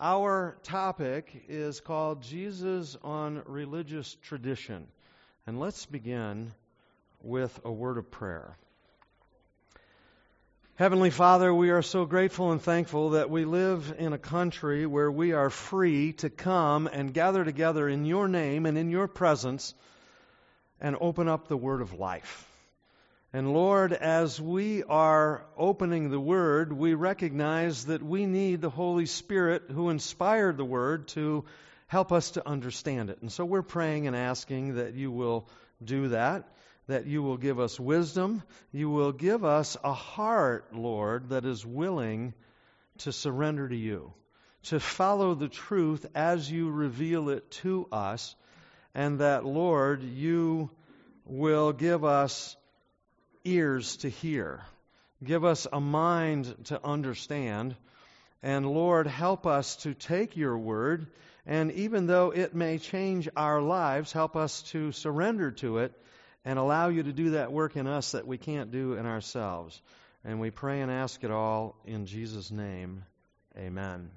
Our 0.00 0.56
topic 0.64 1.44
is 1.48 1.78
called 1.78 2.20
Jesus 2.22 2.96
on 3.04 3.42
Religious 3.46 4.16
Tradition. 4.22 4.88
And 5.46 5.60
let's 5.60 5.86
begin 5.86 6.52
with 7.22 7.60
a 7.64 7.70
word 7.70 7.98
of 7.98 8.10
prayer. 8.10 8.56
Heavenly 10.74 11.10
Father, 11.10 11.54
we 11.54 11.70
are 11.70 11.80
so 11.80 12.06
grateful 12.06 12.50
and 12.50 12.60
thankful 12.60 13.10
that 13.10 13.30
we 13.30 13.44
live 13.44 13.94
in 13.96 14.12
a 14.12 14.18
country 14.18 14.84
where 14.84 15.12
we 15.12 15.32
are 15.32 15.48
free 15.48 16.14
to 16.14 16.28
come 16.28 16.88
and 16.88 17.14
gather 17.14 17.44
together 17.44 17.88
in 17.88 18.04
your 18.04 18.26
name 18.26 18.66
and 18.66 18.76
in 18.76 18.90
your 18.90 19.06
presence 19.06 19.74
and 20.80 20.96
open 21.00 21.28
up 21.28 21.46
the 21.46 21.56
word 21.56 21.80
of 21.80 21.92
life. 21.92 22.50
And 23.34 23.52
Lord, 23.52 23.92
as 23.92 24.40
we 24.40 24.84
are 24.84 25.44
opening 25.58 26.08
the 26.08 26.20
Word, 26.20 26.72
we 26.72 26.94
recognize 26.94 27.86
that 27.86 28.00
we 28.00 28.26
need 28.26 28.60
the 28.60 28.70
Holy 28.70 29.06
Spirit 29.06 29.64
who 29.72 29.90
inspired 29.90 30.56
the 30.56 30.64
Word 30.64 31.08
to 31.08 31.44
help 31.88 32.12
us 32.12 32.30
to 32.30 32.48
understand 32.48 33.10
it. 33.10 33.20
And 33.22 33.32
so 33.32 33.44
we're 33.44 33.62
praying 33.62 34.06
and 34.06 34.14
asking 34.14 34.76
that 34.76 34.94
you 34.94 35.10
will 35.10 35.48
do 35.82 36.10
that, 36.10 36.48
that 36.86 37.06
you 37.06 37.24
will 37.24 37.36
give 37.36 37.58
us 37.58 37.80
wisdom, 37.80 38.44
you 38.70 38.88
will 38.88 39.10
give 39.10 39.44
us 39.44 39.76
a 39.82 39.92
heart, 39.92 40.72
Lord, 40.72 41.30
that 41.30 41.44
is 41.44 41.66
willing 41.66 42.34
to 42.98 43.10
surrender 43.10 43.68
to 43.68 43.76
you, 43.76 44.12
to 44.66 44.78
follow 44.78 45.34
the 45.34 45.48
truth 45.48 46.06
as 46.14 46.48
you 46.48 46.70
reveal 46.70 47.30
it 47.30 47.50
to 47.62 47.88
us, 47.90 48.36
and 48.94 49.18
that, 49.18 49.44
Lord, 49.44 50.04
you 50.04 50.70
will 51.24 51.72
give 51.72 52.04
us 52.04 52.56
ears 53.44 53.98
to 53.98 54.08
hear. 54.08 54.60
Give 55.22 55.44
us 55.44 55.66
a 55.72 55.80
mind 55.80 56.54
to 56.64 56.84
understand. 56.84 57.76
And 58.42 58.66
Lord, 58.66 59.06
help 59.06 59.46
us 59.46 59.76
to 59.76 59.94
take 59.94 60.36
your 60.36 60.58
word, 60.58 61.06
and 61.46 61.72
even 61.72 62.06
though 62.06 62.30
it 62.30 62.54
may 62.54 62.78
change 62.78 63.28
our 63.36 63.62
lives, 63.62 64.12
help 64.12 64.36
us 64.36 64.62
to 64.72 64.92
surrender 64.92 65.50
to 65.52 65.78
it 65.78 65.92
and 66.44 66.58
allow 66.58 66.88
you 66.88 67.02
to 67.02 67.12
do 67.12 67.30
that 67.30 67.52
work 67.52 67.76
in 67.76 67.86
us 67.86 68.12
that 68.12 68.26
we 68.26 68.36
can't 68.36 68.70
do 68.70 68.94
in 68.94 69.06
ourselves. 69.06 69.80
And 70.24 70.40
we 70.40 70.50
pray 70.50 70.80
and 70.80 70.90
ask 70.90 71.24
it 71.24 71.30
all 71.30 71.76
in 71.86 72.06
Jesus' 72.06 72.50
name. 72.50 73.04
Amen. 73.58 74.10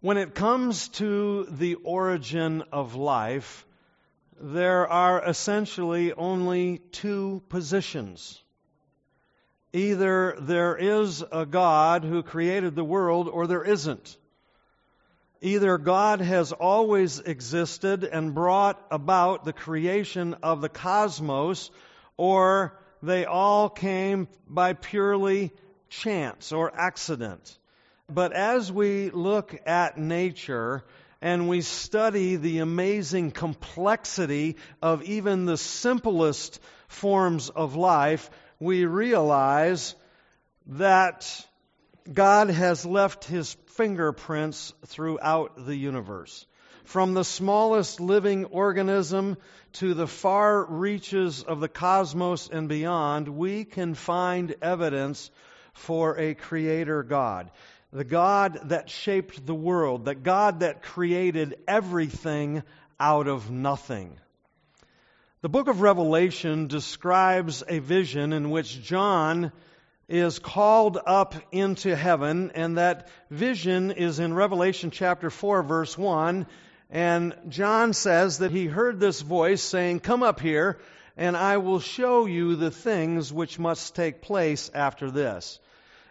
When 0.00 0.16
it 0.16 0.34
comes 0.34 0.88
to 0.90 1.44
the 1.44 1.74
origin 1.74 2.64
of 2.72 2.94
life, 2.94 3.66
there 4.40 4.88
are 4.88 5.22
essentially 5.22 6.12
only 6.14 6.78
two 6.92 7.42
positions. 7.50 8.42
Either 9.72 10.36
there 10.40 10.76
is 10.76 11.22
a 11.30 11.44
God 11.44 12.04
who 12.04 12.22
created 12.22 12.74
the 12.74 12.84
world 12.84 13.28
or 13.28 13.46
there 13.46 13.62
isn't. 13.62 14.16
Either 15.42 15.78
God 15.78 16.20
has 16.20 16.52
always 16.52 17.18
existed 17.20 18.04
and 18.04 18.34
brought 18.34 18.82
about 18.90 19.44
the 19.44 19.52
creation 19.52 20.34
of 20.42 20.60
the 20.60 20.68
cosmos, 20.68 21.70
or 22.16 22.78
they 23.02 23.24
all 23.26 23.68
came 23.68 24.28
by 24.48 24.72
purely 24.72 25.52
chance 25.88 26.52
or 26.52 26.74
accident. 26.74 27.58
But 28.08 28.32
as 28.32 28.72
we 28.72 29.10
look 29.10 29.56
at 29.66 29.96
nature, 29.96 30.84
and 31.22 31.48
we 31.48 31.60
study 31.60 32.36
the 32.36 32.58
amazing 32.58 33.30
complexity 33.30 34.56
of 34.80 35.02
even 35.02 35.44
the 35.44 35.58
simplest 35.58 36.60
forms 36.88 37.50
of 37.50 37.76
life, 37.76 38.30
we 38.58 38.86
realize 38.86 39.94
that 40.66 41.46
God 42.10 42.48
has 42.50 42.86
left 42.86 43.24
his 43.24 43.54
fingerprints 43.68 44.72
throughout 44.86 45.66
the 45.66 45.76
universe. 45.76 46.46
From 46.84 47.14
the 47.14 47.24
smallest 47.24 48.00
living 48.00 48.46
organism 48.46 49.36
to 49.74 49.94
the 49.94 50.08
far 50.08 50.64
reaches 50.64 51.42
of 51.42 51.60
the 51.60 51.68
cosmos 51.68 52.48
and 52.48 52.68
beyond, 52.68 53.28
we 53.28 53.64
can 53.64 53.94
find 53.94 54.54
evidence 54.60 55.30
for 55.72 56.18
a 56.18 56.34
creator 56.34 57.02
God 57.02 57.50
the 57.92 58.04
God 58.04 58.60
that 58.64 58.88
shaped 58.88 59.44
the 59.44 59.54
world, 59.54 60.04
the 60.04 60.14
God 60.14 60.60
that 60.60 60.82
created 60.82 61.58
everything 61.66 62.62
out 62.98 63.26
of 63.26 63.50
nothing. 63.50 64.16
The 65.42 65.48
book 65.48 65.68
of 65.68 65.80
Revelation 65.80 66.66
describes 66.66 67.64
a 67.66 67.78
vision 67.78 68.32
in 68.32 68.50
which 68.50 68.82
John 68.82 69.52
is 70.08 70.38
called 70.38 70.98
up 71.06 71.34
into 71.50 71.96
heaven, 71.96 72.50
and 72.54 72.76
that 72.78 73.08
vision 73.30 73.90
is 73.92 74.18
in 74.18 74.34
Revelation 74.34 74.90
chapter 74.90 75.30
4, 75.30 75.62
verse 75.62 75.96
1. 75.96 76.46
And 76.90 77.34
John 77.48 77.92
says 77.92 78.38
that 78.38 78.50
he 78.50 78.66
heard 78.66 79.00
this 79.00 79.20
voice 79.20 79.62
saying, 79.62 80.00
Come 80.00 80.22
up 80.22 80.40
here, 80.40 80.78
and 81.16 81.36
I 81.36 81.58
will 81.58 81.80
show 81.80 82.26
you 82.26 82.56
the 82.56 82.72
things 82.72 83.32
which 83.32 83.58
must 83.58 83.94
take 83.94 84.20
place 84.20 84.70
after 84.74 85.10
this. 85.10 85.60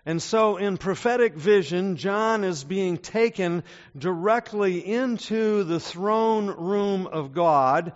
And 0.06 0.22
so, 0.22 0.58
in 0.58 0.78
prophetic 0.78 1.36
vision, 1.36 1.98
John 1.98 2.44
is 2.44 2.64
being 2.64 2.98
taken 2.98 3.64
directly 3.98 4.80
into 4.80 5.64
the 5.64 5.80
throne 5.80 6.48
room 6.48 7.06
of 7.08 7.34
God. 7.34 7.94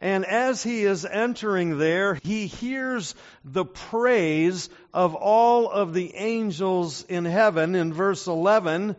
And 0.00 0.26
as 0.26 0.62
he 0.62 0.84
is 0.84 1.06
entering 1.06 1.78
there, 1.78 2.18
he 2.22 2.46
hears 2.46 3.14
the 3.44 3.64
praise 3.64 4.68
of 4.92 5.14
all 5.14 5.70
of 5.70 5.94
the 5.94 6.14
angels 6.14 7.02
in 7.08 7.24
heaven 7.24 7.74
in 7.74 7.94
verse 7.94 8.26
11. 8.26 8.94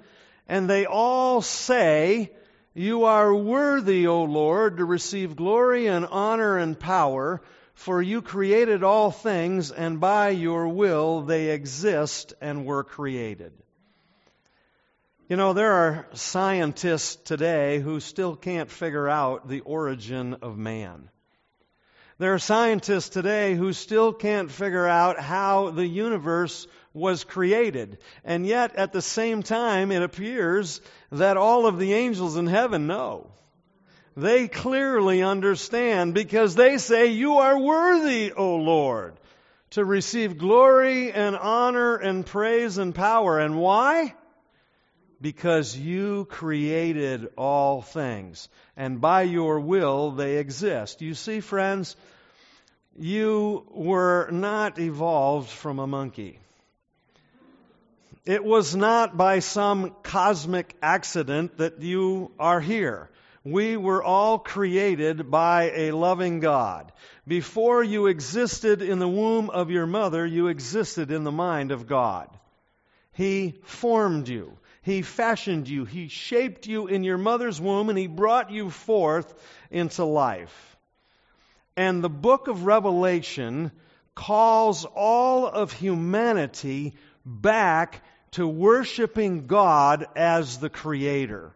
And 0.47 0.69
they 0.69 0.85
all 0.87 1.41
say, 1.41 2.31
You 2.73 3.03
are 3.03 3.33
worthy, 3.33 4.07
O 4.07 4.23
Lord, 4.23 4.77
to 4.77 4.85
receive 4.85 5.35
glory 5.35 5.85
and 5.85 6.07
honor 6.07 6.57
and 6.57 6.79
power 6.79 7.41
for 7.77 8.01
you 8.01 8.23
created 8.23 8.83
all 8.83 9.11
things, 9.11 9.69
and 9.69 9.99
by 9.99 10.29
your 10.29 10.67
will 10.67 11.21
they 11.21 11.51
exist 11.51 12.33
and 12.41 12.65
were 12.65 12.83
created. 12.83 13.53
You 15.29 15.37
know, 15.37 15.53
there 15.53 15.71
are 15.71 16.07
scientists 16.13 17.17
today 17.17 17.77
who 17.77 17.99
still 17.99 18.35
can't 18.35 18.71
figure 18.71 19.07
out 19.07 19.47
the 19.47 19.59
origin 19.59 20.37
of 20.41 20.57
man. 20.57 21.11
There 22.17 22.33
are 22.33 22.39
scientists 22.39 23.09
today 23.09 23.53
who 23.53 23.71
still 23.73 24.11
can't 24.11 24.49
figure 24.49 24.87
out 24.87 25.19
how 25.19 25.69
the 25.69 25.85
universe 25.85 26.65
was 26.95 27.25
created. 27.25 27.99
And 28.23 28.43
yet, 28.43 28.75
at 28.75 28.91
the 28.91 29.03
same 29.03 29.43
time, 29.43 29.91
it 29.91 30.01
appears 30.01 30.81
that 31.11 31.37
all 31.37 31.67
of 31.67 31.77
the 31.77 31.93
angels 31.93 32.37
in 32.37 32.47
heaven 32.47 32.87
know. 32.87 33.29
They 34.17 34.47
clearly 34.47 35.21
understand 35.21 36.15
because 36.15 36.55
they 36.55 36.79
say, 36.79 37.11
You 37.11 37.35
are 37.37 37.59
worthy, 37.59 38.31
O 38.31 38.55
Lord, 38.55 39.13
to 39.71 39.85
receive 39.85 40.39
glory 40.39 41.11
and 41.11 41.35
honor 41.35 41.97
and 41.97 42.25
praise 42.25 42.79
and 42.79 42.95
power. 42.95 43.37
And 43.37 43.59
why? 43.59 44.15
Because 45.21 45.77
you 45.77 46.25
created 46.25 47.29
all 47.37 47.83
things, 47.83 48.49
and 48.75 48.99
by 48.99 49.21
your 49.21 49.59
will 49.59 50.09
they 50.09 50.37
exist. 50.37 51.03
You 51.03 51.13
see, 51.13 51.39
friends, 51.39 51.95
you 52.97 53.67
were 53.69 54.29
not 54.31 54.79
evolved 54.79 55.49
from 55.49 55.77
a 55.77 55.85
monkey. 55.85 56.39
It 58.25 58.43
was 58.43 58.75
not 58.75 59.15
by 59.15 59.39
some 59.39 59.95
cosmic 60.01 60.75
accident 60.81 61.59
that 61.59 61.83
you 61.83 62.31
are 62.39 62.59
here. 62.59 63.11
We 63.51 63.77
were 63.77 64.03
all 64.03 64.39
created 64.39 65.31
by 65.31 65.71
a 65.73 65.91
loving 65.91 66.41
God. 66.41 66.91
Before 67.25 67.81
you 67.81 68.07
existed 68.07 68.81
in 68.81 68.99
the 68.99 69.07
womb 69.07 69.49
of 69.49 69.71
your 69.71 69.85
mother, 69.85 70.25
you 70.25 70.47
existed 70.47 71.11
in 71.11 71.23
the 71.23 71.31
mind 71.31 71.71
of 71.71 71.87
God. 71.87 72.29
He 73.13 73.55
formed 73.63 74.27
you. 74.27 74.57
He 74.81 75.01
fashioned 75.01 75.69
you. 75.69 75.85
He 75.85 76.09
shaped 76.09 76.67
you 76.67 76.87
in 76.87 77.05
your 77.05 77.17
mother's 77.17 77.61
womb 77.61 77.87
and 77.87 77.97
He 77.97 78.07
brought 78.07 78.51
you 78.51 78.69
forth 78.69 79.33
into 79.71 80.03
life. 80.03 80.77
And 81.77 82.03
the 82.03 82.09
book 82.09 82.49
of 82.49 82.65
Revelation 82.65 83.71
calls 84.13 84.83
all 84.83 85.47
of 85.47 85.71
humanity 85.71 86.95
back 87.25 88.03
to 88.31 88.45
worshiping 88.45 89.47
God 89.47 90.05
as 90.17 90.57
the 90.57 90.69
Creator. 90.69 91.53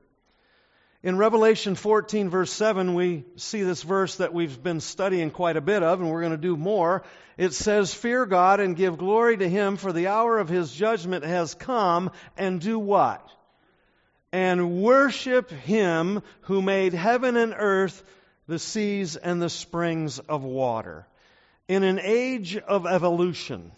In 1.03 1.18
Revelation 1.18 1.74
14, 1.74 2.30
verse 2.30 2.51
7, 2.51 2.94
we 2.94 3.25
see 3.36 3.63
this 3.63 3.81
verse 3.81 4.18
that 4.18 4.36
we've 4.36 4.62
been 4.62 4.80
studying 4.80 5.31
quite 5.31 5.57
a 5.57 5.62
bit 5.62 5.81
of, 5.81 6.00
and 6.00 6.12
we're 6.12 6.21
going 6.21 6.31
to 6.31 6.38
do 6.38 6.56
more. 6.56 7.01
It 7.38 7.53
says, 7.53 7.92
Fear 7.92 8.27
God 8.27 8.59
and 8.59 8.75
give 8.75 9.00
glory 9.00 9.36
to 9.38 9.50
Him, 9.50 9.77
for 9.77 9.92
the 9.92 10.07
hour 10.07 10.38
of 10.38 10.48
His 10.48 10.71
judgment 10.71 11.25
has 11.25 11.56
come, 11.56 12.12
and 12.38 12.62
do 12.62 12.77
what? 12.77 13.27
And 14.31 14.83
worship 14.83 15.50
Him 15.50 16.21
who 16.42 16.62
made 16.62 16.94
heaven 16.94 17.36
and 17.36 17.56
earth, 17.57 18.03
the 18.48 18.59
seas 18.59 19.15
and 19.15 19.42
the 19.42 19.50
springs 19.50 20.19
of 20.19 20.44
water. 20.44 21.07
In 21.68 21.81
an 21.83 22.00
age 22.00 22.57
of 22.57 22.86
evolution, 22.86 23.71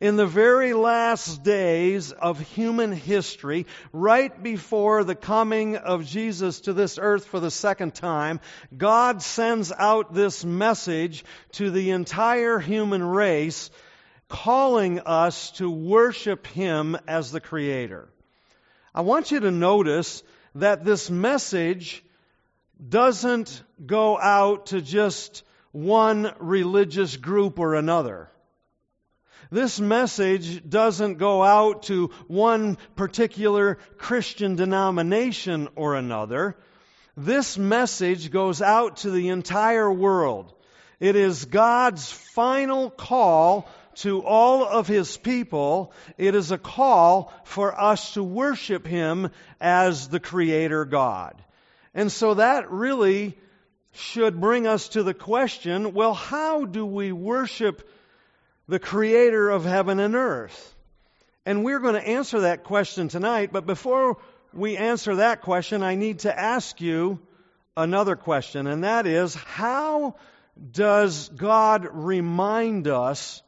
in 0.00 0.16
the 0.16 0.26
very 0.26 0.72
last 0.72 1.42
days 1.42 2.12
of 2.12 2.40
human 2.40 2.92
history, 2.92 3.66
right 3.92 4.42
before 4.42 5.04
the 5.04 5.14
coming 5.14 5.76
of 5.76 6.06
Jesus 6.06 6.60
to 6.62 6.72
this 6.72 6.98
earth 7.00 7.26
for 7.26 7.40
the 7.40 7.50
second 7.50 7.94
time, 7.94 8.40
God 8.76 9.22
sends 9.22 9.72
out 9.72 10.14
this 10.14 10.44
message 10.44 11.24
to 11.52 11.70
the 11.70 11.90
entire 11.90 12.58
human 12.58 13.02
race, 13.02 13.70
calling 14.28 15.00
us 15.00 15.50
to 15.52 15.70
worship 15.70 16.46
Him 16.48 16.96
as 17.06 17.30
the 17.30 17.40
Creator. 17.40 18.08
I 18.94 19.02
want 19.02 19.30
you 19.30 19.40
to 19.40 19.50
notice 19.50 20.22
that 20.54 20.84
this 20.84 21.10
message 21.10 22.04
doesn't 22.88 23.62
go 23.84 24.18
out 24.18 24.66
to 24.66 24.80
just 24.80 25.42
one 25.72 26.32
religious 26.38 27.16
group 27.16 27.58
or 27.58 27.74
another. 27.74 28.30
This 29.54 29.78
message 29.78 30.68
doesn't 30.68 31.18
go 31.18 31.40
out 31.40 31.84
to 31.84 32.08
one 32.26 32.76
particular 32.96 33.78
Christian 33.98 34.56
denomination 34.56 35.68
or 35.76 35.94
another. 35.94 36.56
This 37.16 37.56
message 37.56 38.32
goes 38.32 38.60
out 38.60 38.96
to 38.98 39.12
the 39.12 39.28
entire 39.28 39.92
world. 39.92 40.52
It 40.98 41.14
is 41.14 41.44
God's 41.44 42.10
final 42.10 42.90
call 42.90 43.68
to 43.98 44.24
all 44.24 44.64
of 44.64 44.88
His 44.88 45.16
people. 45.16 45.92
It 46.18 46.34
is 46.34 46.50
a 46.50 46.58
call 46.58 47.32
for 47.44 47.80
us 47.80 48.14
to 48.14 48.24
worship 48.24 48.88
Him 48.88 49.30
as 49.60 50.08
the 50.08 50.18
Creator 50.18 50.86
God. 50.86 51.40
And 51.94 52.10
so 52.10 52.34
that 52.34 52.72
really 52.72 53.38
should 53.92 54.40
bring 54.40 54.66
us 54.66 54.88
to 54.88 55.04
the 55.04 55.14
question 55.14 55.94
well, 55.94 56.12
how 56.12 56.64
do 56.64 56.84
we 56.84 57.12
worship 57.12 57.88
the 58.68 58.78
creator 58.78 59.50
of 59.50 59.64
heaven 59.64 60.00
and 60.00 60.14
earth? 60.14 60.74
And 61.46 61.64
we're 61.64 61.80
going 61.80 61.94
to 61.94 62.08
answer 62.08 62.40
that 62.40 62.64
question 62.64 63.08
tonight, 63.08 63.50
but 63.52 63.66
before 63.66 64.18
we 64.52 64.76
answer 64.76 65.16
that 65.16 65.42
question, 65.42 65.82
I 65.82 65.94
need 65.94 66.20
to 66.20 66.38
ask 66.38 66.80
you 66.80 67.20
another 67.76 68.16
question, 68.16 68.66
and 68.66 68.84
that 68.84 69.06
is 69.06 69.34
how 69.34 70.16
does 70.72 71.28
God 71.30 71.88
remind 71.92 72.86
us 72.88 73.42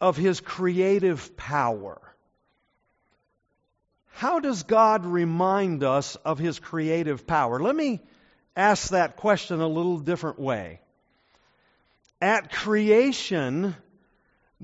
of 0.00 0.16
his 0.16 0.40
creative 0.40 1.36
power? 1.36 2.00
How 4.12 4.40
does 4.40 4.62
God 4.62 5.04
remind 5.04 5.84
us 5.84 6.16
of 6.16 6.38
his 6.38 6.58
creative 6.58 7.26
power? 7.26 7.60
Let 7.60 7.76
me 7.76 8.00
ask 8.56 8.90
that 8.90 9.16
question 9.16 9.60
a 9.60 9.68
little 9.68 9.98
different 9.98 10.38
way. 10.38 10.80
At 12.20 12.50
creation, 12.50 13.76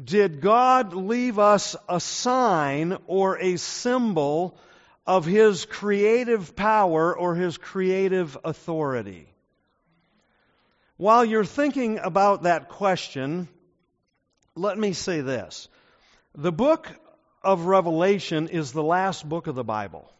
did 0.02 0.40
God 0.40 0.94
leave 0.94 1.38
us 1.38 1.76
a 1.88 2.00
sign 2.00 2.96
or 3.06 3.38
a 3.38 3.56
symbol 3.56 4.56
of 5.06 5.26
His 5.26 5.66
creative 5.66 6.56
power 6.56 7.16
or 7.16 7.34
His 7.34 7.58
creative 7.58 8.38
authority? 8.44 9.28
While 10.96 11.24
you're 11.24 11.44
thinking 11.44 11.98
about 11.98 12.44
that 12.44 12.68
question, 12.68 13.48
let 14.54 14.78
me 14.78 14.92
say 14.92 15.20
this. 15.20 15.68
The 16.34 16.52
book 16.52 16.88
of 17.42 17.66
Revelation 17.66 18.48
is 18.48 18.72
the 18.72 18.82
last 18.82 19.28
book 19.28 19.46
of 19.46 19.54
the 19.54 19.64
Bible. 19.64 20.10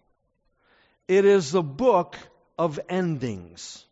It 1.09 1.25
is 1.25 1.53
the 1.53 1.63
book 1.63 2.17
of 2.59 2.81
endings. 2.89 3.85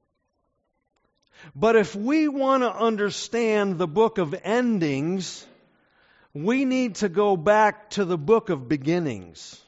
But 1.55 1.77
if 1.77 1.95
we 1.95 2.29
want 2.29 2.63
to 2.63 2.75
understand 2.75 3.79
the 3.79 3.87
book 3.87 4.19
of 4.19 4.35
endings, 4.45 5.47
we 6.33 6.65
need 6.65 6.97
to 6.97 7.09
go 7.09 7.37
back 7.37 7.91
to 7.91 8.05
the 8.05 8.19
book 8.19 8.51
of 8.51 8.69
beginnings. 8.69 9.61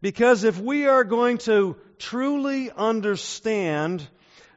Because 0.00 0.44
if 0.44 0.58
we 0.58 0.86
are 0.86 1.04
going 1.04 1.38
to 1.38 1.76
truly 1.98 2.70
understand 2.70 4.06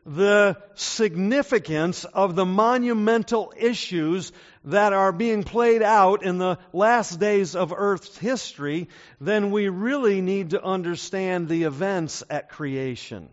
the 0.06 0.58
significance 0.76 2.04
of 2.04 2.36
the 2.36 2.46
monumental 2.46 3.54
issues 3.58 4.32
that 4.66 4.94
are 4.94 5.12
being 5.12 5.44
played 5.44 5.82
out 5.82 6.24
in 6.24 6.38
the 6.38 6.58
last 6.74 7.20
days 7.20 7.56
of 7.56 7.74
Earth's 7.76 8.18
history, 8.18 8.90
then 9.20 9.52
we 9.52 9.70
really 9.70 10.22
need 10.22 10.52
to 10.52 10.64
understand 10.64 11.48
the 11.48 11.64
events 11.64 12.24
at 12.30 12.50
creation. 12.50 13.30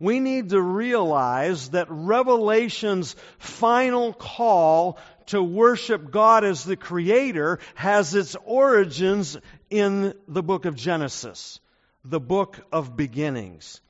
We 0.00 0.20
need 0.20 0.50
to 0.50 0.60
realize 0.60 1.70
that 1.70 1.88
Revelation's 1.90 3.16
final 3.38 4.12
call 4.12 4.98
to 5.28 5.42
worship 5.42 6.10
God 6.10 6.44
as 6.44 6.64
the 6.64 6.76
Creator 6.76 7.58
has 7.74 8.14
its 8.14 8.36
origins 8.44 9.36
in 9.70 10.14
the 10.26 10.42
book 10.42 10.64
of 10.64 10.76
Genesis, 10.76 11.60
the 12.04 12.20
book 12.20 12.60
of 12.72 12.96
beginnings. 12.96 13.80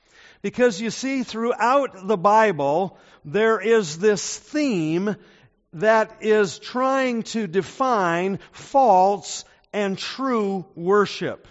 Because 0.41 0.79
you 0.79 0.89
see, 0.89 1.23
throughout 1.23 2.07
the 2.07 2.17
Bible, 2.17 2.97
there 3.25 3.59
is 3.59 3.97
this 3.97 4.37
theme 4.37 5.15
that 5.73 6.17
is 6.21 6.59
trying 6.59 7.23
to 7.23 7.47
define 7.47 8.39
false 8.51 9.45
and 9.73 9.97
true 9.97 10.65
worship. 10.75 11.47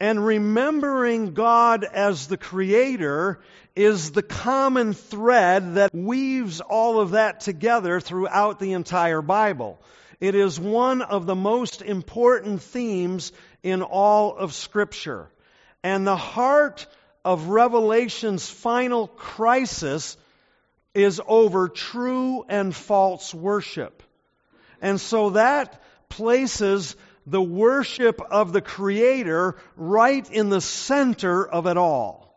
And 0.00 0.24
remembering 0.24 1.34
God 1.34 1.84
as 1.84 2.28
the 2.28 2.36
Creator 2.36 3.40
is 3.78 4.10
the 4.10 4.24
common 4.24 4.92
thread 4.92 5.76
that 5.76 5.94
weaves 5.94 6.60
all 6.60 7.00
of 7.00 7.12
that 7.12 7.38
together 7.38 8.00
throughout 8.00 8.58
the 8.58 8.72
entire 8.72 9.22
Bible. 9.22 9.78
It 10.20 10.34
is 10.34 10.58
one 10.58 11.00
of 11.00 11.26
the 11.26 11.36
most 11.36 11.80
important 11.80 12.60
themes 12.60 13.30
in 13.62 13.82
all 13.82 14.36
of 14.36 14.52
Scripture. 14.52 15.28
And 15.84 16.04
the 16.04 16.16
heart 16.16 16.88
of 17.24 17.50
Revelation's 17.50 18.50
final 18.50 19.06
crisis 19.06 20.16
is 20.92 21.22
over 21.24 21.68
true 21.68 22.44
and 22.48 22.74
false 22.74 23.32
worship. 23.32 24.02
And 24.82 25.00
so 25.00 25.30
that 25.30 25.80
places 26.08 26.96
the 27.28 27.40
worship 27.40 28.20
of 28.28 28.52
the 28.52 28.62
Creator 28.62 29.54
right 29.76 30.28
in 30.32 30.48
the 30.48 30.60
center 30.60 31.46
of 31.46 31.68
it 31.68 31.76
all. 31.76 32.27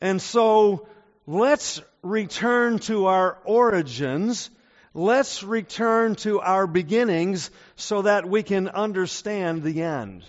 And 0.00 0.20
so 0.20 0.86
let's 1.26 1.82
return 2.02 2.78
to 2.80 3.06
our 3.06 3.38
origins. 3.44 4.50
Let's 4.94 5.42
return 5.42 6.14
to 6.16 6.40
our 6.40 6.66
beginnings 6.66 7.50
so 7.76 8.02
that 8.02 8.28
we 8.28 8.42
can 8.42 8.68
understand 8.68 9.62
the 9.62 9.82
end, 9.82 10.24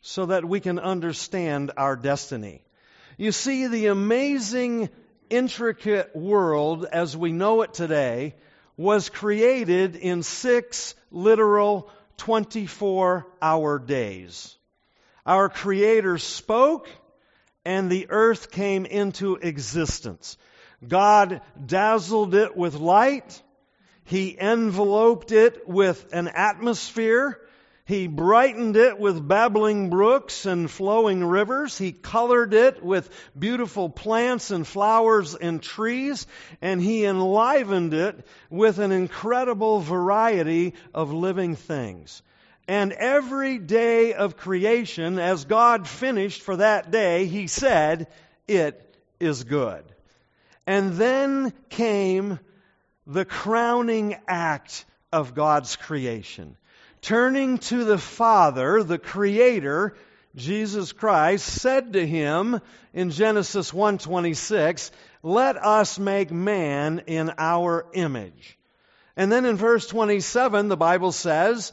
so 0.00 0.26
that 0.26 0.44
we 0.44 0.60
can 0.60 0.78
understand 0.78 1.72
our 1.76 1.96
destiny. 1.96 2.62
You 3.16 3.32
see, 3.32 3.66
the 3.66 3.86
amazing, 3.86 4.88
intricate 5.28 6.14
world 6.16 6.84
as 6.84 7.16
we 7.16 7.32
know 7.32 7.62
it 7.62 7.74
today 7.74 8.34
was 8.76 9.10
created 9.10 9.94
in 9.94 10.22
six 10.22 10.94
literal 11.10 11.90
24 12.16 13.26
hour 13.40 13.78
days. 13.78 14.56
Our 15.24 15.48
Creator 15.48 16.18
spoke, 16.18 16.88
and 17.70 17.88
the 17.88 18.08
earth 18.10 18.50
came 18.50 18.84
into 18.84 19.36
existence. 19.36 20.36
God 20.86 21.40
dazzled 21.64 22.34
it 22.34 22.56
with 22.56 22.74
light. 22.74 23.40
He 24.02 24.36
enveloped 24.36 25.30
it 25.30 25.68
with 25.68 26.04
an 26.12 26.26
atmosphere. 26.26 27.38
He 27.84 28.08
brightened 28.08 28.76
it 28.76 28.98
with 28.98 29.26
babbling 29.26 29.88
brooks 29.88 30.46
and 30.46 30.68
flowing 30.68 31.24
rivers. 31.24 31.78
He 31.78 31.92
colored 31.92 32.54
it 32.54 32.82
with 32.82 33.08
beautiful 33.38 33.88
plants 33.88 34.50
and 34.50 34.66
flowers 34.66 35.36
and 35.36 35.62
trees. 35.62 36.26
And 36.60 36.82
he 36.82 37.04
enlivened 37.04 37.94
it 37.94 38.26
with 38.50 38.80
an 38.80 38.90
incredible 38.90 39.78
variety 39.78 40.74
of 40.92 41.12
living 41.12 41.54
things. 41.54 42.20
And 42.70 42.92
every 42.92 43.58
day 43.58 44.14
of 44.14 44.36
creation, 44.36 45.18
as 45.18 45.44
God 45.44 45.88
finished 45.88 46.40
for 46.40 46.54
that 46.58 46.92
day, 46.92 47.26
He 47.26 47.48
said, 47.48 48.06
It 48.46 48.94
is 49.18 49.42
good. 49.42 49.82
And 50.68 50.92
then 50.92 51.52
came 51.68 52.38
the 53.08 53.24
crowning 53.24 54.14
act 54.28 54.84
of 55.12 55.34
God's 55.34 55.74
creation. 55.74 56.56
Turning 57.02 57.58
to 57.58 57.82
the 57.82 57.98
Father, 57.98 58.84
the 58.84 58.98
Creator, 58.98 59.96
Jesus 60.36 60.92
Christ 60.92 61.46
said 61.46 61.94
to 61.94 62.06
him 62.06 62.60
in 62.94 63.10
Genesis 63.10 63.72
1:26, 63.72 64.92
"Let 65.24 65.56
us 65.56 65.98
make 65.98 66.30
man 66.30 67.02
in 67.08 67.32
our 67.36 67.86
image." 67.94 68.56
And 69.16 69.32
then 69.32 69.44
in 69.44 69.56
verse 69.56 69.88
27 69.88 70.68
the 70.68 70.76
Bible 70.76 71.10
says, 71.10 71.72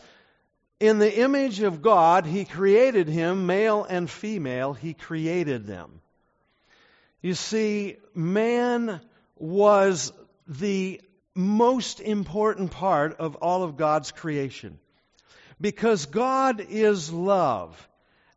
in 0.80 1.00
the 1.00 1.20
image 1.20 1.62
of 1.62 1.82
God, 1.82 2.26
He 2.26 2.46
created 2.46 3.08
him, 3.08 3.46
male 3.46 3.84
and 3.84 4.10
female, 4.10 4.74
He 4.74 4.94
created 4.94 5.66
them. 5.66 6.02
You 7.22 7.34
see, 7.34 7.98
man 8.14 9.02
was 9.36 10.14
the 10.48 11.02
most 11.34 12.00
important 12.00 12.72
part 12.72 13.18
of 13.18 13.36
all 13.38 13.64
of 13.64 13.78
God's 13.78 14.12
creation. 14.12 14.80
Because 15.60 16.06
God 16.06 16.62
is 16.62 17.12
love. 17.12 17.88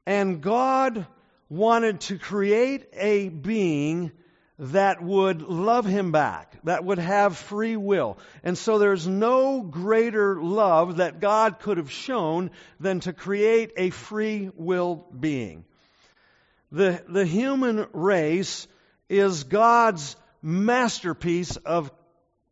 And 0.07 0.41
God 0.41 1.07
wanted 1.49 2.01
to 2.01 2.19
create 2.19 2.87
a 2.95 3.29
being 3.29 4.13
that 4.61 5.03
would 5.03 5.41
love 5.41 5.87
him 5.87 6.13
back, 6.13 6.55
that 6.65 6.85
would 6.85 6.99
have 6.99 7.39
free 7.39 7.77
will. 7.77 8.19
And 8.45 8.59
so 8.59 8.79
there's 8.79 9.07
no 9.07 9.63
greater 9.63 10.41
love 10.41 10.99
that 10.99 11.19
God 11.19 11.61
could 11.61 11.79
have 11.79 11.91
shown 11.91 12.51
than 12.79 13.01
to 13.01 13.15
create 13.15 13.73
a 13.79 13.89
free 13.89 14.51
will 14.55 15.07
being. 15.19 15.65
The, 16.71 17.03
the 17.09 17.25
human 17.25 17.87
race 17.95 18.69
is 19.09 19.45
God's 19.45 20.15
masterpiece 20.43 21.57
of 21.57 21.91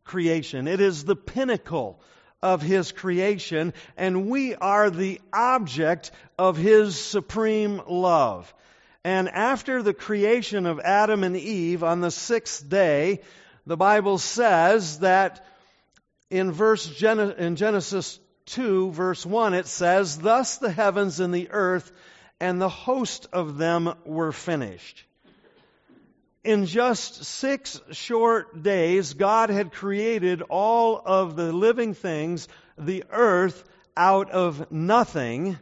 creation. 0.03 0.67
It 0.67 0.81
is 0.81 1.03
the 1.03 1.15
pinnacle 1.15 2.01
of 2.41 2.63
His 2.63 2.91
creation, 2.91 3.71
and 3.95 4.29
we 4.29 4.55
are 4.55 4.89
the 4.89 5.21
object 5.31 6.09
of 6.39 6.57
His 6.57 6.99
supreme 6.99 7.81
love. 7.87 8.51
And 9.09 9.27
after 9.27 9.81
the 9.81 9.95
creation 9.95 10.67
of 10.67 10.79
Adam 10.79 11.23
and 11.23 11.35
Eve 11.35 11.83
on 11.83 11.99
the 11.99 12.11
sixth 12.11 12.69
day, 12.69 13.21
the 13.65 13.75
Bible 13.75 14.19
says 14.19 14.99
that 14.99 15.43
in 16.29 16.51
verse 16.51 17.01
in 17.01 17.55
Genesis 17.55 18.19
2 18.45 18.91
verse 18.91 19.25
1 19.25 19.55
it 19.55 19.65
says 19.65 20.19
thus 20.19 20.57
the 20.57 20.71
heavens 20.71 21.19
and 21.19 21.33
the 21.33 21.49
earth 21.49 21.91
and 22.39 22.61
the 22.61 22.69
host 22.69 23.25
of 23.33 23.57
them 23.57 23.91
were 24.05 24.31
finished. 24.31 25.03
In 26.43 26.67
just 26.67 27.23
6 27.25 27.81
short 27.93 28.61
days 28.61 29.15
God 29.15 29.49
had 29.49 29.71
created 29.71 30.43
all 30.43 31.01
of 31.03 31.35
the 31.35 31.51
living 31.51 31.95
things 31.95 32.47
the 32.77 33.05
earth 33.09 33.63
out 33.97 34.29
of 34.29 34.71
nothing 34.71 35.57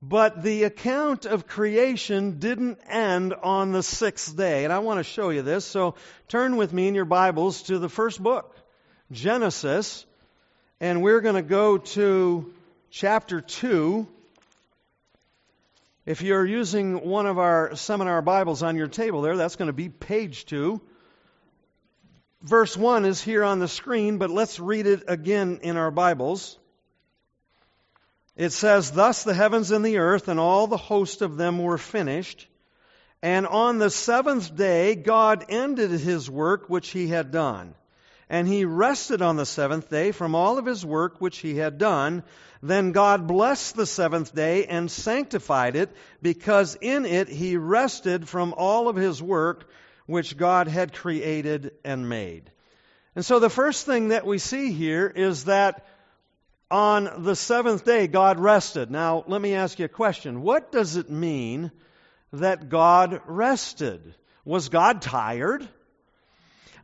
but 0.00 0.42
the 0.42 0.64
account 0.64 1.26
of 1.26 1.46
creation 1.46 2.38
didn't 2.38 2.78
end 2.88 3.34
on 3.34 3.72
the 3.72 3.82
sixth 3.82 4.36
day. 4.36 4.64
And 4.64 4.72
I 4.72 4.78
want 4.78 4.98
to 4.98 5.04
show 5.04 5.30
you 5.30 5.42
this. 5.42 5.64
So 5.64 5.96
turn 6.28 6.56
with 6.56 6.72
me 6.72 6.86
in 6.86 6.94
your 6.94 7.04
Bibles 7.04 7.62
to 7.64 7.78
the 7.78 7.88
first 7.88 8.22
book, 8.22 8.54
Genesis. 9.10 10.06
And 10.80 11.02
we're 11.02 11.20
going 11.20 11.34
to 11.34 11.42
go 11.42 11.78
to 11.78 12.52
chapter 12.90 13.40
2. 13.40 14.06
If 16.06 16.22
you're 16.22 16.46
using 16.46 17.06
one 17.06 17.26
of 17.26 17.38
our 17.38 17.74
seminar 17.74 18.22
Bibles 18.22 18.62
on 18.62 18.76
your 18.76 18.86
table 18.86 19.22
there, 19.22 19.36
that's 19.36 19.56
going 19.56 19.66
to 19.66 19.72
be 19.72 19.88
page 19.88 20.46
2. 20.46 20.80
Verse 22.42 22.76
1 22.76 23.04
is 23.04 23.20
here 23.20 23.42
on 23.42 23.58
the 23.58 23.66
screen, 23.66 24.18
but 24.18 24.30
let's 24.30 24.60
read 24.60 24.86
it 24.86 25.02
again 25.08 25.58
in 25.62 25.76
our 25.76 25.90
Bibles. 25.90 26.56
It 28.38 28.52
says, 28.52 28.92
Thus 28.92 29.24
the 29.24 29.34
heavens 29.34 29.72
and 29.72 29.84
the 29.84 29.98
earth 29.98 30.28
and 30.28 30.38
all 30.38 30.68
the 30.68 30.76
host 30.76 31.22
of 31.22 31.36
them 31.36 31.58
were 31.58 31.76
finished. 31.76 32.46
And 33.20 33.48
on 33.48 33.78
the 33.78 33.90
seventh 33.90 34.54
day, 34.54 34.94
God 34.94 35.46
ended 35.48 35.90
his 35.90 36.30
work 36.30 36.70
which 36.70 36.90
he 36.90 37.08
had 37.08 37.32
done. 37.32 37.74
And 38.30 38.46
he 38.46 38.64
rested 38.64 39.22
on 39.22 39.36
the 39.36 39.44
seventh 39.44 39.90
day 39.90 40.12
from 40.12 40.36
all 40.36 40.56
of 40.56 40.66
his 40.66 40.86
work 40.86 41.20
which 41.20 41.38
he 41.38 41.56
had 41.56 41.78
done. 41.78 42.22
Then 42.62 42.92
God 42.92 43.26
blessed 43.26 43.74
the 43.74 43.86
seventh 43.86 44.32
day 44.32 44.66
and 44.66 44.88
sanctified 44.88 45.74
it, 45.74 45.90
because 46.22 46.76
in 46.80 47.06
it 47.06 47.28
he 47.28 47.56
rested 47.56 48.28
from 48.28 48.54
all 48.56 48.88
of 48.88 48.94
his 48.94 49.20
work 49.20 49.68
which 50.06 50.36
God 50.36 50.68
had 50.68 50.92
created 50.92 51.72
and 51.84 52.08
made. 52.08 52.52
And 53.16 53.24
so 53.24 53.40
the 53.40 53.50
first 53.50 53.84
thing 53.84 54.08
that 54.08 54.26
we 54.26 54.38
see 54.38 54.70
here 54.70 55.08
is 55.08 55.46
that 55.46 55.84
on 56.70 57.22
the 57.22 57.34
seventh 57.36 57.84
day, 57.84 58.06
God 58.06 58.38
rested. 58.38 58.90
Now, 58.90 59.24
let 59.26 59.40
me 59.40 59.54
ask 59.54 59.78
you 59.78 59.86
a 59.86 59.88
question. 59.88 60.42
What 60.42 60.70
does 60.70 60.96
it 60.96 61.10
mean 61.10 61.70
that 62.32 62.68
God 62.68 63.22
rested? 63.26 64.14
Was 64.44 64.68
God 64.68 65.02
tired? 65.02 65.66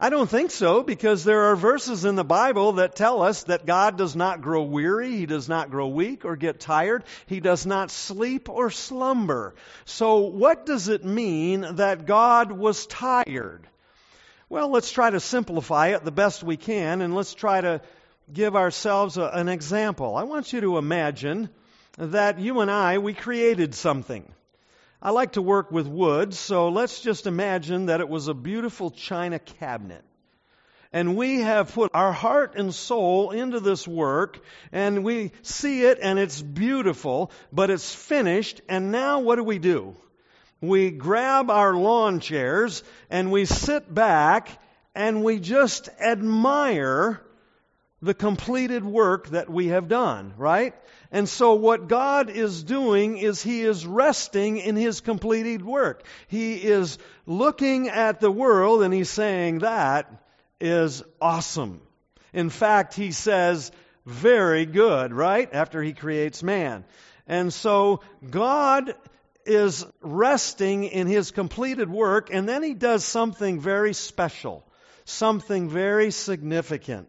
I 0.01 0.11
don't 0.11 0.29
think 0.29 0.51
so, 0.51 0.83
because 0.83 1.23
there 1.23 1.45
are 1.45 1.57
verses 1.57 2.05
in 2.05 2.17
the 2.17 2.25
Bible 2.25 2.73
that 2.73 2.97
tell 2.97 3.23
us 3.23 3.45
that 3.45 3.65
God 3.65 3.97
does 3.97 4.17
not 4.17 4.43
grow 4.43 4.63
weary, 4.63 5.13
He 5.13 5.27
does 5.27 5.49
not 5.49 5.71
grow 5.71 5.87
weak 5.89 6.25
or 6.25 6.35
get 6.35 6.59
tired, 6.59 7.05
He 7.27 7.41
does 7.41 7.65
not 7.65 7.91
sleep 7.91 8.49
or 8.49 8.71
slumber. 8.71 9.55
So, 9.85 10.19
what 10.19 10.67
does 10.67 10.89
it 10.89 11.05
mean 11.05 11.77
that 11.77 12.07
God 12.07 12.51
was 12.51 12.87
tired? 12.87 13.67
Well, 14.49 14.69
let's 14.71 14.91
try 14.91 15.11
to 15.11 15.21
simplify 15.21 15.89
it 15.89 16.05
the 16.05 16.11
best 16.11 16.43
we 16.43 16.57
can, 16.57 17.01
and 17.01 17.15
let's 17.15 17.35
try 17.35 17.61
to 17.61 17.81
give 18.33 18.57
ourselves 18.57 19.17
a, 19.17 19.25
an 19.25 19.49
example. 19.49 20.17
I 20.17 20.25
want 20.25 20.53
you 20.53 20.61
to 20.63 20.79
imagine 20.79 21.49
that 21.99 22.39
you 22.39 22.61
and 22.61 22.71
I, 22.71 22.99
we 22.99 23.15
created 23.15 23.75
something. 23.75 24.31
I 25.01 25.11
like 25.11 25.33
to 25.33 25.43
work 25.43 25.71
with 25.71 25.87
wood, 25.87 26.33
so 26.35 26.71
let's 26.71 27.01
just 27.01 27.27
imagine 27.27 27.87
that 27.87 28.01
it 28.01 28.09
was 28.09 28.29
a 28.29 28.35
beautiful 28.35 28.91
china 28.91 29.39
cabinet. 29.39 30.03
And 30.93 31.17
we 31.17 31.41
have 31.41 31.75
put 31.75 31.91
our 31.93 32.13
heart 32.13 32.55
and 32.57 32.75
soul 32.75 33.33
into 33.33 33.61
this 33.61 33.87
work, 33.87 34.41
and 34.73 35.05
we 35.05 35.33
see 35.43 35.83
it, 35.83 35.99
and 36.01 36.19
it's 36.19 36.41
beautiful, 36.41 37.33
but 37.53 37.69
it's 37.69 37.95
finished, 37.95 38.61
and 38.69 38.93
now 38.93 39.21
what 39.21 39.37
do 39.37 39.45
we 39.45 39.59
do? 39.59 39.97
We 40.61 40.91
grab 40.91 41.51
our 41.51 41.75
lawn 41.75 42.21
chairs, 42.21 42.83
and 43.11 43.31
we 43.31 43.45
sit 43.45 43.93
back, 43.93 44.49
and 44.95 45.23
we 45.23 45.41
just 45.41 45.89
admire 46.01 47.21
the 48.05 48.15
completed 48.15 48.85
work 48.85 49.29
that 49.31 49.49
we 49.49 49.69
have 49.69 49.89
done, 49.89 50.35
right? 50.37 50.75
And 51.11 51.27
so 51.27 51.55
what 51.55 51.89
God 51.89 52.29
is 52.29 52.63
doing 52.63 53.17
is 53.17 53.43
He 53.43 53.63
is 53.63 53.87
resting 53.87 54.59
in 54.59 54.77
His 54.77 55.01
completed 55.01 55.65
work. 55.65 56.05
He 56.29 56.57
is 56.57 56.99
looking 57.25 57.89
at 57.89 58.21
the 58.21 58.31
world 58.31 58.83
and 58.83 58.93
He's 58.93 59.09
saying, 59.09 59.61
that 59.61 60.13
is 60.61 61.03
awesome. 61.19 61.81
In 62.35 62.51
fact, 62.51 62.93
He 62.95 63.11
says, 63.13 63.73
very 64.05 64.67
good, 64.67 65.15
right? 65.15 65.49
After 65.55 65.83
He 65.83 65.95
creates 65.95 66.43
man. 66.43 66.85
And 67.27 67.55
so 67.55 68.03
God 68.29 68.95
is 69.47 69.87
resting 70.03 70.85
in 70.85 71.07
His 71.07 71.31
completed 71.31 71.89
work 71.89 72.29
and 72.31 72.47
then 72.47 72.63
He 72.63 72.75
does 72.75 73.03
something 73.03 73.61
very 73.61 73.95
special, 73.95 74.63
something 75.07 75.71
very 75.71 76.11
significant. 76.11 77.09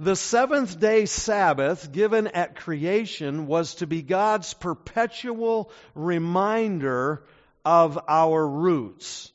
The 0.00 0.14
seventh 0.14 0.78
day 0.78 1.06
Sabbath 1.06 1.90
given 1.90 2.28
at 2.28 2.54
creation 2.54 3.48
was 3.48 3.74
to 3.76 3.86
be 3.88 4.00
God's 4.00 4.54
perpetual 4.54 5.72
reminder 5.96 7.24
of 7.64 7.98
our 8.06 8.46
roots. 8.46 9.32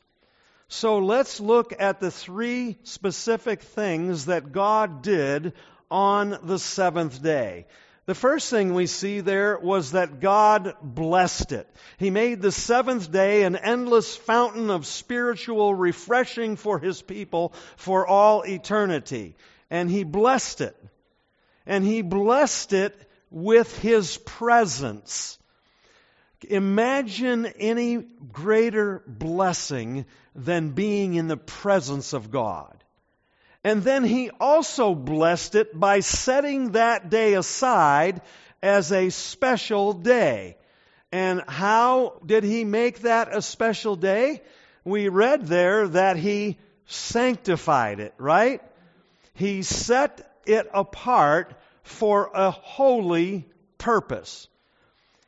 So 0.70 1.00
let's 1.00 1.42
look 1.42 1.74
at 1.78 2.00
the 2.00 2.12
three 2.12 2.78
specific 2.84 3.62
things 3.62 4.28
that 4.28 4.54
God 4.54 5.02
did 5.02 5.52
on 5.92 6.40
the 6.44 6.60
seventh 6.60 7.22
day. 7.22 7.68
The 8.06 8.16
first 8.16 8.50
thing 8.50 8.74
we 8.74 8.88
see 8.88 9.20
there 9.20 9.60
was 9.60 9.92
that 9.92 10.22
God 10.22 10.76
blessed 10.82 11.52
it. 11.52 11.70
He 11.98 12.10
made 12.10 12.42
the 12.42 12.54
seventh 12.54 13.12
day 13.12 13.44
an 13.44 13.58
endless 13.58 14.16
fountain 14.16 14.70
of 14.70 14.86
spiritual 14.86 15.76
refreshing 15.76 16.56
for 16.56 16.80
His 16.80 17.02
people 17.02 17.54
for 17.76 18.08
all 18.08 18.44
eternity 18.44 19.36
and 19.74 19.90
he 19.90 20.04
blessed 20.04 20.62
it. 20.62 20.78
And 21.66 21.84
he 21.84 22.04
blessed 22.04 22.74
it 22.74 22.96
with 23.32 23.76
his 23.80 24.18
presence. 24.18 25.40
Imagine 26.48 27.48
any 27.48 28.06
greater 28.32 29.02
blessing 29.08 30.06
than 30.36 30.70
being 30.70 31.16
in 31.16 31.28
the 31.28 31.38
presence 31.38 32.14
of 32.14 32.30
God. 32.30 32.84
And 33.64 33.82
then 33.82 34.04
he 34.04 34.30
also 34.40 34.94
blessed 34.94 35.56
it 35.56 35.80
by 35.80 36.02
setting 36.02 36.74
that 36.74 37.10
day 37.10 37.34
aside 37.34 38.22
as 38.62 38.92
a 38.92 39.10
special 39.10 39.94
day. 39.94 40.56
And 41.12 41.42
how 41.48 42.22
did 42.24 42.44
he 42.44 42.64
make 42.64 43.00
that 43.00 43.36
a 43.36 43.42
special 43.42 43.96
day? 43.96 44.44
We 44.86 45.08
read 45.10 45.48
there 45.48 45.88
that 45.88 46.18
he 46.18 46.60
sanctified 46.86 48.00
it, 48.00 48.14
right? 48.20 48.62
He 49.34 49.64
set 49.64 50.30
it 50.46 50.70
apart 50.74 51.54
for 51.84 52.30
a 52.34 52.52
holy 52.52 53.46
purpose. 53.78 54.48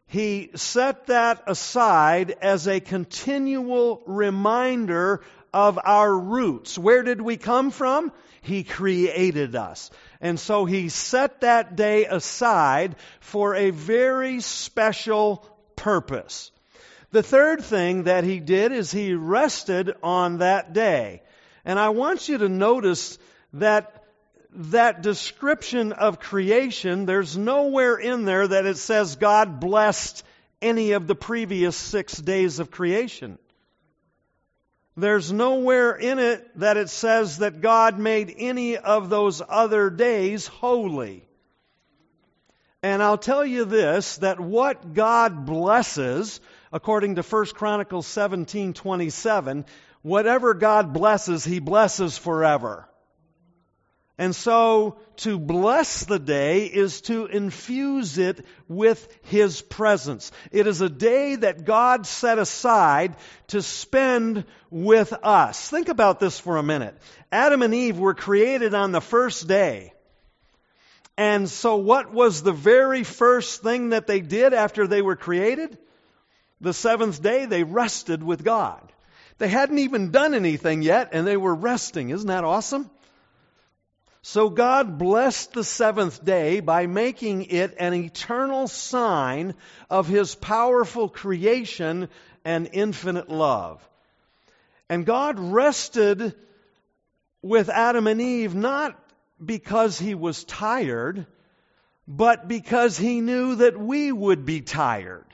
He 0.08 0.52
set 0.56 1.08
that 1.08 1.44
aside 1.48 2.36
as 2.42 2.68
a 2.68 2.80
continual 2.80 4.04
reminder 4.06 5.22
of 5.54 5.80
our 5.84 6.16
roots. 6.16 6.78
Where 6.78 7.02
did 7.02 7.22
we 7.22 7.38
come 7.38 7.72
from? 7.72 8.12
He 8.42 8.64
created 8.64 9.56
us. 9.56 9.90
And 10.22 10.40
so 10.40 10.66
he 10.66 10.90
set 10.90 11.42
that 11.42 11.76
day 11.76 12.06
aside 12.06 12.96
for 13.20 13.56
a 13.56 13.72
very 13.72 14.42
special 14.42 15.48
purpose. 15.76 16.52
The 17.12 17.24
third 17.24 17.64
thing 17.64 18.04
that 18.04 18.24
he 18.24 18.40
did 18.40 18.72
is 18.72 18.92
he 18.92 19.14
rested 19.14 19.96
on 20.04 20.40
that 20.40 20.74
day. 20.74 21.24
And 21.64 21.80
I 21.80 21.90
want 21.90 22.30
you 22.30 22.38
to 22.40 22.50
notice 22.50 23.18
that 23.56 24.04
that 24.58 25.02
description 25.02 25.92
of 25.92 26.20
creation, 26.20 27.06
there's 27.06 27.36
nowhere 27.36 27.98
in 27.98 28.24
there 28.24 28.48
that 28.48 28.66
it 28.66 28.78
says 28.78 29.18
God 29.18 29.60
blessed 29.60 30.24
any 30.62 30.94
of 30.94 31.08
the 31.08 31.16
previous 31.16 31.76
six 31.76 32.18
days 32.18 32.60
of 32.60 32.72
creation. 32.72 33.38
There's 34.98 35.32
nowhere 35.32 35.92
in 35.92 36.20
it 36.20 36.58
that 36.60 36.78
it 36.78 36.90
says 36.90 37.40
that 37.40 37.60
God 37.60 38.00
made 38.00 38.34
any 38.38 38.78
of 38.78 39.10
those 39.10 39.42
other 39.48 39.90
days 39.90 40.48
holy. 40.48 41.28
And 42.82 43.04
I'll 43.04 43.18
tell 43.18 43.46
you 43.46 43.66
this 43.66 44.18
that 44.18 44.40
what 44.40 44.94
God 44.94 45.46
blesses, 45.46 46.40
according 46.72 47.16
to 47.16 47.24
1 47.24 47.46
Chronicles 47.48 48.08
17 48.08 48.74
27, 48.74 49.66
whatever 50.02 50.54
God 50.54 50.94
blesses, 50.94 51.44
He 51.44 51.60
blesses 51.60 52.18
forever. 52.18 52.88
And 54.18 54.34
so 54.34 54.98
to 55.18 55.38
bless 55.38 56.06
the 56.06 56.20
day 56.20 56.66
is 56.66 57.02
to 57.02 57.26
infuse 57.26 58.18
it 58.18 58.46
with 58.70 59.08
His 59.24 59.62
presence. 59.62 60.32
It 60.52 60.68
is 60.68 60.80
a 60.80 60.90
day 60.90 61.36
that 61.36 61.66
God 61.66 62.08
set 62.08 62.40
aside 62.40 63.16
to 63.48 63.62
spend 63.62 64.46
with 64.70 65.12
us. 65.12 65.70
Think 65.70 65.90
about 65.90 66.22
this 66.22 66.40
for 66.40 66.56
a 66.58 66.64
minute. 66.64 66.98
Adam 67.30 67.62
and 67.62 67.74
Eve 67.74 68.00
were 68.00 68.14
created 68.14 68.74
on 68.74 68.94
the 68.94 69.02
first 69.02 69.48
day. 69.48 69.92
And 71.18 71.50
so 71.50 71.78
what 71.78 72.14
was 72.14 72.42
the 72.42 72.54
very 72.54 73.04
first 73.04 73.64
thing 73.64 73.90
that 73.90 74.08
they 74.08 74.22
did 74.22 74.54
after 74.54 74.88
they 74.88 75.02
were 75.02 75.16
created? 75.16 75.78
The 76.62 76.74
seventh 76.74 77.22
day 77.22 77.46
they 77.46 77.64
rested 77.64 78.24
with 78.24 78.44
God. 78.44 78.92
They 79.38 79.50
hadn't 79.50 79.80
even 79.80 80.12
done 80.12 80.34
anything 80.34 80.82
yet 80.82 81.10
and 81.12 81.28
they 81.28 81.38
were 81.38 81.56
resting. 81.56 82.10
Isn't 82.10 82.28
that 82.28 82.46
awesome? 82.46 82.90
So 84.28 84.50
God 84.50 84.98
blessed 84.98 85.54
the 85.54 85.64
seventh 85.64 86.26
day 86.26 86.60
by 86.60 86.88
making 86.88 87.44
it 87.44 87.76
an 87.78 87.94
eternal 87.94 88.68
sign 88.68 89.54
of 89.88 90.08
His 90.08 90.34
powerful 90.34 91.10
creation 91.10 92.10
and 92.44 92.68
infinite 92.74 93.30
love. 93.30 93.88
And 94.90 95.06
God 95.06 95.40
rested 95.40 96.34
with 97.44 97.70
Adam 97.70 98.08
and 98.08 98.20
Eve 98.20 98.56
not 98.56 99.00
because 99.46 100.00
He 100.00 100.16
was 100.16 100.44
tired, 100.44 101.28
but 102.08 102.48
because 102.48 102.98
He 102.98 103.22
knew 103.22 103.58
that 103.58 103.80
we 103.80 104.12
would 104.12 104.44
be 104.44 104.62
tired. 104.62 105.28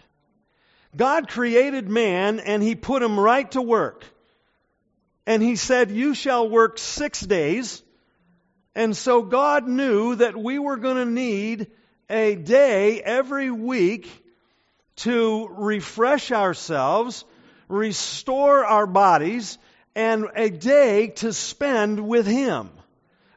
God 0.97 1.29
created 1.29 1.87
man 1.87 2.41
and 2.41 2.61
He 2.61 2.75
put 2.75 3.01
him 3.01 3.17
right 3.17 3.49
to 3.51 3.61
work. 3.61 4.03
And 5.25 5.41
He 5.41 5.55
said, 5.55 5.91
You 5.91 6.13
shall 6.13 6.49
work 6.49 6.77
six 6.77 7.21
days 7.21 7.81
and 8.75 8.95
so 8.95 9.21
God 9.21 9.67
knew 9.67 10.15
that 10.15 10.37
we 10.37 10.57
were 10.57 10.77
going 10.77 10.97
to 10.97 11.05
need 11.11 11.67
a 12.09 12.35
day 12.35 13.01
every 13.01 13.51
week 13.51 14.09
to 14.97 15.47
refresh 15.49 16.31
ourselves, 16.31 17.25
restore 17.67 18.65
our 18.65 18.87
bodies, 18.87 19.57
and 19.95 20.27
a 20.35 20.49
day 20.49 21.07
to 21.07 21.33
spend 21.33 21.99
with 21.99 22.25
Him. 22.25 22.69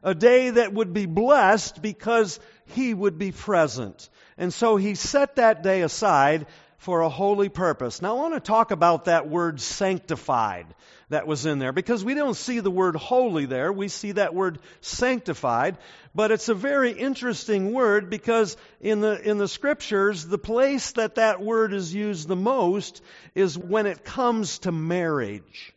A 0.03 0.15
day 0.15 0.51
that 0.51 0.73
would 0.73 0.93
be 0.93 1.07
blessed 1.07 1.81
because 1.81 2.39
He 2.67 2.93
would 2.93 3.19
be 3.19 3.33
present. 3.33 4.09
And 4.37 4.53
so 4.53 4.77
He 4.77 4.95
set 4.95 5.37
that 5.37 5.63
day 5.63 5.83
aside 5.83 6.47
for 6.85 7.01
a 7.01 7.09
holy 7.09 7.49
purpose. 7.49 8.03
Now 8.03 8.17
I 8.17 8.21
want 8.21 8.35
to 8.35 8.41
talk 8.41 8.71
about 8.71 9.07
that 9.07 9.29
word 9.29 9.59
sanctified 9.61 10.67
that 11.09 11.27
was 11.27 11.47
in 11.47 11.59
there 11.59 11.73
because 11.73 12.05
we 12.05 12.15
don't 12.15 12.37
see 12.37 12.61
the 12.61 12.71
word 12.71 12.95
holy 12.95 13.47
there. 13.47 13.73
We 13.73 13.89
see 13.89 14.13
that 14.13 14.35
word 14.35 14.59
sanctified. 14.83 15.79
But 16.15 16.31
it's 16.31 16.49
a 16.49 16.55
very 16.55 16.93
interesting 16.93 17.73
word 17.73 18.11
because 18.11 18.57
in 18.81 19.01
the, 19.01 19.21
in 19.21 19.39
the 19.39 19.49
scriptures, 19.49 20.27
the 20.27 20.39
place 20.39 20.93
that 20.93 21.17
that 21.17 21.41
word 21.41 21.73
is 21.73 21.95
used 21.95 22.29
the 22.29 22.37
most 22.37 23.03
is 23.35 23.57
when 23.59 23.87
it 23.87 24.05
comes 24.05 24.59
to 24.61 24.73
marriage. 24.73 25.74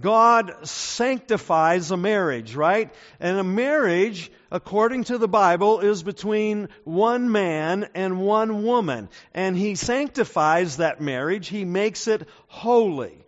God 0.00 0.66
sanctifies 0.66 1.90
a 1.90 1.96
marriage, 1.96 2.54
right? 2.54 2.92
And 3.18 3.38
a 3.38 3.44
marriage, 3.44 4.30
according 4.50 5.04
to 5.04 5.18
the 5.18 5.28
Bible, 5.28 5.80
is 5.80 6.02
between 6.02 6.68
one 6.84 7.32
man 7.32 7.88
and 7.94 8.20
one 8.20 8.62
woman. 8.62 9.08
And 9.34 9.56
He 9.56 9.74
sanctifies 9.74 10.76
that 10.76 11.00
marriage. 11.00 11.48
He 11.48 11.64
makes 11.64 12.06
it 12.06 12.28
holy. 12.46 13.24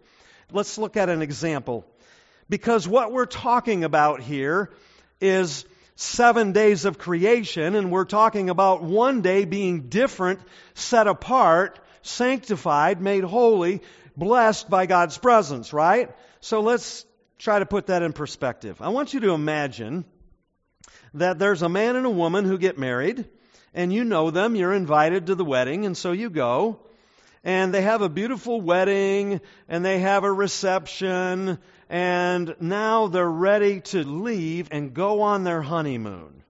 Let's 0.53 0.79
look 0.79 0.97
at 0.97 1.09
an 1.09 1.23
example. 1.23 1.87
Because 2.49 2.87
what 2.87 3.13
we're 3.13 3.27
talking 3.27 3.85
about 3.85 4.21
here 4.21 4.71
is 5.21 5.65
seven 5.97 6.53
days 6.53 6.85
of 6.85 6.99
creation, 6.99 7.75
and 7.75 7.91
we're 7.91 8.05
talking 8.05 8.49
about 8.49 8.83
one 8.83 9.23
day 9.23 9.45
being 9.45 9.89
different, 9.89 10.41
set 10.75 11.07
apart, 11.07 11.79
sanctified, 12.03 13.01
made 13.01 13.25
holy, 13.25 13.83
blessed 14.17 14.69
by 14.71 14.87
God's 14.87 15.19
presence, 15.19 15.73
right? 15.73 16.11
So 16.41 16.61
let's 16.61 17.05
try 17.39 17.59
to 17.59 17.67
put 17.67 17.87
that 17.87 18.03
in 18.03 18.13
perspective. 18.13 18.81
I 18.81 18.89
want 18.89 19.13
you 19.15 19.21
to 19.21 19.31
imagine 19.31 20.05
that 21.15 21.39
there's 21.39 21.63
a 21.63 21.69
man 21.69 21.97
and 21.97 22.07
a 22.07 22.11
woman 22.11 22.45
who 22.45 22.59
get 22.59 22.79
married, 22.79 23.27
and 23.75 23.93
you 23.93 24.05
know 24.05 24.31
them, 24.31 24.57
you're 24.57 24.73
invited 24.73 25.27
to 25.27 25.35
the 25.35 25.45
wedding, 25.45 25.87
and 25.87 25.97
so 25.97 26.13
you 26.13 26.31
go, 26.31 26.81
and 27.45 27.75
they 27.75 27.83
have 27.83 28.03
a 28.03 28.09
beautiful 28.09 28.61
wedding, 28.61 29.41
and 29.69 29.85
they 29.85 29.99
have 29.99 30.25
a 30.25 30.33
reception, 30.33 31.59
and 31.89 32.57
now 32.61 33.09
they're 33.09 33.31
ready 33.31 33.81
to 33.81 34.03
leave 34.05 34.69
and 34.71 34.95
go 34.95 35.23
on 35.23 35.45
their 35.45 35.63
honeymoon. 35.63 36.43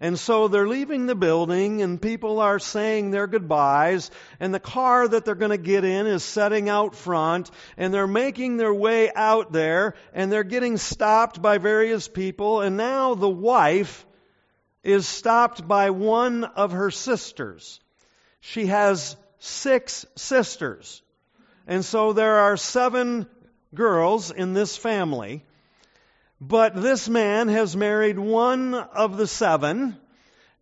And 0.00 0.16
so 0.16 0.46
they're 0.46 0.68
leaving 0.68 1.06
the 1.06 1.16
building 1.16 1.82
and 1.82 2.00
people 2.00 2.38
are 2.40 2.60
saying 2.60 3.10
their 3.10 3.26
goodbyes 3.26 4.12
and 4.38 4.54
the 4.54 4.60
car 4.60 5.08
that 5.08 5.24
they're 5.24 5.34
going 5.34 5.50
to 5.50 5.58
get 5.58 5.84
in 5.84 6.06
is 6.06 6.22
setting 6.22 6.68
out 6.68 6.94
front 6.94 7.50
and 7.76 7.92
they're 7.92 8.06
making 8.06 8.58
their 8.58 8.72
way 8.72 9.10
out 9.12 9.50
there 9.50 9.94
and 10.14 10.30
they're 10.30 10.44
getting 10.44 10.76
stopped 10.76 11.42
by 11.42 11.58
various 11.58 12.06
people 12.06 12.60
and 12.60 12.76
now 12.76 13.14
the 13.14 13.28
wife 13.28 14.06
is 14.84 15.08
stopped 15.08 15.66
by 15.66 15.90
one 15.90 16.44
of 16.44 16.70
her 16.70 16.92
sisters. 16.92 17.80
She 18.40 18.66
has 18.66 19.16
six 19.40 20.06
sisters. 20.14 21.02
And 21.66 21.84
so 21.84 22.12
there 22.12 22.36
are 22.36 22.56
seven 22.56 23.26
girls 23.74 24.30
in 24.30 24.54
this 24.54 24.76
family. 24.76 25.44
But 26.40 26.80
this 26.80 27.08
man 27.08 27.48
has 27.48 27.76
married 27.76 28.18
one 28.18 28.74
of 28.74 29.16
the 29.16 29.26
seven, 29.26 29.96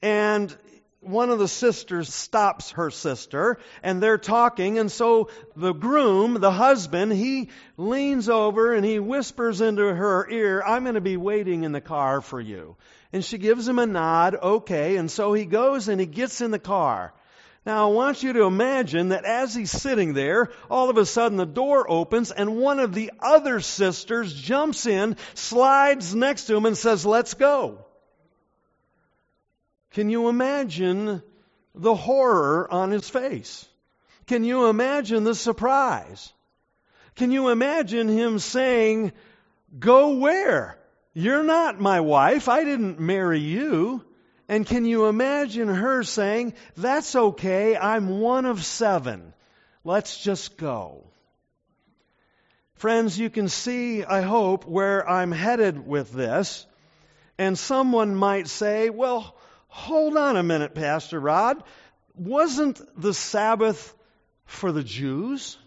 and 0.00 0.56
one 1.00 1.30
of 1.30 1.38
the 1.38 1.48
sisters 1.48 2.12
stops 2.12 2.70
her 2.72 2.90
sister, 2.90 3.58
and 3.82 4.02
they're 4.02 4.18
talking, 4.18 4.78
and 4.78 4.90
so 4.90 5.28
the 5.54 5.74
groom, 5.74 6.40
the 6.40 6.50
husband, 6.50 7.12
he 7.12 7.50
leans 7.76 8.28
over 8.28 8.72
and 8.72 8.84
he 8.84 8.98
whispers 8.98 9.60
into 9.60 9.82
her 9.82 10.28
ear, 10.30 10.62
I'm 10.66 10.84
going 10.84 10.94
to 10.94 11.00
be 11.00 11.16
waiting 11.16 11.64
in 11.64 11.72
the 11.72 11.80
car 11.80 12.20
for 12.20 12.40
you. 12.40 12.76
And 13.12 13.24
she 13.24 13.38
gives 13.38 13.68
him 13.68 13.78
a 13.78 13.86
nod, 13.86 14.34
okay, 14.34 14.96
and 14.96 15.10
so 15.10 15.32
he 15.32 15.44
goes 15.44 15.88
and 15.88 16.00
he 16.00 16.06
gets 16.06 16.40
in 16.40 16.50
the 16.50 16.58
car. 16.58 17.12
Now, 17.66 17.88
I 17.88 17.92
want 17.92 18.22
you 18.22 18.32
to 18.34 18.44
imagine 18.44 19.08
that 19.08 19.24
as 19.24 19.52
he's 19.52 19.72
sitting 19.72 20.14
there, 20.14 20.50
all 20.70 20.88
of 20.88 20.98
a 20.98 21.04
sudden 21.04 21.36
the 21.36 21.44
door 21.44 21.90
opens 21.90 22.30
and 22.30 22.58
one 22.58 22.78
of 22.78 22.94
the 22.94 23.10
other 23.18 23.58
sisters 23.58 24.32
jumps 24.32 24.86
in, 24.86 25.16
slides 25.34 26.14
next 26.14 26.44
to 26.44 26.56
him, 26.56 26.64
and 26.64 26.78
says, 26.78 27.04
Let's 27.04 27.34
go. 27.34 27.84
Can 29.90 30.10
you 30.10 30.28
imagine 30.28 31.24
the 31.74 31.94
horror 31.96 32.72
on 32.72 32.92
his 32.92 33.10
face? 33.10 33.66
Can 34.28 34.44
you 34.44 34.68
imagine 34.68 35.24
the 35.24 35.34
surprise? 35.34 36.32
Can 37.16 37.32
you 37.32 37.48
imagine 37.48 38.06
him 38.06 38.38
saying, 38.38 39.10
Go 39.76 40.18
where? 40.18 40.78
You're 41.14 41.42
not 41.42 41.80
my 41.80 41.98
wife. 41.98 42.48
I 42.48 42.62
didn't 42.62 43.00
marry 43.00 43.40
you. 43.40 44.05
And 44.48 44.66
can 44.66 44.84
you 44.84 45.06
imagine 45.06 45.68
her 45.68 46.02
saying, 46.02 46.54
That's 46.76 47.14
okay, 47.16 47.76
I'm 47.76 48.20
one 48.20 48.46
of 48.46 48.64
seven. 48.64 49.32
Let's 49.84 50.18
just 50.22 50.56
go. 50.56 51.04
Friends, 52.74 53.18
you 53.18 53.30
can 53.30 53.48
see, 53.48 54.04
I 54.04 54.20
hope, 54.20 54.66
where 54.66 55.08
I'm 55.08 55.32
headed 55.32 55.86
with 55.86 56.12
this. 56.12 56.66
And 57.38 57.58
someone 57.58 58.14
might 58.14 58.48
say, 58.48 58.90
Well, 58.90 59.34
hold 59.68 60.16
on 60.16 60.36
a 60.36 60.42
minute, 60.42 60.74
Pastor 60.74 61.18
Rod. 61.18 61.62
Wasn't 62.14 62.80
the 63.00 63.14
Sabbath 63.14 63.94
for 64.44 64.72
the 64.72 64.84
Jews? 64.84 65.58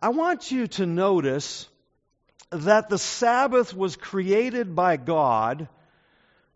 I 0.00 0.10
want 0.10 0.50
you 0.50 0.66
to 0.68 0.86
notice 0.86 1.66
that 2.50 2.88
the 2.88 2.98
Sabbath 2.98 3.74
was 3.74 3.96
created 3.96 4.74
by 4.74 4.96
God 4.96 5.68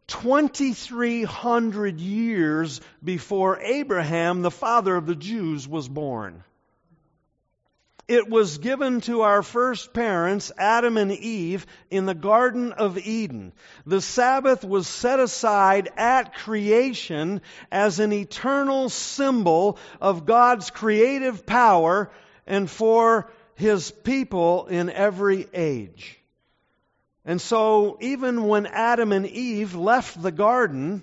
2,300 0.09 2.01
years 2.01 2.81
before 3.03 3.61
Abraham, 3.61 4.43
the 4.43 4.51
father 4.51 4.97
of 4.97 5.07
the 5.07 5.15
Jews, 5.15 5.69
was 5.69 5.89
born. 5.89 6.43
It 8.09 8.27
was 8.27 8.57
given 8.57 9.03
to 9.03 9.21
our 9.21 9.43
first 9.43 9.93
parents, 9.93 10.51
Adam 10.57 10.97
and 10.97 11.13
Eve, 11.13 11.67
in 11.91 12.07
the 12.07 12.15
Garden 12.15 12.73
of 12.73 12.97
Eden. 12.97 13.53
The 13.85 14.01
Sabbath 14.01 14.65
was 14.65 14.89
set 14.89 15.21
aside 15.21 15.91
at 15.95 16.35
creation 16.35 17.43
as 17.71 18.01
an 18.01 18.15
eternal 18.15 18.89
symbol 18.89 19.79
of 20.01 20.25
God's 20.25 20.71
creative 20.71 21.45
power 21.45 22.11
and 22.47 22.71
for 22.71 23.31
His 23.57 23.91
people 23.91 24.69
in 24.69 24.89
every 24.89 25.47
age. 25.53 26.18
And 27.29 27.43
so, 27.43 27.99
even 28.01 28.45
when 28.45 28.65
Adam 28.65 29.13
and 29.13 29.27
Eve 29.27 29.75
left 29.75 30.23
the 30.23 30.33
garden, 30.33 31.03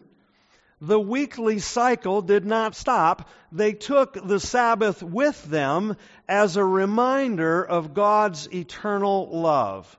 the 0.82 1.00
weekly 1.00 1.60
cycle 1.60 2.24
did 2.24 2.48
not 2.48 2.76
stop. 2.76 3.30
They 3.52 3.74
took 3.74 4.14
the 4.16 4.40
Sabbath 4.40 5.04
with 5.04 5.44
them 5.44 5.98
as 6.28 6.58
a 6.58 6.66
reminder 6.66 7.64
of 7.64 7.94
God's 7.94 8.52
eternal 8.52 9.40
love. 9.40 9.96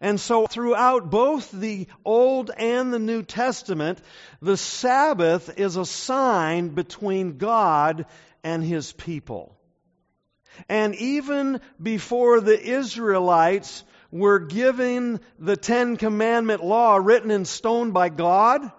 And 0.00 0.20
so 0.20 0.46
throughout 0.46 1.10
both 1.10 1.50
the 1.50 1.88
Old 2.04 2.52
and 2.56 2.94
the 2.94 3.00
New 3.00 3.24
Testament, 3.24 4.00
the 4.40 4.56
Sabbath 4.56 5.58
is 5.58 5.74
a 5.74 5.84
sign 5.84 6.68
between 6.68 7.38
God 7.38 8.06
and 8.44 8.62
His 8.62 8.92
people. 8.92 9.58
And 10.68 10.94
even 10.94 11.60
before 11.82 12.40
the 12.40 12.56
Israelites 12.56 13.82
were 14.10 14.38
given 14.38 15.20
the 15.38 15.56
Ten 15.56 15.96
Commandment 15.96 16.64
law 16.64 16.96
written 16.96 17.30
in 17.30 17.44
stone 17.44 17.92
by 17.92 18.08
God, 18.08 18.70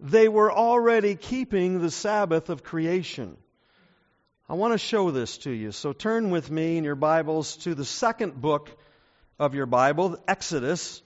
they 0.00 0.28
were 0.28 0.52
already 0.52 1.14
keeping 1.14 1.80
the 1.80 1.90
Sabbath 1.90 2.50
of 2.50 2.62
creation. 2.62 3.36
I 4.48 4.54
want 4.54 4.72
to 4.72 4.78
show 4.78 5.10
this 5.10 5.38
to 5.38 5.50
you. 5.50 5.72
So 5.72 5.92
turn 5.92 6.30
with 6.30 6.50
me 6.50 6.78
in 6.78 6.84
your 6.84 6.94
Bibles 6.94 7.56
to 7.58 7.74
the 7.74 7.84
second 7.84 8.40
book 8.40 8.70
of 9.38 9.54
your 9.54 9.66
Bible, 9.66 10.18
Exodus 10.26 11.02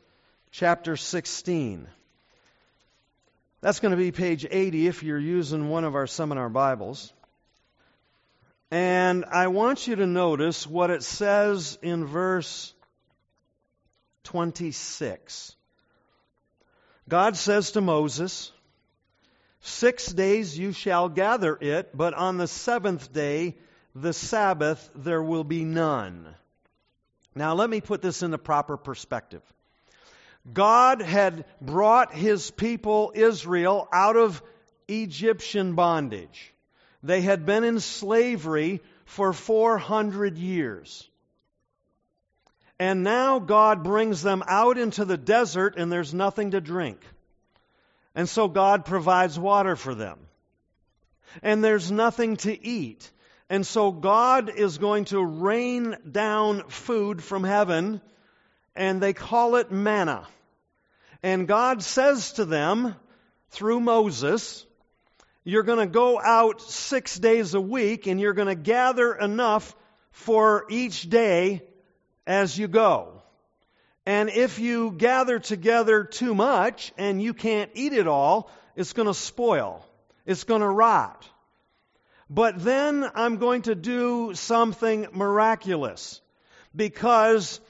chapter 0.50 0.96
16. 0.96 1.88
That's 3.60 3.80
going 3.80 3.90
to 3.92 3.96
be 3.96 4.12
page 4.12 4.46
80 4.48 4.86
if 4.88 5.02
you're 5.02 5.18
using 5.18 5.68
one 5.68 5.84
of 5.84 5.94
our 5.94 6.06
seminar 6.06 6.48
Bibles. 6.48 7.12
And 8.70 9.24
I 9.24 9.48
want 9.48 9.86
you 9.86 9.96
to 9.96 10.06
notice 10.06 10.66
what 10.66 10.90
it 10.90 11.02
says 11.02 11.78
in 11.82 12.04
verse 12.06 12.74
26. 14.24 15.56
God 17.08 17.36
says 17.36 17.72
to 17.72 17.80
Moses, 17.80 18.52
Six 19.60 20.06
days 20.06 20.58
you 20.58 20.72
shall 20.72 21.08
gather 21.08 21.56
it, 21.60 21.96
but 21.96 22.14
on 22.14 22.36
the 22.36 22.48
seventh 22.48 23.12
day, 23.12 23.56
the 23.94 24.12
Sabbath, 24.12 24.90
there 24.94 25.22
will 25.22 25.44
be 25.44 25.64
none. 25.64 26.26
Now, 27.34 27.54
let 27.54 27.70
me 27.70 27.80
put 27.80 28.02
this 28.02 28.22
in 28.22 28.30
the 28.30 28.38
proper 28.38 28.76
perspective. 28.76 29.42
God 30.52 31.00
had 31.00 31.44
brought 31.60 32.12
his 32.12 32.50
people, 32.50 33.12
Israel, 33.14 33.88
out 33.92 34.16
of 34.16 34.42
Egyptian 34.88 35.74
bondage. 35.74 36.52
They 37.02 37.20
had 37.20 37.46
been 37.46 37.64
in 37.64 37.80
slavery 37.80 38.80
for 39.04 39.32
400 39.32 40.36
years. 40.36 41.08
And 42.82 43.04
now 43.04 43.38
God 43.38 43.84
brings 43.84 44.22
them 44.22 44.42
out 44.44 44.76
into 44.76 45.04
the 45.04 45.16
desert 45.16 45.74
and 45.76 45.92
there's 45.92 46.12
nothing 46.12 46.50
to 46.50 46.60
drink. 46.60 47.00
And 48.16 48.28
so 48.28 48.48
God 48.48 48.84
provides 48.84 49.38
water 49.38 49.76
for 49.76 49.94
them. 49.94 50.18
And 51.44 51.62
there's 51.62 51.92
nothing 51.92 52.38
to 52.38 52.66
eat. 52.66 53.08
And 53.48 53.64
so 53.64 53.92
God 53.92 54.50
is 54.50 54.78
going 54.78 55.04
to 55.06 55.24
rain 55.24 55.96
down 56.10 56.64
food 56.70 57.22
from 57.22 57.44
heaven, 57.44 58.00
and 58.74 59.00
they 59.00 59.12
call 59.12 59.54
it 59.54 59.70
manna. 59.70 60.26
And 61.22 61.46
God 61.46 61.84
says 61.84 62.32
to 62.32 62.44
them 62.44 62.96
through 63.50 63.78
Moses, 63.78 64.66
You're 65.44 65.62
going 65.62 65.78
to 65.78 65.86
go 65.86 66.20
out 66.20 66.60
six 66.60 67.16
days 67.16 67.54
a 67.54 67.60
week, 67.60 68.08
and 68.08 68.20
you're 68.20 68.32
going 68.32 68.48
to 68.48 68.56
gather 68.56 69.14
enough 69.14 69.72
for 70.10 70.66
each 70.68 71.08
day 71.08 71.62
as 72.26 72.56
you 72.58 72.68
go. 72.68 73.22
And 74.04 74.30
if 74.30 74.58
you 74.58 74.92
gather 74.92 75.38
together 75.38 76.04
too 76.04 76.34
much 76.34 76.92
and 76.98 77.22
you 77.22 77.34
can't 77.34 77.70
eat 77.74 77.92
it 77.92 78.08
all, 78.08 78.50
it's 78.74 78.92
going 78.92 79.06
to 79.06 79.14
spoil. 79.14 79.86
It's 80.26 80.44
going 80.44 80.60
to 80.60 80.68
rot. 80.68 81.28
But 82.28 82.62
then 82.64 83.08
I'm 83.14 83.36
going 83.36 83.62
to 83.62 83.74
do 83.74 84.34
something 84.34 85.06
miraculous 85.12 86.20
because 86.74 87.60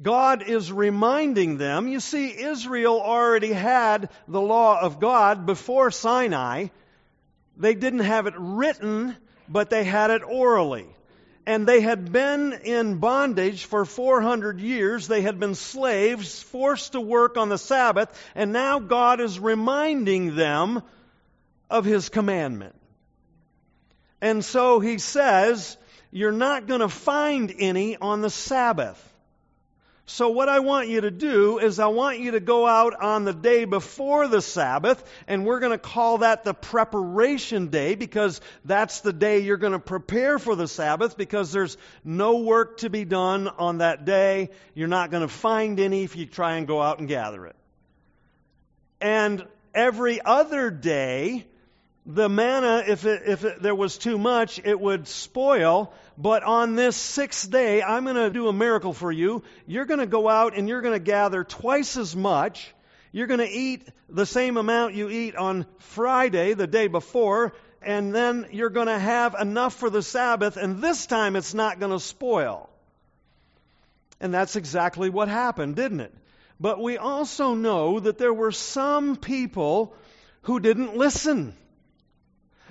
God 0.00 0.42
is 0.42 0.72
reminding 0.72 1.58
them. 1.58 1.88
You 1.88 2.00
see, 2.00 2.28
Israel 2.28 3.00
already 3.00 3.52
had 3.52 4.10
the 4.28 4.40
law 4.40 4.80
of 4.80 5.00
God 5.00 5.46
before 5.46 5.90
Sinai. 5.90 6.68
They 7.56 7.74
didn't 7.74 8.00
have 8.00 8.26
it 8.26 8.34
written, 8.36 9.16
but 9.48 9.70
they 9.70 9.84
had 9.84 10.10
it 10.10 10.22
orally 10.22 10.86
and 11.46 11.66
they 11.66 11.80
had 11.80 12.10
been 12.10 12.52
in 12.64 12.98
bondage 12.98 13.66
for 13.66 13.84
400 13.84 14.60
years. 14.60 15.06
They 15.06 15.20
had 15.20 15.38
been 15.38 15.54
slaves, 15.54 16.42
forced 16.42 16.92
to 16.92 17.00
work 17.00 17.36
on 17.36 17.48
the 17.48 17.58
Sabbath, 17.58 18.08
and 18.34 18.52
now 18.52 18.78
God 18.78 19.20
is 19.20 19.38
reminding 19.38 20.36
them 20.36 20.82
of 21.68 21.84
His 21.84 22.08
commandment. 22.08 22.74
And 24.20 24.44
so 24.44 24.80
He 24.80 24.98
says, 24.98 25.76
You're 26.10 26.32
not 26.32 26.66
going 26.66 26.80
to 26.80 26.88
find 26.88 27.52
any 27.58 27.96
on 27.96 28.22
the 28.22 28.30
Sabbath. 28.30 29.13
So, 30.06 30.28
what 30.28 30.50
I 30.50 30.60
want 30.60 30.88
you 30.88 31.00
to 31.00 31.10
do 31.10 31.58
is, 31.58 31.78
I 31.78 31.86
want 31.86 32.18
you 32.18 32.32
to 32.32 32.40
go 32.40 32.66
out 32.66 33.00
on 33.00 33.24
the 33.24 33.32
day 33.32 33.64
before 33.64 34.28
the 34.28 34.42
Sabbath, 34.42 35.02
and 35.26 35.46
we're 35.46 35.60
going 35.60 35.72
to 35.72 35.78
call 35.78 36.18
that 36.18 36.44
the 36.44 36.52
preparation 36.52 37.68
day 37.68 37.94
because 37.94 38.42
that's 38.66 39.00
the 39.00 39.14
day 39.14 39.38
you're 39.38 39.56
going 39.56 39.72
to 39.72 39.78
prepare 39.78 40.38
for 40.38 40.56
the 40.56 40.68
Sabbath 40.68 41.16
because 41.16 41.52
there's 41.52 41.78
no 42.04 42.40
work 42.40 42.78
to 42.78 42.90
be 42.90 43.06
done 43.06 43.48
on 43.48 43.78
that 43.78 44.04
day. 44.04 44.50
You're 44.74 44.88
not 44.88 45.10
going 45.10 45.22
to 45.22 45.32
find 45.32 45.80
any 45.80 46.04
if 46.04 46.16
you 46.16 46.26
try 46.26 46.56
and 46.56 46.66
go 46.66 46.82
out 46.82 46.98
and 46.98 47.08
gather 47.08 47.46
it. 47.46 47.56
And 49.00 49.46
every 49.74 50.20
other 50.22 50.70
day, 50.70 51.46
the 52.04 52.28
manna, 52.28 52.84
if, 52.86 53.06
it, 53.06 53.22
if 53.26 53.44
it, 53.44 53.62
there 53.62 53.74
was 53.74 53.96
too 53.96 54.18
much, 54.18 54.60
it 54.62 54.78
would 54.78 55.08
spoil. 55.08 55.94
But 56.16 56.44
on 56.44 56.76
this 56.76 56.96
sixth 56.96 57.50
day, 57.50 57.82
I'm 57.82 58.04
going 58.04 58.16
to 58.16 58.30
do 58.30 58.48
a 58.48 58.52
miracle 58.52 58.92
for 58.92 59.10
you. 59.10 59.42
You're 59.66 59.84
going 59.84 60.00
to 60.00 60.06
go 60.06 60.28
out 60.28 60.56
and 60.56 60.68
you're 60.68 60.80
going 60.80 60.94
to 60.94 61.04
gather 61.04 61.42
twice 61.42 61.96
as 61.96 62.14
much. 62.14 62.72
You're 63.10 63.26
going 63.26 63.40
to 63.40 63.48
eat 63.48 63.88
the 64.08 64.26
same 64.26 64.56
amount 64.56 64.94
you 64.94 65.08
eat 65.08 65.36
on 65.36 65.66
Friday, 65.78 66.54
the 66.54 66.66
day 66.66 66.86
before, 66.88 67.54
and 67.82 68.14
then 68.14 68.46
you're 68.50 68.70
going 68.70 68.86
to 68.86 68.98
have 68.98 69.34
enough 69.38 69.74
for 69.74 69.90
the 69.90 70.02
Sabbath, 70.02 70.56
and 70.56 70.80
this 70.80 71.06
time 71.06 71.36
it's 71.36 71.54
not 71.54 71.78
going 71.78 71.92
to 71.92 72.00
spoil. 72.00 72.70
And 74.20 74.32
that's 74.32 74.56
exactly 74.56 75.10
what 75.10 75.28
happened, 75.28 75.76
didn't 75.76 76.00
it? 76.00 76.14
But 76.58 76.80
we 76.80 76.96
also 76.96 77.54
know 77.54 78.00
that 78.00 78.18
there 78.18 78.32
were 78.32 78.52
some 78.52 79.16
people 79.16 79.94
who 80.42 80.60
didn't 80.60 80.96
listen. 80.96 81.54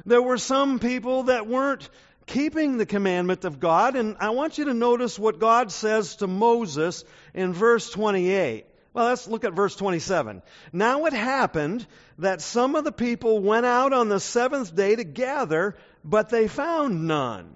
There 0.05 0.21
were 0.21 0.37
some 0.37 0.79
people 0.79 1.23
that 1.23 1.47
weren't 1.47 1.87
keeping 2.25 2.77
the 2.77 2.85
commandment 2.85 3.45
of 3.45 3.59
God, 3.59 3.95
and 3.95 4.17
I 4.19 4.29
want 4.31 4.57
you 4.57 4.65
to 4.65 4.73
notice 4.73 5.17
what 5.17 5.39
God 5.39 5.71
says 5.71 6.17
to 6.17 6.27
Moses 6.27 7.03
in 7.33 7.53
verse 7.53 7.89
28. 7.89 8.65
Well, 8.93 9.05
let's 9.05 9.27
look 9.27 9.43
at 9.43 9.53
verse 9.53 9.75
27. 9.75 10.43
Now 10.71 11.05
it 11.05 11.13
happened 11.13 11.85
that 12.19 12.41
some 12.41 12.75
of 12.75 12.83
the 12.83 12.91
people 12.91 13.39
went 13.39 13.65
out 13.65 13.91
on 13.91 14.07
the 14.07 14.19
seventh 14.19 14.75
day 14.75 14.95
to 14.95 15.03
gather, 15.03 15.75
but 16.03 16.29
they 16.29 16.47
found 16.47 17.07
none. 17.07 17.55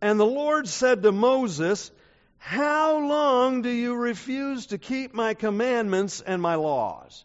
And 0.00 0.18
the 0.18 0.26
Lord 0.26 0.66
said 0.66 1.02
to 1.02 1.12
Moses, 1.12 1.90
How 2.38 3.06
long 3.06 3.62
do 3.62 3.70
you 3.70 3.94
refuse 3.94 4.66
to 4.66 4.78
keep 4.78 5.14
my 5.14 5.34
commandments 5.34 6.22
and 6.22 6.40
my 6.40 6.54
laws? 6.54 7.24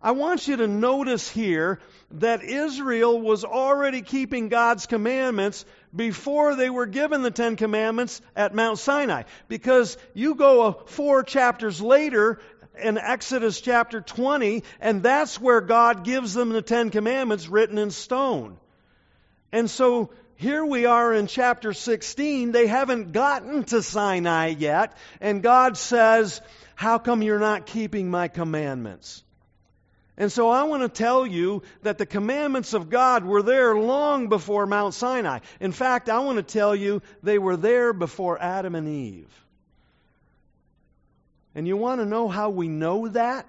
I 0.00 0.12
want 0.12 0.46
you 0.46 0.56
to 0.56 0.68
notice 0.68 1.28
here 1.28 1.80
that 2.12 2.44
Israel 2.44 3.20
was 3.20 3.44
already 3.44 4.00
keeping 4.00 4.48
God's 4.48 4.86
commandments 4.86 5.64
before 5.94 6.54
they 6.54 6.70
were 6.70 6.86
given 6.86 7.22
the 7.22 7.32
Ten 7.32 7.56
Commandments 7.56 8.20
at 8.36 8.54
Mount 8.54 8.78
Sinai. 8.78 9.24
Because 9.48 9.98
you 10.14 10.36
go 10.36 10.72
four 10.86 11.24
chapters 11.24 11.80
later 11.80 12.38
in 12.80 12.96
Exodus 12.96 13.60
chapter 13.60 14.00
20, 14.00 14.62
and 14.80 15.02
that's 15.02 15.40
where 15.40 15.60
God 15.60 16.04
gives 16.04 16.32
them 16.32 16.50
the 16.50 16.62
Ten 16.62 16.90
Commandments 16.90 17.48
written 17.48 17.76
in 17.76 17.90
stone. 17.90 18.56
And 19.50 19.68
so 19.68 20.10
here 20.36 20.64
we 20.64 20.86
are 20.86 21.12
in 21.12 21.26
chapter 21.26 21.72
16. 21.72 22.52
They 22.52 22.68
haven't 22.68 23.10
gotten 23.10 23.64
to 23.64 23.82
Sinai 23.82 24.54
yet, 24.56 24.96
and 25.20 25.42
God 25.42 25.76
says, 25.76 26.40
How 26.76 26.98
come 26.98 27.22
you're 27.22 27.40
not 27.40 27.66
keeping 27.66 28.08
my 28.08 28.28
commandments? 28.28 29.24
And 30.20 30.32
so 30.32 30.50
I 30.50 30.64
want 30.64 30.82
to 30.82 30.88
tell 30.88 31.24
you 31.24 31.62
that 31.82 31.96
the 31.96 32.04
commandments 32.04 32.74
of 32.74 32.90
God 32.90 33.24
were 33.24 33.40
there 33.40 33.76
long 33.76 34.28
before 34.28 34.66
Mount 34.66 34.92
Sinai. 34.92 35.38
In 35.60 35.70
fact, 35.70 36.08
I 36.08 36.18
want 36.18 36.38
to 36.38 36.42
tell 36.42 36.74
you 36.74 37.02
they 37.22 37.38
were 37.38 37.56
there 37.56 37.92
before 37.92 38.36
Adam 38.42 38.74
and 38.74 38.88
Eve. 38.88 39.46
And 41.54 41.68
you 41.68 41.76
want 41.76 42.00
to 42.00 42.04
know 42.04 42.26
how 42.26 42.50
we 42.50 42.66
know 42.66 43.06
that? 43.08 43.46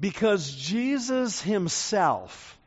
Because 0.00 0.50
Jesus 0.50 1.40
himself 1.42 2.58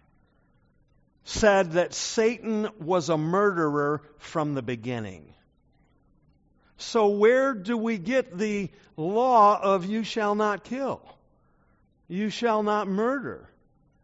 said 1.24 1.72
that 1.72 1.96
Satan 1.96 2.70
was 2.80 3.10
a 3.10 3.18
murderer 3.18 4.04
from 4.20 4.54
the 4.54 4.62
beginning. 4.62 5.34
So, 6.78 7.08
where 7.08 7.56
do 7.56 7.76
we 7.76 7.98
get 7.98 8.38
the 8.38 8.70
law 8.96 9.60
of 9.60 9.86
you 9.88 10.04
shall 10.04 10.36
not 10.36 10.64
kill? 10.64 11.02
You 12.08 12.30
shall 12.30 12.64
not 12.64 12.88
murder 12.88 13.50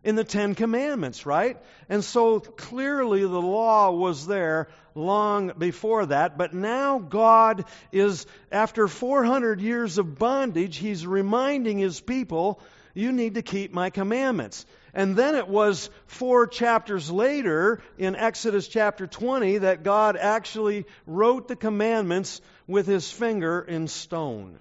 in 0.04 0.16
the 0.16 0.24
Ten 0.24 0.56
Commandments, 0.56 1.26
right? 1.26 1.58
And 1.88 2.04
so 2.04 2.40
clearly 2.40 3.22
the 3.22 3.28
law 3.28 3.92
was 3.92 4.28
there 4.28 4.68
long 4.96 5.54
before 5.58 6.06
that, 6.08 6.38
but 6.38 6.54
now 6.54 7.00
God 7.00 7.66
is, 7.92 8.26
after 8.52 8.88
400 8.88 9.62
years 9.62 9.98
of 9.98 10.20
bondage, 10.20 10.78
He's 10.78 11.08
reminding 11.08 11.80
His 11.80 12.00
people, 12.02 12.60
you 12.94 13.12
need 13.12 13.36
to 13.36 13.42
keep 13.42 13.74
my 13.74 13.90
commandments. 13.90 14.66
And 14.94 15.16
then 15.16 15.36
it 15.36 15.48
was 15.48 15.90
four 16.06 16.46
chapters 16.46 17.10
later 17.10 17.82
in 17.98 18.16
Exodus 18.16 18.68
chapter 18.68 19.08
20 19.08 19.60
that 19.60 19.84
God 19.84 20.18
actually 20.18 20.86
wrote 21.08 21.48
the 21.48 21.56
commandments 21.56 22.42
with 22.68 22.86
His 22.86 23.10
finger 23.12 23.62
in 23.62 23.88
stone. 23.88 24.60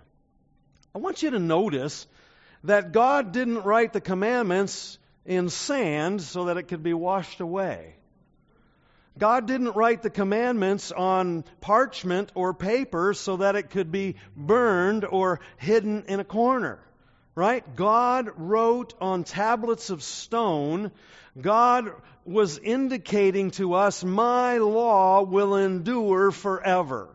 I 0.95 0.99
want 0.99 1.23
you 1.23 1.31
to 1.31 1.39
notice 1.39 2.07
that 2.65 2.93
God 2.93 3.33
didn't 3.33 3.65
write 3.65 3.93
the 3.93 4.01
commandments 4.01 4.99
in 5.25 5.49
sand 5.49 6.23
so 6.23 6.47
that 6.47 6.57
it 6.57 6.65
could 6.65 6.83
be 6.83 6.95
washed 6.95 7.41
away. 7.41 7.95
God 9.19 9.47
didn't 9.47 9.77
write 9.77 10.03
the 10.03 10.11
commandments 10.11 10.91
on 10.91 11.45
parchment 11.61 12.33
or 12.35 12.55
paper 12.55 13.13
so 13.13 13.39
that 13.39 13.57
it 13.57 13.71
could 13.71 13.93
be 13.93 14.17
burned 14.37 15.05
or 15.05 15.41
hidden 15.59 16.05
in 16.09 16.21
a 16.21 16.25
corner. 16.25 16.79
Right? 17.35 17.65
God 17.77 18.31
wrote 18.37 18.95
on 19.01 19.25
tablets 19.25 19.91
of 19.91 20.03
stone. 20.03 20.93
God 21.41 21.93
was 22.25 22.59
indicating 22.59 23.51
to 23.53 23.75
us, 23.75 24.05
my 24.05 24.59
law 24.59 25.23
will 25.23 25.57
endure 25.57 26.31
forever. 26.31 27.09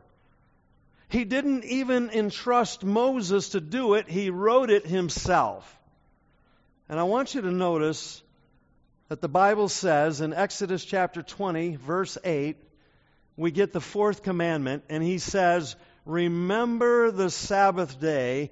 He 1.10 1.24
didn't 1.24 1.64
even 1.64 2.10
entrust 2.10 2.84
Moses 2.84 3.50
to 3.50 3.62
do 3.62 3.94
it, 3.94 4.10
he 4.10 4.30
wrote 4.30 4.70
it 4.70 4.86
himself. 4.86 5.74
And 6.90 7.00
I 7.00 7.04
want 7.04 7.36
you 7.36 7.42
to 7.42 7.52
notice 7.52 8.22
that 9.10 9.22
the 9.22 9.30
Bible 9.30 9.70
says 9.70 10.20
in 10.22 10.34
Exodus 10.34 10.84
chapter 10.84 11.22
20, 11.22 11.76
verse 11.76 12.18
8, 12.24 12.58
we 13.38 13.52
get 13.52 13.72
the 13.72 13.82
fourth 13.82 14.24
commandment, 14.24 14.84
and 14.90 15.04
he 15.04 15.20
says, 15.20 15.76
Remember 16.06 17.12
the 17.12 17.30
Sabbath 17.30 18.00
day 18.00 18.52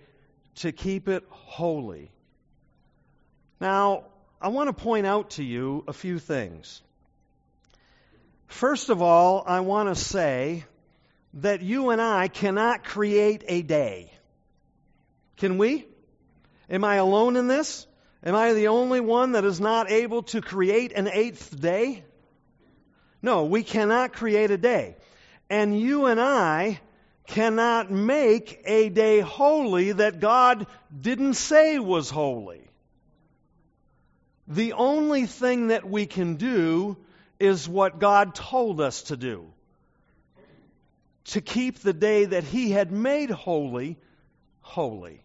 to 0.56 0.72
keep 0.72 1.08
it 1.08 1.26
holy. 1.30 2.12
Now, 3.60 4.06
I 4.42 4.50
want 4.50 4.68
to 4.68 4.84
point 4.84 5.08
out 5.08 5.32
to 5.32 5.44
you 5.44 5.84
a 5.88 5.94
few 5.94 6.20
things. 6.20 6.82
First 8.48 8.90
of 8.90 9.02
all, 9.02 9.44
I 9.46 9.62
want 9.62 9.90
to 9.90 9.96
say 9.96 10.66
that 11.36 11.62
you 11.62 11.90
and 11.90 12.02
I 12.02 12.28
cannot 12.28 12.84
create 12.84 13.44
a 13.48 13.62
day. 13.62 14.12
Can 15.38 15.58
we? 15.58 15.86
Am 16.70 16.84
I 16.84 16.96
alone 16.96 17.36
in 17.36 17.48
this? 17.48 17.86
Am 18.24 18.36
I 18.36 18.54
the 18.54 18.70
only 18.70 19.02
one 19.02 19.34
that 19.34 19.46
is 19.46 19.60
not 19.60 19.92
able 19.92 20.24
to 20.24 20.42
create 20.42 20.94
an 20.94 21.08
eighth 21.08 21.60
day? 21.60 22.04
No, 23.22 23.46
we 23.46 23.64
cannot 23.64 24.14
create 24.14 24.50
a 24.50 24.58
day. 24.58 24.96
And 25.50 25.80
you 25.80 26.06
and 26.06 26.20
I 26.20 26.80
cannot 27.28 27.92
make 27.92 28.62
a 28.66 28.90
day 28.90 29.20
holy 29.20 29.92
that 29.92 30.20
God 30.20 30.68
didn't 30.98 31.34
say 31.34 31.80
was 31.80 32.10
holy. 32.10 32.62
The 34.48 34.74
only 34.74 35.26
thing 35.26 35.68
that 35.68 35.88
we 35.88 36.06
can 36.06 36.36
do 36.36 36.98
is 37.40 37.68
what 37.68 38.00
God 38.00 38.36
told 38.36 38.80
us 38.80 39.04
to 39.04 39.18
do 39.18 39.52
to 41.26 41.42
keep 41.42 41.80
the 41.80 41.94
day 41.94 42.26
that 42.26 42.44
he 42.44 42.72
had 42.72 42.92
made 42.92 43.30
holy, 43.30 43.98
holy. 44.62 45.22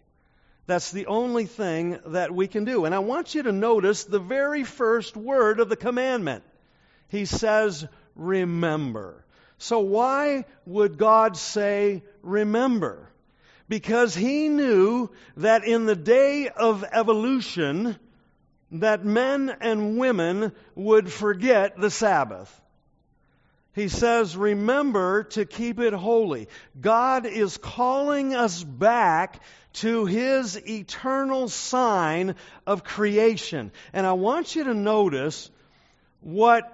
That's 0.67 0.93
the 0.93 1.07
only 1.07 1.47
thing 1.47 1.99
that 2.07 2.35
we 2.35 2.47
can 2.47 2.65
do. 2.65 2.85
And 2.85 2.95
I 2.95 3.01
want 3.01 3.35
you 3.35 3.43
to 3.43 3.53
notice 3.53 4.05
the 4.05 4.21
very 4.21 4.65
first 4.65 5.17
word 5.17 5.61
of 5.61 5.69
the 5.69 5.77
commandment. 5.77 6.45
He 7.09 7.25
says, 7.25 7.87
remember. 8.15 9.25
So 9.59 9.81
why 9.81 10.45
would 10.65 10.97
God 10.97 11.37
say, 11.37 12.03
remember? 12.23 13.11
Because 13.69 14.15
he 14.15 14.49
knew 14.49 15.11
that 15.37 15.65
in 15.65 15.87
the 15.87 15.97
day 15.97 16.49
of 16.49 16.85
evolution, 16.91 17.97
that 18.73 19.05
men 19.05 19.55
and 19.61 19.99
women 19.99 20.53
would 20.75 21.11
forget 21.11 21.79
the 21.79 21.91
Sabbath. 21.91 22.61
He 23.81 23.89
says, 23.89 24.37
remember 24.37 25.25
to 25.25 25.47
keep 25.47 25.81
it 25.81 25.95
holy. 25.95 26.49
God 26.79 27.25
is 27.25 27.57
calling 27.57 28.35
us 28.35 28.63
back 28.63 29.41
to 29.73 30.05
His 30.05 30.61
eternal 30.69 31.49
sign 31.49 32.35
of 32.67 32.85
creation. 32.85 33.73
And 33.95 34.07
I 34.07 34.13
want 34.13 34.55
you 34.55 34.65
to 34.65 34.75
notice 34.75 35.51
what 36.21 36.71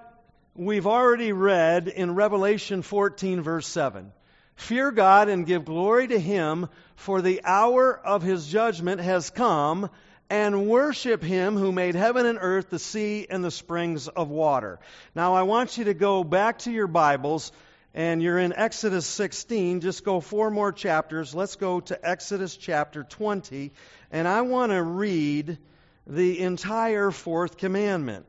we've 0.53 0.85
already 0.85 1.31
read 1.31 1.87
in 1.87 2.13
Revelation 2.13 2.81
14, 2.81 3.41
verse 3.41 3.67
7. 3.67 4.11
Fear 4.57 4.91
God 4.91 5.29
and 5.29 5.45
give 5.45 5.63
glory 5.63 6.09
to 6.09 6.19
Him, 6.19 6.67
for 6.97 7.21
the 7.21 7.41
hour 7.45 7.97
of 7.97 8.21
His 8.21 8.49
judgment 8.49 8.99
has 8.99 9.29
come, 9.29 9.89
and 10.29 10.67
worship 10.67 11.23
him 11.23 11.55
who 11.55 11.71
made 11.71 11.95
heaven 11.95 12.25
and 12.25 12.37
earth, 12.41 12.69
the 12.69 12.79
sea, 12.79 13.27
and 13.29 13.43
the 13.43 13.51
springs 13.51 14.07
of 14.07 14.29
water. 14.29 14.79
Now, 15.15 15.35
I 15.35 15.43
want 15.43 15.77
you 15.77 15.85
to 15.85 15.93
go 15.93 16.23
back 16.23 16.59
to 16.59 16.71
your 16.71 16.87
Bibles, 16.87 17.51
and 17.93 18.21
you're 18.21 18.37
in 18.37 18.53
Exodus 18.53 19.05
16. 19.05 19.81
Just 19.81 20.03
go 20.03 20.19
four 20.19 20.51
more 20.51 20.71
chapters. 20.71 21.33
Let's 21.33 21.55
go 21.55 21.79
to 21.81 22.07
Exodus 22.07 22.57
chapter 22.57 23.03
20, 23.03 23.71
and 24.11 24.27
I 24.27 24.41
want 24.41 24.71
to 24.71 24.83
read 24.83 25.57
the 26.05 26.39
entire 26.39 27.11
fourth 27.11 27.57
commandment. 27.57 28.25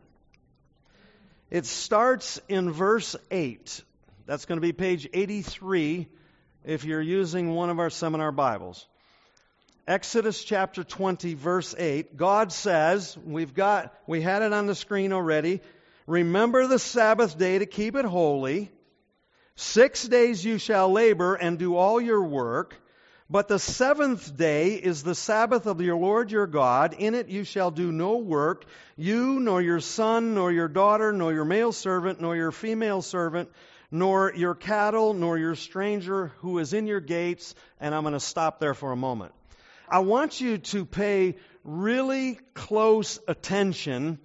It 1.50 1.66
starts 1.66 2.40
in 2.48 2.70
verse 2.70 3.16
8. 3.30 3.82
That's 4.26 4.44
going 4.44 4.58
to 4.58 4.66
be 4.66 4.72
page 4.72 5.08
83 5.12 6.06
if 6.64 6.84
you're 6.84 7.00
using 7.00 7.54
one 7.54 7.70
of 7.70 7.78
our 7.78 7.90
seminar 7.90 8.30
Bibles. 8.30 8.86
Exodus 9.88 10.44
chapter 10.44 10.84
20 10.84 11.32
verse 11.32 11.74
8, 11.76 12.14
God 12.14 12.52
says, 12.52 13.16
we've 13.24 13.54
got, 13.54 13.94
we 14.06 14.20
had 14.20 14.42
it 14.42 14.52
on 14.52 14.66
the 14.66 14.74
screen 14.74 15.14
already, 15.14 15.62
remember 16.06 16.66
the 16.66 16.78
Sabbath 16.78 17.38
day 17.38 17.58
to 17.58 17.64
keep 17.64 17.96
it 17.96 18.04
holy. 18.04 18.70
Six 19.56 20.06
days 20.06 20.44
you 20.44 20.58
shall 20.58 20.92
labor 20.92 21.36
and 21.36 21.58
do 21.58 21.74
all 21.74 22.02
your 22.02 22.22
work, 22.22 22.78
but 23.30 23.48
the 23.48 23.58
seventh 23.58 24.36
day 24.36 24.74
is 24.74 25.02
the 25.02 25.14
Sabbath 25.14 25.64
of 25.64 25.80
your 25.80 25.96
Lord 25.96 26.30
your 26.30 26.46
God. 26.46 26.94
In 26.98 27.14
it 27.14 27.28
you 27.28 27.44
shall 27.44 27.70
do 27.70 27.90
no 27.90 28.18
work, 28.18 28.66
you, 28.98 29.40
nor 29.40 29.62
your 29.62 29.80
son, 29.80 30.34
nor 30.34 30.52
your 30.52 30.68
daughter, 30.68 31.14
nor 31.14 31.32
your 31.32 31.46
male 31.46 31.72
servant, 31.72 32.20
nor 32.20 32.36
your 32.36 32.52
female 32.52 33.00
servant, 33.00 33.48
nor 33.90 34.34
your 34.36 34.54
cattle, 34.54 35.14
nor 35.14 35.38
your 35.38 35.54
stranger 35.54 36.26
who 36.40 36.58
is 36.58 36.74
in 36.74 36.86
your 36.86 37.00
gates. 37.00 37.54
And 37.80 37.94
I'm 37.94 38.02
going 38.02 38.12
to 38.12 38.20
stop 38.20 38.60
there 38.60 38.74
for 38.74 38.92
a 38.92 38.96
moment. 38.96 39.32
I 39.90 40.00
want 40.00 40.40
you 40.40 40.58
to 40.58 40.84
pay 40.84 41.36
really 41.64 42.38
close 42.54 43.18
attention 43.28 44.18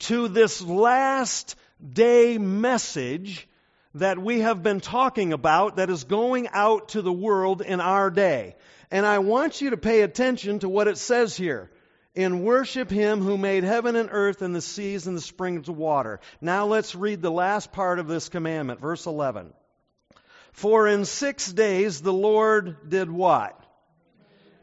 to 0.00 0.28
this 0.28 0.62
last 0.62 1.56
day 1.92 2.38
message 2.38 3.48
that 3.94 4.18
we 4.18 4.40
have 4.40 4.62
been 4.62 4.80
talking 4.80 5.32
about 5.32 5.76
that 5.76 5.90
is 5.90 6.04
going 6.04 6.48
out 6.52 6.90
to 6.90 7.02
the 7.02 7.12
world 7.12 7.60
in 7.60 7.80
our 7.80 8.10
day. 8.10 8.54
And 8.90 9.04
I 9.04 9.18
want 9.18 9.60
you 9.60 9.70
to 9.70 9.76
pay 9.76 10.02
attention 10.02 10.60
to 10.60 10.68
what 10.68 10.88
it 10.88 10.98
says 10.98 11.36
here. 11.36 11.70
In 12.14 12.42
worship 12.42 12.90
him 12.90 13.20
who 13.20 13.38
made 13.38 13.62
heaven 13.62 13.94
and 13.94 14.08
earth 14.10 14.42
and 14.42 14.54
the 14.54 14.60
seas 14.60 15.06
and 15.06 15.16
the 15.16 15.20
springs 15.20 15.68
of 15.68 15.76
water. 15.76 16.20
Now 16.40 16.66
let's 16.66 16.94
read 16.94 17.22
the 17.22 17.30
last 17.30 17.70
part 17.70 18.00
of 18.00 18.08
this 18.08 18.28
commandment, 18.28 18.80
verse 18.80 19.06
11. 19.06 19.52
For 20.52 20.88
in 20.88 21.04
six 21.04 21.50
days 21.52 22.00
the 22.00 22.12
Lord 22.12 22.88
did 22.88 23.10
what? 23.10 23.59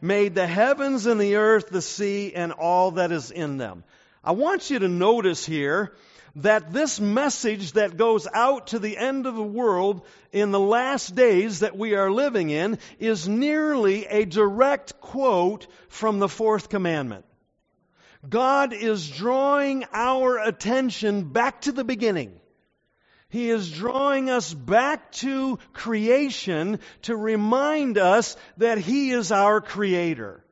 Made 0.07 0.33
the 0.33 0.47
heavens 0.47 1.05
and 1.05 1.19
the 1.19 1.35
earth, 1.35 1.69
the 1.69 1.81
sea, 1.81 2.33
and 2.33 2.53
all 2.53 2.91
that 2.91 3.11
is 3.11 3.29
in 3.29 3.57
them. 3.57 3.83
I 4.23 4.31
want 4.31 4.69
you 4.69 4.79
to 4.79 4.87
notice 4.87 5.45
here 5.45 5.93
that 6.37 6.71
this 6.71 6.99
message 6.99 7.73
that 7.73 7.97
goes 7.97 8.27
out 8.31 8.67
to 8.67 8.79
the 8.79 8.97
end 8.97 9.25
of 9.25 9.35
the 9.35 9.43
world 9.43 10.05
in 10.31 10.51
the 10.51 10.59
last 10.59 11.15
days 11.15 11.59
that 11.59 11.77
we 11.77 11.95
are 11.95 12.11
living 12.11 12.49
in 12.49 12.77
is 12.99 13.27
nearly 13.27 14.05
a 14.05 14.25
direct 14.25 14.99
quote 15.01 15.67
from 15.89 16.19
the 16.19 16.29
fourth 16.29 16.69
commandment. 16.69 17.25
God 18.27 18.73
is 18.73 19.09
drawing 19.09 19.85
our 19.93 20.39
attention 20.39 21.31
back 21.31 21.61
to 21.61 21.71
the 21.71 21.83
beginning. 21.83 22.39
He 23.29 23.49
is 23.49 23.71
drawing 23.71 24.29
us 24.29 24.53
back 24.53 25.11
to 25.13 25.59
creation 25.73 26.79
to 27.03 27.15
remind 27.15 27.97
us 27.97 28.37
that 28.57 28.77
He 28.77 29.11
is 29.11 29.31
our 29.31 29.59
Creator. 29.59 30.43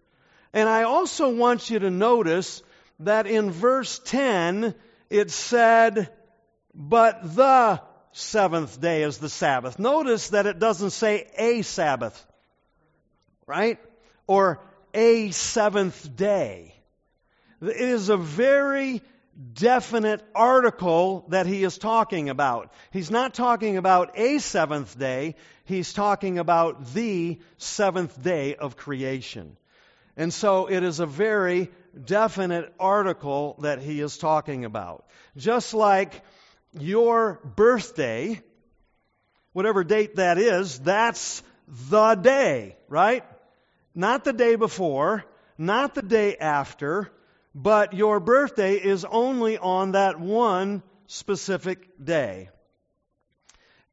And 0.54 0.68
I 0.68 0.84
also 0.84 1.34
want 1.34 1.70
you 1.70 1.80
to 1.80 1.90
notice 1.90 2.64
that 3.00 3.28
in 3.28 3.52
verse 3.52 4.00
10, 4.00 4.74
it 5.10 5.32
said, 5.32 6.10
but 6.74 7.36
the 7.36 7.82
seventh 8.12 8.80
day 8.80 9.04
is 9.04 9.18
the 9.18 9.30
Sabbath. 9.30 9.80
Notice 9.80 10.30
that 10.30 10.46
it 10.46 10.60
doesn't 10.60 10.92
say 10.92 11.28
a 11.38 11.62
Sabbath, 11.62 12.26
right? 13.46 13.80
Or 14.28 14.62
a 14.94 15.32
seventh 15.32 16.16
day. 16.16 16.74
It 17.62 17.76
is 17.76 18.10
a 18.10 18.18
very 18.18 19.02
definite 19.54 20.24
article 20.34 21.26
that 21.30 21.46
he 21.46 21.64
is 21.64 21.78
talking 21.78 22.30
about. 22.30 22.72
He's 22.92 23.12
not 23.12 23.34
talking 23.34 23.78
about 23.78 24.18
a 24.18 24.40
seventh 24.40 24.98
day, 24.98 25.36
he's 25.66 25.94
talking 25.94 26.40
about 26.40 26.94
the 26.94 27.40
seventh 27.58 28.22
day 28.22 28.56
of 28.56 28.78
creation. 28.78 29.58
And 30.18 30.34
so 30.34 30.68
it 30.68 30.84
is 30.84 31.00
a 31.00 31.06
very 31.06 31.70
definite 32.06 32.74
article 32.80 33.58
that 33.60 33.80
he 33.80 34.00
is 34.00 34.18
talking 34.18 34.64
about. 34.64 35.06
Just 35.36 35.74
like 35.74 36.24
your 36.80 37.42
birthday, 37.44 38.42
whatever 39.52 39.84
date 39.84 40.16
that 40.16 40.38
is, 40.38 40.80
that's 40.80 41.44
the 41.90 42.16
day, 42.16 42.78
right? 42.88 43.24
Not 43.94 44.24
the 44.24 44.34
day 44.34 44.56
before, 44.56 45.26
not 45.58 45.96
the 45.96 46.02
day 46.02 46.38
after, 46.38 47.12
but 47.56 47.94
your 47.94 48.20
birthday 48.20 48.74
is 48.74 49.06
only 49.06 49.58
on 49.58 49.94
that 49.94 50.20
one 50.20 50.84
specific 51.08 52.04
day. 52.04 52.50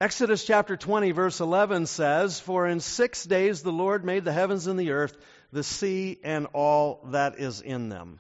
Exodus 0.01 0.45
chapter 0.45 0.77
20, 0.77 1.13
verse 1.13 1.39
11 1.39 1.87
says, 1.87 2.41
For 2.41 2.67
in 2.67 2.81
six 2.81 3.25
days 3.25 3.63
the 3.63 3.71
Lord 3.71 4.05
made 4.05 4.25
the 4.25 4.33
heavens 4.33 4.67
and 4.67 4.79
the 4.79 4.91
earth, 4.91 5.17
the 5.53 5.63
sea, 5.63 6.19
and 6.25 6.49
all 6.53 7.07
that 7.13 7.39
is 7.39 7.61
in 7.61 7.89
them. 7.89 8.19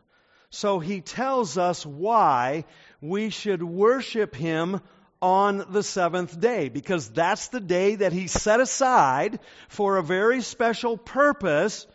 So 0.51 0.79
he 0.79 1.01
tells 1.01 1.59
us 1.59 1.85
why 1.85 2.65
we 3.01 3.31
should 3.31 3.65
worship 3.65 4.37
him 4.37 4.81
on 5.21 5.65
the 5.71 5.83
seventh 5.83 6.39
day, 6.39 6.69
because 6.69 7.09
that's 7.09 7.49
the 7.49 7.61
day 7.61 7.97
that 7.97 8.13
he 8.13 8.29
set 8.29 8.61
aside 8.61 9.41
for 9.69 9.97
a 9.97 10.05
very 10.05 10.41
special 10.41 10.97
purpose, 10.97 11.87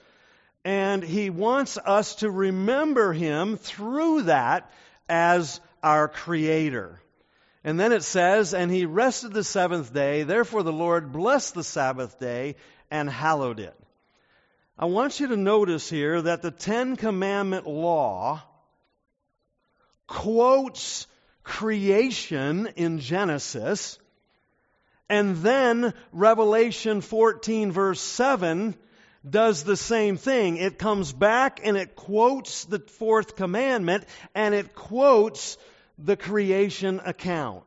and 0.67 1.01
he 1.01 1.29
wants 1.29 1.77
us 1.77 2.15
to 2.15 2.29
remember 2.29 3.13
him 3.13 3.55
through 3.55 4.23
that 4.23 4.69
as 5.07 5.61
our 5.81 6.09
creator. 6.09 6.99
And 7.63 7.79
then 7.79 7.93
it 7.93 8.03
says, 8.03 8.53
And 8.53 8.69
he 8.69 8.85
rested 8.85 9.31
the 9.31 9.45
seventh 9.45 9.93
day, 9.93 10.23
therefore 10.23 10.63
the 10.63 10.73
Lord 10.73 11.13
blessed 11.13 11.53
the 11.53 11.63
Sabbath 11.63 12.19
day 12.19 12.57
and 12.91 13.09
hallowed 13.09 13.61
it. 13.61 13.73
I 14.77 14.87
want 14.87 15.21
you 15.21 15.29
to 15.29 15.37
notice 15.37 15.89
here 15.89 16.21
that 16.23 16.41
the 16.41 16.51
Ten 16.51 16.97
Commandment 16.97 17.65
law 17.65 18.43
quotes 20.05 21.07
creation 21.43 22.67
in 22.75 22.99
Genesis, 22.99 23.99
and 25.07 25.37
then 25.37 25.93
Revelation 26.11 26.99
14, 26.99 27.71
verse 27.71 28.01
7, 28.01 28.75
does 29.27 29.63
the 29.63 29.77
same 29.77 30.17
thing. 30.17 30.57
It 30.57 30.77
comes 30.77 31.13
back 31.13 31.59
and 31.63 31.77
it 31.77 31.95
quotes 31.95 32.65
the 32.65 32.79
fourth 32.79 33.35
commandment 33.35 34.05
and 34.35 34.53
it 34.53 34.75
quotes 34.75 35.57
the 35.97 36.17
creation 36.17 37.01
account. 37.03 37.65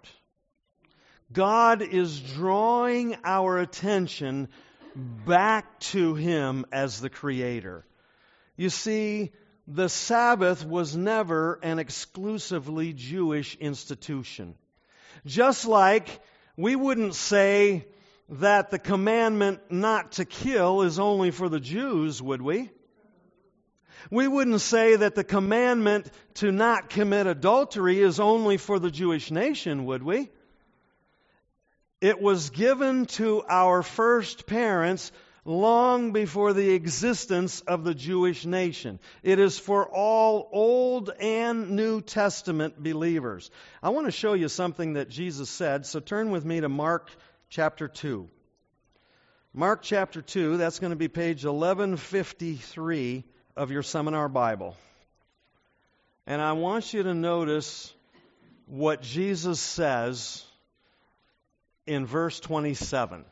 God 1.32 1.82
is 1.82 2.18
drawing 2.18 3.16
our 3.24 3.58
attention 3.58 4.48
back 4.94 5.78
to 5.80 6.14
Him 6.14 6.66
as 6.72 7.00
the 7.00 7.10
Creator. 7.10 7.84
You 8.56 8.70
see, 8.70 9.30
the 9.66 9.88
Sabbath 9.88 10.64
was 10.64 10.96
never 10.96 11.60
an 11.62 11.78
exclusively 11.78 12.92
Jewish 12.92 13.54
institution. 13.56 14.56
Just 15.24 15.66
like 15.66 16.08
we 16.56 16.74
wouldn't 16.74 17.14
say 17.14 17.86
that 18.30 18.70
the 18.70 18.78
commandment 18.78 19.60
not 19.70 20.12
to 20.12 20.24
kill 20.24 20.82
is 20.82 20.98
only 20.98 21.32
for 21.32 21.48
the 21.48 21.60
Jews, 21.60 22.22
would 22.22 22.40
we? 22.40 22.70
We 24.10 24.28
wouldn't 24.28 24.60
say 24.60 24.96
that 24.96 25.14
the 25.14 25.24
commandment 25.24 26.10
to 26.34 26.52
not 26.52 26.90
commit 26.90 27.26
adultery 27.26 28.00
is 28.00 28.20
only 28.20 28.56
for 28.56 28.78
the 28.78 28.90
Jewish 28.90 29.30
nation, 29.30 29.84
would 29.86 30.02
we? 30.02 30.30
It 32.00 32.20
was 32.20 32.50
given 32.50 33.06
to 33.06 33.42
our 33.48 33.82
first 33.82 34.46
parents 34.46 35.12
long 35.44 36.12
before 36.12 36.52
the 36.52 36.70
existence 36.70 37.60
of 37.62 37.84
the 37.84 37.94
Jewish 37.94 38.46
nation. 38.46 39.00
It 39.22 39.38
is 39.38 39.58
for 39.58 39.86
all 39.86 40.48
Old 40.52 41.10
and 41.18 41.72
New 41.72 42.00
Testament 42.00 42.82
believers. 42.82 43.50
I 43.82 43.90
want 43.90 44.06
to 44.06 44.12
show 44.12 44.34
you 44.34 44.48
something 44.48 44.94
that 44.94 45.10
Jesus 45.10 45.50
said, 45.50 45.84
so 45.84 46.00
turn 46.00 46.30
with 46.30 46.44
me 46.44 46.60
to 46.60 46.68
Mark 46.68 47.10
chapter 47.50 47.88
2. 47.88 48.28
Mark 49.52 49.82
chapter 49.82 50.22
2, 50.22 50.56
that's 50.56 50.78
going 50.78 50.90
to 50.90 50.96
be 50.96 51.08
page 51.08 51.44
1153 51.44 53.24
of 53.56 53.72
your 53.72 53.82
seminar 53.82 54.28
Bible. 54.28 54.76
And 56.28 56.40
I 56.40 56.52
want 56.52 56.94
you 56.94 57.02
to 57.02 57.12
notice 57.12 57.92
what 58.66 59.02
Jesus 59.02 59.58
says 59.58 60.44
in 61.86 62.06
verse 62.06 62.38
27. 62.38 63.24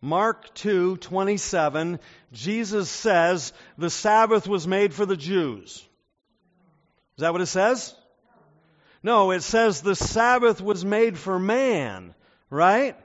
Mark 0.00 0.54
2, 0.54 0.96
27, 0.96 2.00
Jesus 2.32 2.88
says 2.88 3.52
the 3.76 3.90
Sabbath 3.90 4.48
was 4.48 4.66
made 4.66 4.94
for 4.94 5.04
the 5.04 5.16
Jews. 5.18 5.86
Is 7.16 7.20
that 7.20 7.32
what 7.32 7.42
it 7.42 7.46
says? 7.46 7.94
No, 9.02 9.32
it 9.32 9.42
says 9.42 9.82
the 9.82 9.94
Sabbath 9.94 10.62
was 10.62 10.82
made 10.82 11.18
for 11.18 11.38
man, 11.38 12.14
right? 12.50 12.96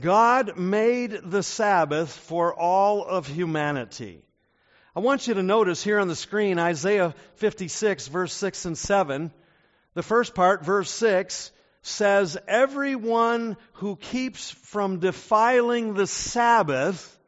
God 0.00 0.58
made 0.58 1.18
the 1.24 1.42
Sabbath 1.42 2.12
for 2.12 2.54
all 2.54 3.04
of 3.04 3.26
humanity. 3.26 4.22
I 4.94 5.00
want 5.00 5.26
you 5.26 5.34
to 5.34 5.42
notice 5.42 5.82
here 5.82 5.98
on 5.98 6.08
the 6.08 6.16
screen 6.16 6.58
Isaiah 6.58 7.14
56, 7.34 8.08
verse 8.08 8.32
6 8.32 8.64
and 8.64 8.78
7. 8.78 9.30
The 9.94 10.02
first 10.02 10.34
part, 10.34 10.64
verse 10.64 10.90
6, 10.90 11.50
says, 11.82 12.36
Everyone 12.48 13.56
who 13.74 13.96
keeps 13.96 14.50
from 14.50 15.00
defiling 15.00 15.94
the 15.94 16.06
Sabbath, 16.06 17.18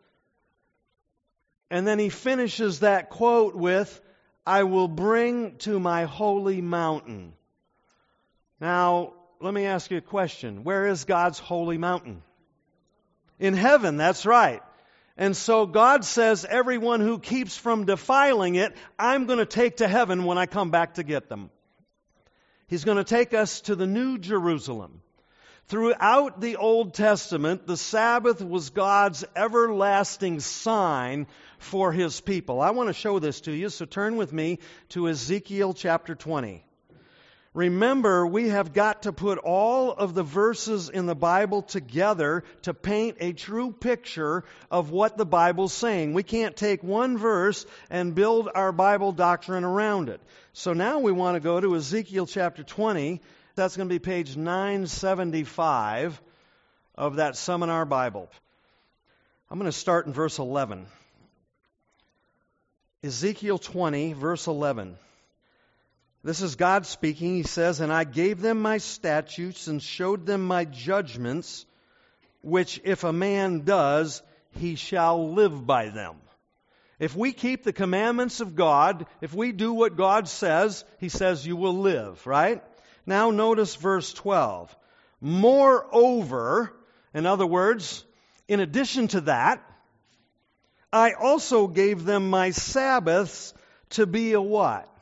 and 1.70 1.86
then 1.86 1.98
he 1.98 2.08
finishes 2.08 2.80
that 2.80 3.10
quote 3.10 3.54
with, 3.54 4.00
I 4.46 4.64
will 4.64 4.88
bring 4.88 5.56
to 5.58 5.78
my 5.78 6.04
holy 6.04 6.62
mountain. 6.62 7.34
Now, 8.60 9.12
let 9.40 9.54
me 9.54 9.66
ask 9.66 9.90
you 9.90 9.98
a 9.98 10.02
question. 10.02 10.64
Where 10.64 10.86
is 10.86 11.04
God's 11.04 11.38
holy 11.38 11.78
mountain? 11.78 12.22
In 13.38 13.54
heaven, 13.54 13.96
that's 13.96 14.26
right. 14.26 14.62
And 15.16 15.36
so 15.36 15.66
God 15.66 16.04
says, 16.04 16.46
everyone 16.48 17.00
who 17.00 17.18
keeps 17.18 17.56
from 17.56 17.86
defiling 17.86 18.54
it, 18.54 18.74
I'm 18.98 19.26
going 19.26 19.38
to 19.38 19.46
take 19.46 19.78
to 19.78 19.88
heaven 19.88 20.24
when 20.24 20.38
I 20.38 20.46
come 20.46 20.70
back 20.70 20.94
to 20.94 21.02
get 21.02 21.28
them. 21.28 21.50
He's 22.68 22.84
going 22.84 22.98
to 22.98 23.04
take 23.04 23.34
us 23.34 23.62
to 23.62 23.74
the 23.74 23.86
New 23.86 24.18
Jerusalem. 24.18 25.02
Throughout 25.66 26.40
the 26.40 26.56
Old 26.56 26.94
Testament, 26.94 27.66
the 27.66 27.76
Sabbath 27.76 28.40
was 28.42 28.70
God's 28.70 29.24
everlasting 29.36 30.40
sign 30.40 31.26
for 31.58 31.92
His 31.92 32.20
people. 32.20 32.60
I 32.60 32.70
want 32.70 32.88
to 32.88 32.94
show 32.94 33.18
this 33.18 33.42
to 33.42 33.52
you, 33.52 33.68
so 33.68 33.84
turn 33.84 34.16
with 34.16 34.32
me 34.32 34.60
to 34.90 35.08
Ezekiel 35.08 35.74
chapter 35.74 36.14
20. 36.14 36.64
Remember, 37.58 38.24
we 38.24 38.50
have 38.50 38.72
got 38.72 39.02
to 39.02 39.12
put 39.12 39.38
all 39.38 39.90
of 39.90 40.14
the 40.14 40.22
verses 40.22 40.90
in 40.90 41.06
the 41.06 41.16
Bible 41.16 41.62
together 41.62 42.44
to 42.62 42.72
paint 42.72 43.16
a 43.18 43.32
true 43.32 43.72
picture 43.72 44.44
of 44.70 44.92
what 44.92 45.16
the 45.16 45.26
Bible's 45.26 45.72
saying. 45.72 46.14
We 46.14 46.22
can't 46.22 46.56
take 46.56 46.84
one 46.84 47.18
verse 47.18 47.66
and 47.90 48.14
build 48.14 48.48
our 48.54 48.70
Bible 48.70 49.10
doctrine 49.10 49.64
around 49.64 50.08
it. 50.08 50.20
So 50.52 50.72
now 50.72 51.00
we 51.00 51.10
want 51.10 51.34
to 51.34 51.40
go 51.40 51.60
to 51.60 51.74
Ezekiel 51.74 52.26
chapter 52.26 52.62
20. 52.62 53.20
That's 53.56 53.76
going 53.76 53.88
to 53.88 53.92
be 53.92 53.98
page 53.98 54.36
975 54.36 56.22
of 56.94 57.16
that 57.16 57.36
seminar 57.36 57.84
Bible. 57.84 58.30
I'm 59.50 59.58
going 59.58 59.68
to 59.68 59.76
start 59.76 60.06
in 60.06 60.12
verse 60.12 60.38
11. 60.38 60.86
Ezekiel 63.02 63.58
20, 63.58 64.12
verse 64.12 64.46
11. 64.46 64.96
This 66.28 66.42
is 66.42 66.56
God 66.56 66.84
speaking. 66.84 67.36
He 67.36 67.42
says, 67.42 67.80
And 67.80 67.90
I 67.90 68.04
gave 68.04 68.42
them 68.42 68.60
my 68.60 68.76
statutes 68.76 69.66
and 69.66 69.82
showed 69.82 70.26
them 70.26 70.46
my 70.46 70.66
judgments, 70.66 71.64
which 72.42 72.82
if 72.84 73.02
a 73.02 73.14
man 73.14 73.60
does, 73.60 74.20
he 74.50 74.74
shall 74.74 75.32
live 75.32 75.66
by 75.66 75.88
them. 75.88 76.16
If 76.98 77.16
we 77.16 77.32
keep 77.32 77.64
the 77.64 77.72
commandments 77.72 78.40
of 78.40 78.54
God, 78.54 79.06
if 79.22 79.32
we 79.32 79.52
do 79.52 79.72
what 79.72 79.96
God 79.96 80.28
says, 80.28 80.84
He 80.98 81.08
says 81.08 81.46
you 81.46 81.56
will 81.56 81.78
live, 81.78 82.26
right? 82.26 82.62
Now 83.06 83.30
notice 83.30 83.74
verse 83.76 84.12
12. 84.12 84.76
Moreover, 85.22 86.74
in 87.14 87.24
other 87.24 87.46
words, 87.46 88.04
in 88.48 88.60
addition 88.60 89.08
to 89.08 89.22
that, 89.22 89.64
I 90.92 91.12
also 91.12 91.68
gave 91.68 92.04
them 92.04 92.28
my 92.28 92.50
Sabbaths 92.50 93.54
to 93.92 94.04
be 94.04 94.34
a 94.34 94.42
what? 94.42 94.94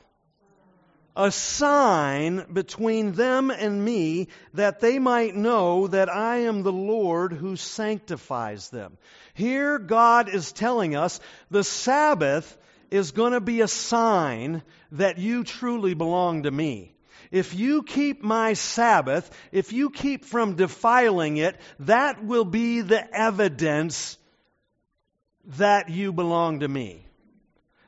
A 1.17 1.33
sign 1.33 2.45
between 2.53 3.13
them 3.13 3.51
and 3.51 3.83
me 3.83 4.29
that 4.53 4.81
they 4.81 4.99
might 4.99 5.35
know 5.35 5.87
that 5.87 6.11
I 6.11 6.41
am 6.41 6.63
the 6.63 6.73
Lord 6.73 7.33
who 7.33 7.57
sanctifies 7.57 8.69
them. 8.69 8.99
Here 9.33 9.79
God 9.79 10.29
is 10.29 10.53
telling 10.53 10.95
us 10.95 11.19
the 11.51 11.65
Sabbath 11.65 12.59
is 12.91 13.13
going 13.13 13.33
to 13.33 13.41
be 13.41 13.63
a 13.63 13.69
sign 13.69 14.63
that 14.93 15.17
you 15.17 15.43
truly 15.43 15.95
belong 15.95 16.43
to 16.43 16.51
me. 16.51 16.95
If 17.31 17.55
you 17.55 17.83
keep 17.83 18.23
my 18.23 18.53
Sabbath, 18.53 19.31
if 19.53 19.73
you 19.73 19.89
keep 19.89 20.27
from 20.27 20.55
defiling 20.57 21.39
it, 21.39 21.57
that 21.81 22.23
will 22.23 22.45
be 22.45 22.83
the 22.83 23.03
evidence 23.15 24.19
that 25.57 25.89
you 25.89 26.13
belong 26.13 26.61
to 26.61 26.69
me. 26.69 27.06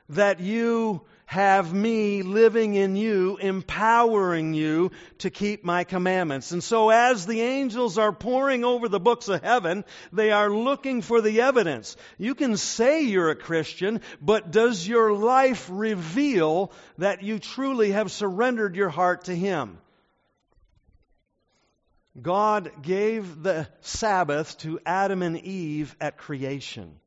That 0.09 0.39
you 0.39 1.01
have 1.29 1.71
me 1.71 2.23
living 2.23 2.73
in 2.73 2.95
you, 2.95 3.37
empowering 3.37 4.55
you 4.55 4.89
to 5.19 5.29
keep 5.29 5.63
my 5.63 5.83
commandments. 5.83 6.51
And 6.51 6.63
so, 6.63 6.89
as 6.89 7.27
the 7.27 7.41
angels 7.41 7.99
are 7.99 8.11
poring 8.11 8.65
over 8.65 8.89
the 8.89 8.99
books 8.99 9.27
of 9.27 9.43
heaven, 9.43 9.85
they 10.11 10.31
are 10.31 10.49
looking 10.49 11.03
for 11.03 11.21
the 11.21 11.41
evidence. 11.41 11.95
You 12.17 12.33
can 12.33 12.57
say 12.57 13.03
you're 13.03 13.29
a 13.29 13.35
Christian, 13.35 14.01
but 14.19 14.49
does 14.49 14.87
your 14.87 15.13
life 15.13 15.69
reveal 15.71 16.71
that 16.97 17.21
you 17.21 17.37
truly 17.37 17.91
have 17.91 18.11
surrendered 18.11 18.75
your 18.75 18.89
heart 18.89 19.25
to 19.25 19.35
Him? 19.35 19.77
God 22.19 22.71
gave 22.81 23.43
the 23.43 23.67
Sabbath 23.81 24.57
to 24.59 24.79
Adam 24.83 25.21
and 25.21 25.37
Eve 25.37 25.95
at 26.01 26.17
creation. 26.17 26.99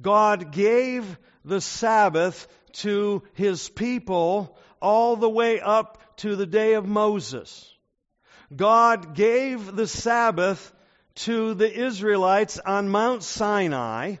God 0.00 0.52
gave 0.52 1.18
the 1.44 1.60
Sabbath 1.60 2.48
to 2.72 3.22
his 3.34 3.68
people 3.68 4.56
all 4.80 5.16
the 5.16 5.28
way 5.28 5.60
up 5.60 6.16
to 6.16 6.36
the 6.36 6.46
day 6.46 6.74
of 6.74 6.86
Moses. 6.86 7.70
God 8.54 9.14
gave 9.14 9.74
the 9.74 9.86
Sabbath 9.86 10.72
to 11.16 11.54
the 11.54 11.72
Israelites 11.72 12.58
on 12.58 12.88
Mount 12.88 13.22
Sinai. 13.22 14.16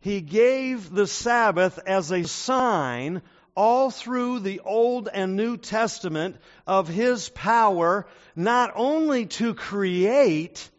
He 0.00 0.20
gave 0.20 0.90
the 0.90 1.06
Sabbath 1.06 1.78
as 1.86 2.10
a 2.10 2.24
sign 2.24 3.22
all 3.54 3.90
through 3.90 4.40
the 4.40 4.60
Old 4.60 5.08
and 5.12 5.36
New 5.36 5.56
Testament 5.56 6.36
of 6.66 6.88
His 6.88 7.28
power, 7.28 8.06
not 8.34 8.72
only 8.74 9.26
to 9.26 9.54
create, 9.54 10.70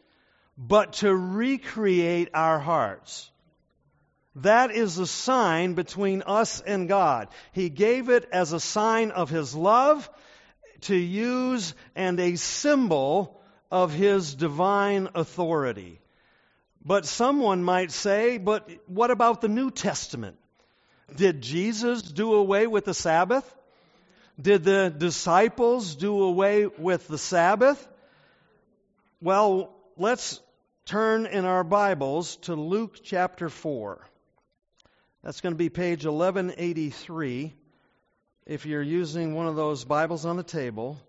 but 0.57 0.93
to 0.93 1.15
recreate 1.15 2.29
our 2.33 2.59
hearts. 2.59 3.29
That 4.37 4.71
is 4.71 4.97
a 4.97 5.05
sign 5.05 5.73
between 5.75 6.23
us 6.23 6.59
and 6.61 6.87
God. 6.87 7.27
He 7.51 7.69
gave 7.69 8.09
it 8.09 8.27
as 8.31 8.51
a 8.51 8.59
sign 8.59 9.11
of 9.11 9.29
His 9.29 9.53
love 9.53 10.09
to 10.81 10.95
use 10.95 11.75
and 11.95 12.19
a 12.19 12.35
symbol 12.35 13.39
of 13.71 13.93
His 13.93 14.33
divine 14.33 15.09
authority. 15.13 15.99
But 16.83 17.05
someone 17.05 17.63
might 17.63 17.91
say, 17.91 18.37
but 18.37 18.69
what 18.87 19.11
about 19.11 19.41
the 19.41 19.47
New 19.47 19.71
Testament? 19.71 20.37
Did 21.15 21.41
Jesus 21.41 22.01
do 22.01 22.33
away 22.33 22.65
with 22.67 22.85
the 22.85 22.93
Sabbath? 22.93 23.45
Did 24.41 24.63
the 24.63 24.93
disciples 24.95 25.95
do 25.95 26.23
away 26.23 26.65
with 26.65 27.07
the 27.07 27.19
Sabbath? 27.19 27.87
Well, 29.21 29.73
let's 29.95 30.41
turn 30.85 31.27
in 31.27 31.45
our 31.45 31.63
Bibles 31.63 32.37
to 32.37 32.55
Luke 32.55 32.97
chapter 33.03 33.47
4. 33.47 34.01
That's 35.23 35.39
going 35.39 35.53
to 35.53 35.57
be 35.57 35.69
page 35.69 36.05
1183 36.05 37.53
if 38.45 38.65
you're 38.65 38.81
using 38.81 39.33
one 39.33 39.47
of 39.47 39.55
those 39.55 39.85
Bibles 39.85 40.25
on 40.25 40.35
the 40.35 40.43
table. 40.43 40.99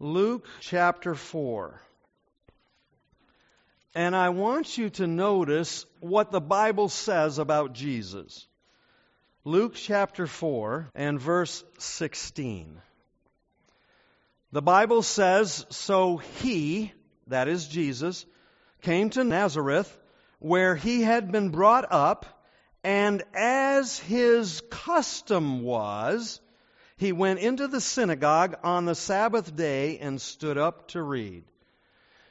Luke 0.00 0.48
chapter 0.58 1.14
4. 1.14 1.80
And 3.94 4.16
I 4.16 4.30
want 4.30 4.76
you 4.78 4.90
to 4.90 5.06
notice 5.06 5.86
what 6.00 6.32
the 6.32 6.40
Bible 6.40 6.88
says 6.88 7.38
about 7.38 7.72
Jesus. 7.72 8.48
Luke 9.44 9.74
chapter 9.76 10.26
4 10.26 10.90
and 10.96 11.20
verse 11.20 11.62
16. 11.78 12.80
The 14.50 14.62
Bible 14.62 15.02
says, 15.02 15.64
So 15.70 16.16
he, 16.16 16.92
that 17.28 17.46
is 17.46 17.68
Jesus, 17.68 18.26
came 18.80 19.10
to 19.10 19.22
Nazareth, 19.22 19.96
where 20.40 20.74
he 20.74 21.02
had 21.02 21.30
been 21.30 21.50
brought 21.50 21.86
up 21.92 22.26
and 22.84 23.22
as 23.34 23.98
his 23.98 24.60
custom 24.70 25.62
was, 25.62 26.40
he 26.96 27.12
went 27.12 27.40
into 27.40 27.68
the 27.68 27.80
synagogue 27.80 28.56
on 28.62 28.84
the 28.84 28.94
Sabbath 28.94 29.54
day 29.54 29.98
and 29.98 30.20
stood 30.20 30.58
up 30.58 30.88
to 30.88 31.02
read. 31.02 31.44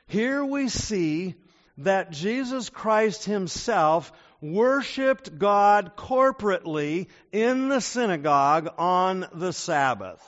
Here 0.07 0.43
we 0.43 0.67
see 0.67 1.35
that 1.79 2.11
Jesus 2.11 2.69
Christ 2.69 3.25
himself 3.25 4.11
worshiped 4.41 5.37
God 5.37 5.95
corporately 5.95 7.07
in 7.31 7.69
the 7.69 7.79
synagogue 7.79 8.73
on 8.77 9.27
the 9.33 9.53
Sabbath. 9.53 10.21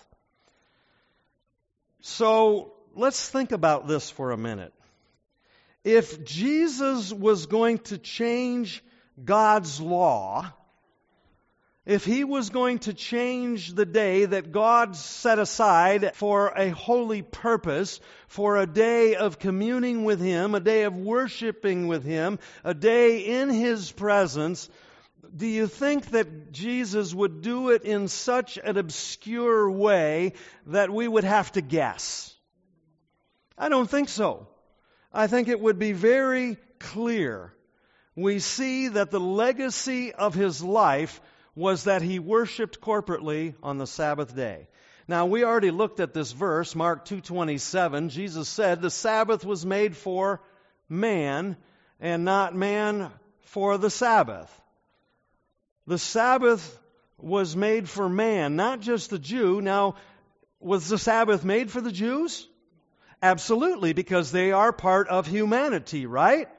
So 2.01 2.73
let's 2.95 3.27
think 3.27 3.51
about 3.51 3.87
this 3.87 4.09
for 4.09 4.31
a 4.31 4.37
minute. 4.37 4.73
If 5.83 6.23
Jesus 6.23 7.11
was 7.11 7.45
going 7.45 7.79
to 7.79 7.97
change 7.97 8.83
God's 9.23 9.79
law, 9.79 10.51
if 11.85 12.05
he 12.05 12.23
was 12.23 12.49
going 12.49 12.79
to 12.79 12.93
change 12.93 13.73
the 13.73 13.85
day 13.85 14.23
that 14.25 14.53
God 14.53 14.95
set 14.95 15.37
aside 15.37 16.15
for 16.15 16.53
a 16.55 16.69
holy 16.69 17.21
purpose, 17.21 17.99
for 18.27 18.57
a 18.57 18.65
day 18.65 19.15
of 19.15 19.37
communing 19.37 20.05
with 20.05 20.21
him, 20.21 20.55
a 20.55 20.61
day 20.61 20.83
of 20.83 20.97
worshiping 20.97 21.87
with 21.87 22.05
him, 22.05 22.39
a 22.63 22.73
day 22.73 23.19
in 23.19 23.49
his 23.49 23.91
presence, 23.91 24.69
do 25.35 25.45
you 25.45 25.67
think 25.67 26.11
that 26.11 26.51
Jesus 26.53 27.13
would 27.13 27.41
do 27.41 27.71
it 27.71 27.83
in 27.83 28.07
such 28.07 28.57
an 28.57 28.77
obscure 28.77 29.69
way 29.69 30.33
that 30.67 30.89
we 30.89 31.07
would 31.07 31.25
have 31.25 31.51
to 31.53 31.61
guess? 31.61 32.33
I 33.57 33.67
don't 33.67 33.89
think 33.89 34.07
so. 34.07 34.47
I 35.11 35.27
think 35.27 35.49
it 35.49 35.59
would 35.59 35.79
be 35.79 35.91
very 35.91 36.57
clear 36.79 37.53
we 38.15 38.39
see 38.39 38.89
that 38.89 39.11
the 39.11 39.19
legacy 39.19 40.13
of 40.13 40.33
his 40.33 40.63
life 40.63 41.21
was 41.55 41.85
that 41.85 42.01
he 42.01 42.19
worshiped 42.19 42.81
corporately 42.81 43.55
on 43.61 43.77
the 43.77 43.87
Sabbath 43.87 44.35
day. 44.35 44.67
Now 45.07 45.25
we 45.25 45.43
already 45.43 45.71
looked 45.71 45.99
at 45.99 46.13
this 46.13 46.31
verse, 46.31 46.75
Mark 46.75 47.05
2:27. 47.05 48.09
Jesus 48.09 48.47
said, 48.47 48.81
"The 48.81 48.89
Sabbath 48.89 49.45
was 49.45 49.65
made 49.65 49.95
for 49.95 50.41
man 50.87 51.57
and 51.99 52.23
not 52.23 52.55
man 52.55 53.11
for 53.41 53.77
the 53.77 53.89
Sabbath." 53.89 54.61
The 55.85 55.97
Sabbath 55.97 56.79
was 57.17 57.55
made 57.55 57.89
for 57.89 58.07
man, 58.07 58.55
not 58.55 58.79
just 58.79 59.09
the 59.09 59.19
Jew. 59.19 59.61
Now, 59.61 59.95
was 60.59 60.87
the 60.87 60.97
Sabbath 60.97 61.43
made 61.43 61.69
for 61.69 61.81
the 61.81 61.91
Jews? 61.91 62.47
Absolutely, 63.21 63.93
because 63.93 64.31
they 64.31 64.51
are 64.51 64.71
part 64.71 65.07
of 65.07 65.27
humanity, 65.27 66.05
right? 66.05 66.49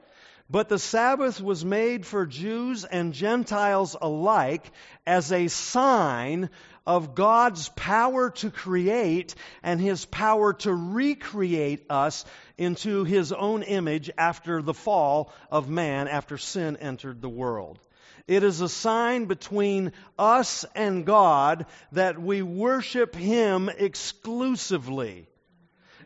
But 0.47 0.69
the 0.69 0.77
Sabbath 0.77 1.41
was 1.41 1.65
made 1.65 2.05
for 2.05 2.27
Jews 2.27 2.83
and 2.83 3.13
Gentiles 3.13 3.95
alike 3.99 4.71
as 5.05 5.31
a 5.31 5.47
sign 5.47 6.51
of 6.85 7.15
God's 7.15 7.69
power 7.69 8.29
to 8.29 8.51
create 8.51 9.33
and 9.63 9.81
His 9.81 10.05
power 10.05 10.53
to 10.53 10.71
recreate 10.71 11.87
us 11.89 12.25
into 12.59 13.05
His 13.05 13.31
own 13.31 13.63
image 13.63 14.11
after 14.19 14.61
the 14.61 14.75
fall 14.75 15.33
of 15.49 15.67
man, 15.67 16.07
after 16.07 16.37
sin 16.37 16.77
entered 16.77 17.23
the 17.23 17.29
world. 17.29 17.79
It 18.27 18.43
is 18.43 18.61
a 18.61 18.69
sign 18.69 19.25
between 19.25 19.93
us 20.19 20.63
and 20.75 21.07
God 21.07 21.65
that 21.91 22.21
we 22.21 22.43
worship 22.43 23.15
Him 23.15 23.67
exclusively. 23.69 25.27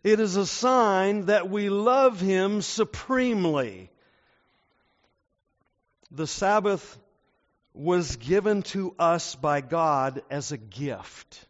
It 0.02 0.22
is 0.22 0.38
a 0.38 0.46
sign 0.46 1.26
that 1.26 1.50
we 1.50 1.70
love 1.70 2.22
Him 2.22 2.62
supremely 2.62 3.92
the 6.12 6.28
Sabbath 6.28 6.98
was 7.74 8.16
given 8.18 8.64
to 8.64 8.94
us 9.00 9.36
by 9.36 9.62
God 9.62 10.22
as 10.30 10.52
a 10.52 10.58
gift. 10.58 11.46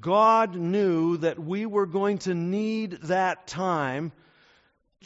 God 0.00 0.54
knew 0.54 1.18
that 1.18 1.38
we 1.38 1.66
were 1.66 1.86
going 1.86 2.18
to 2.18 2.34
need 2.34 2.92
that 3.04 3.46
time 3.46 4.12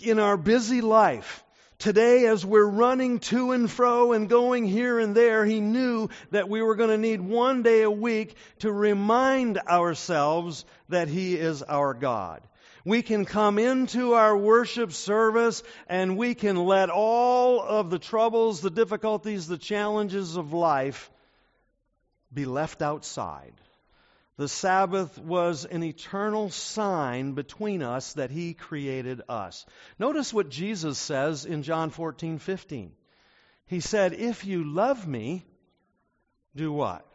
in 0.02 0.18
our 0.18 0.36
busy 0.36 0.80
life 0.80 1.44
Today, 1.80 2.26
as 2.26 2.44
we're 2.44 2.62
running 2.62 3.20
to 3.20 3.52
and 3.52 3.68
fro 3.68 4.12
and 4.12 4.28
going 4.28 4.66
here 4.66 4.98
and 4.98 5.14
there, 5.14 5.46
he 5.46 5.60
knew 5.60 6.10
that 6.30 6.46
we 6.46 6.60
were 6.60 6.74
going 6.74 6.90
to 6.90 6.98
need 6.98 7.22
one 7.22 7.62
day 7.62 7.80
a 7.80 7.90
week 7.90 8.36
to 8.58 8.70
remind 8.70 9.56
ourselves 9.56 10.66
that 10.90 11.08
he 11.08 11.36
is 11.36 11.62
our 11.62 11.94
God. 11.94 12.42
We 12.84 13.02
can 13.02 13.24
come 13.24 13.58
into 13.58 14.14
our 14.14 14.36
worship 14.36 14.92
service 14.92 15.62
and 15.86 16.16
we 16.16 16.34
can 16.34 16.56
let 16.56 16.90
all 16.90 17.60
of 17.60 17.90
the 17.90 17.98
troubles, 17.98 18.60
the 18.60 18.70
difficulties, 18.70 19.46
the 19.46 19.58
challenges 19.58 20.36
of 20.36 20.52
life 20.52 21.10
be 22.32 22.44
left 22.44 22.80
outside. 22.80 23.52
The 24.36 24.48
Sabbath 24.48 25.18
was 25.18 25.66
an 25.66 25.82
eternal 25.82 26.48
sign 26.48 27.32
between 27.32 27.82
us 27.82 28.14
that 28.14 28.30
He 28.30 28.54
created 28.54 29.20
us. 29.28 29.66
Notice 29.98 30.32
what 30.32 30.48
Jesus 30.48 30.98
says 30.98 31.44
in 31.44 31.62
John 31.62 31.90
14, 31.90 32.38
15. 32.38 32.92
He 33.66 33.80
said, 33.80 34.14
If 34.14 34.46
you 34.46 34.64
love 34.64 35.06
me, 35.06 35.44
do 36.56 36.72
what? 36.72 37.06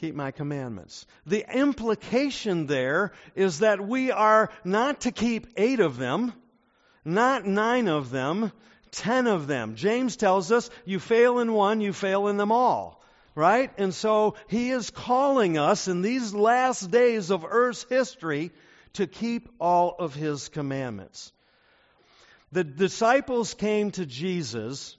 Keep 0.00 0.14
my 0.14 0.30
commandments. 0.30 1.06
The 1.26 1.44
implication 1.56 2.66
there 2.66 3.12
is 3.34 3.60
that 3.60 3.86
we 3.86 4.10
are 4.10 4.50
not 4.64 5.02
to 5.02 5.12
keep 5.12 5.46
eight 5.56 5.80
of 5.80 5.96
them, 5.96 6.32
not 7.04 7.46
nine 7.46 7.88
of 7.88 8.10
them, 8.10 8.52
ten 8.90 9.26
of 9.26 9.46
them. 9.46 9.74
James 9.74 10.16
tells 10.16 10.52
us 10.52 10.70
you 10.84 11.00
fail 11.00 11.38
in 11.38 11.52
one, 11.52 11.80
you 11.80 11.92
fail 11.92 12.28
in 12.28 12.36
them 12.36 12.52
all 12.52 12.96
right? 13.36 13.70
And 13.76 13.94
so 13.94 14.34
he 14.48 14.70
is 14.70 14.90
calling 14.90 15.58
us 15.58 15.86
in 15.86 16.02
these 16.02 16.34
last 16.34 16.90
days 16.90 17.30
of 17.30 17.44
Earth's 17.48 17.86
history 17.88 18.50
to 18.94 19.06
keep 19.06 19.48
all 19.60 19.94
of 19.98 20.14
his 20.14 20.48
commandments. 20.48 21.32
The 22.50 22.64
disciples 22.64 23.54
came 23.54 23.90
to 23.92 24.06
Jesus 24.06 24.96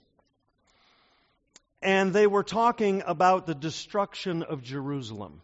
and 1.80 2.12
they 2.12 2.26
were 2.26 2.42
talking 2.42 3.02
about 3.06 3.46
the 3.46 3.54
destruction 3.54 4.42
of 4.42 4.62
Jerusalem. 4.62 5.40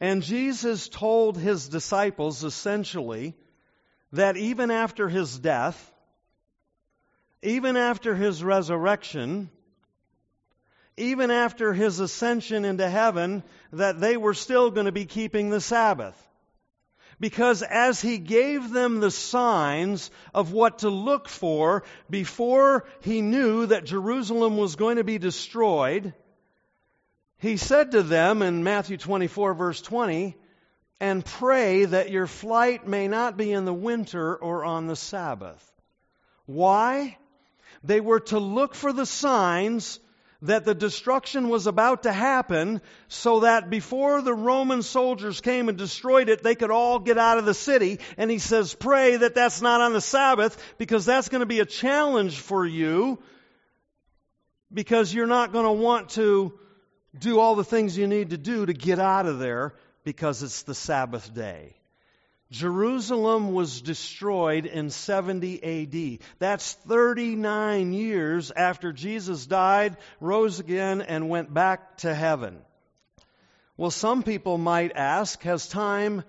And 0.00 0.22
Jesus 0.22 0.88
told 0.88 1.38
his 1.38 1.68
disciples 1.68 2.44
essentially 2.44 3.34
that 4.12 4.36
even 4.36 4.70
after 4.70 5.08
his 5.08 5.38
death, 5.38 5.92
even 7.42 7.76
after 7.76 8.14
his 8.14 8.44
resurrection, 8.44 9.50
even 10.98 11.30
after 11.30 11.72
his 11.72 12.00
ascension 12.00 12.64
into 12.64 12.88
heaven, 12.88 13.42
that 13.72 14.00
they 14.00 14.16
were 14.16 14.34
still 14.34 14.70
going 14.70 14.86
to 14.86 14.92
be 14.92 15.06
keeping 15.06 15.50
the 15.50 15.60
Sabbath. 15.60 16.25
Because 17.18 17.62
as 17.62 18.00
he 18.00 18.18
gave 18.18 18.70
them 18.70 19.00
the 19.00 19.10
signs 19.10 20.10
of 20.34 20.52
what 20.52 20.80
to 20.80 20.90
look 20.90 21.28
for 21.28 21.84
before 22.10 22.84
he 23.00 23.22
knew 23.22 23.66
that 23.66 23.86
Jerusalem 23.86 24.56
was 24.56 24.76
going 24.76 24.96
to 24.96 25.04
be 25.04 25.18
destroyed, 25.18 26.12
he 27.38 27.56
said 27.56 27.92
to 27.92 28.02
them 28.02 28.42
in 28.42 28.64
Matthew 28.64 28.98
24, 28.98 29.54
verse 29.54 29.80
20, 29.80 30.36
and 31.00 31.24
pray 31.24 31.84
that 31.84 32.10
your 32.10 32.26
flight 32.26 32.86
may 32.86 33.08
not 33.08 33.36
be 33.36 33.52
in 33.52 33.64
the 33.64 33.74
winter 33.74 34.36
or 34.36 34.64
on 34.64 34.86
the 34.86 34.96
Sabbath. 34.96 35.72
Why? 36.46 37.16
They 37.82 38.00
were 38.00 38.20
to 38.20 38.38
look 38.38 38.74
for 38.74 38.92
the 38.92 39.06
signs 39.06 40.00
that 40.46 40.64
the 40.64 40.74
destruction 40.74 41.48
was 41.48 41.66
about 41.66 42.04
to 42.04 42.12
happen 42.12 42.80
so 43.08 43.40
that 43.40 43.70
before 43.70 44.22
the 44.22 44.34
Roman 44.34 44.82
soldiers 44.82 45.40
came 45.40 45.68
and 45.68 45.78
destroyed 45.78 46.28
it, 46.28 46.42
they 46.42 46.54
could 46.54 46.70
all 46.70 46.98
get 46.98 47.18
out 47.18 47.38
of 47.38 47.44
the 47.44 47.54
city. 47.54 48.00
And 48.16 48.30
he 48.30 48.38
says, 48.38 48.74
pray 48.74 49.16
that 49.16 49.34
that's 49.34 49.62
not 49.62 49.80
on 49.80 49.92
the 49.92 50.00
Sabbath 50.00 50.56
because 50.78 51.04
that's 51.04 51.28
going 51.28 51.40
to 51.40 51.46
be 51.46 51.60
a 51.60 51.66
challenge 51.66 52.38
for 52.38 52.66
you 52.66 53.18
because 54.72 55.14
you're 55.14 55.26
not 55.26 55.52
going 55.52 55.66
to 55.66 55.72
want 55.72 56.10
to 56.10 56.58
do 57.18 57.38
all 57.38 57.54
the 57.54 57.64
things 57.64 57.96
you 57.96 58.06
need 58.06 58.30
to 58.30 58.38
do 58.38 58.66
to 58.66 58.72
get 58.72 58.98
out 58.98 59.26
of 59.26 59.38
there 59.38 59.74
because 60.04 60.42
it's 60.42 60.62
the 60.62 60.74
Sabbath 60.74 61.32
day. 61.32 61.74
Jerusalem 62.50 63.52
was 63.52 63.82
destroyed 63.82 64.66
in 64.66 64.90
70 64.90 65.62
AD. 65.62 66.26
That's 66.38 66.74
39 66.74 67.92
years 67.92 68.52
after 68.52 68.92
Jesus 68.92 69.46
died, 69.46 69.96
rose 70.20 70.60
again, 70.60 71.02
and 71.02 71.28
went 71.28 71.52
back 71.52 71.98
to 71.98 72.14
heaven. 72.14 72.58
Well, 73.76 73.90
some 73.90 74.22
people 74.22 74.58
might 74.58 74.92
ask, 74.94 75.42
has 75.42 75.68
time 75.68 76.22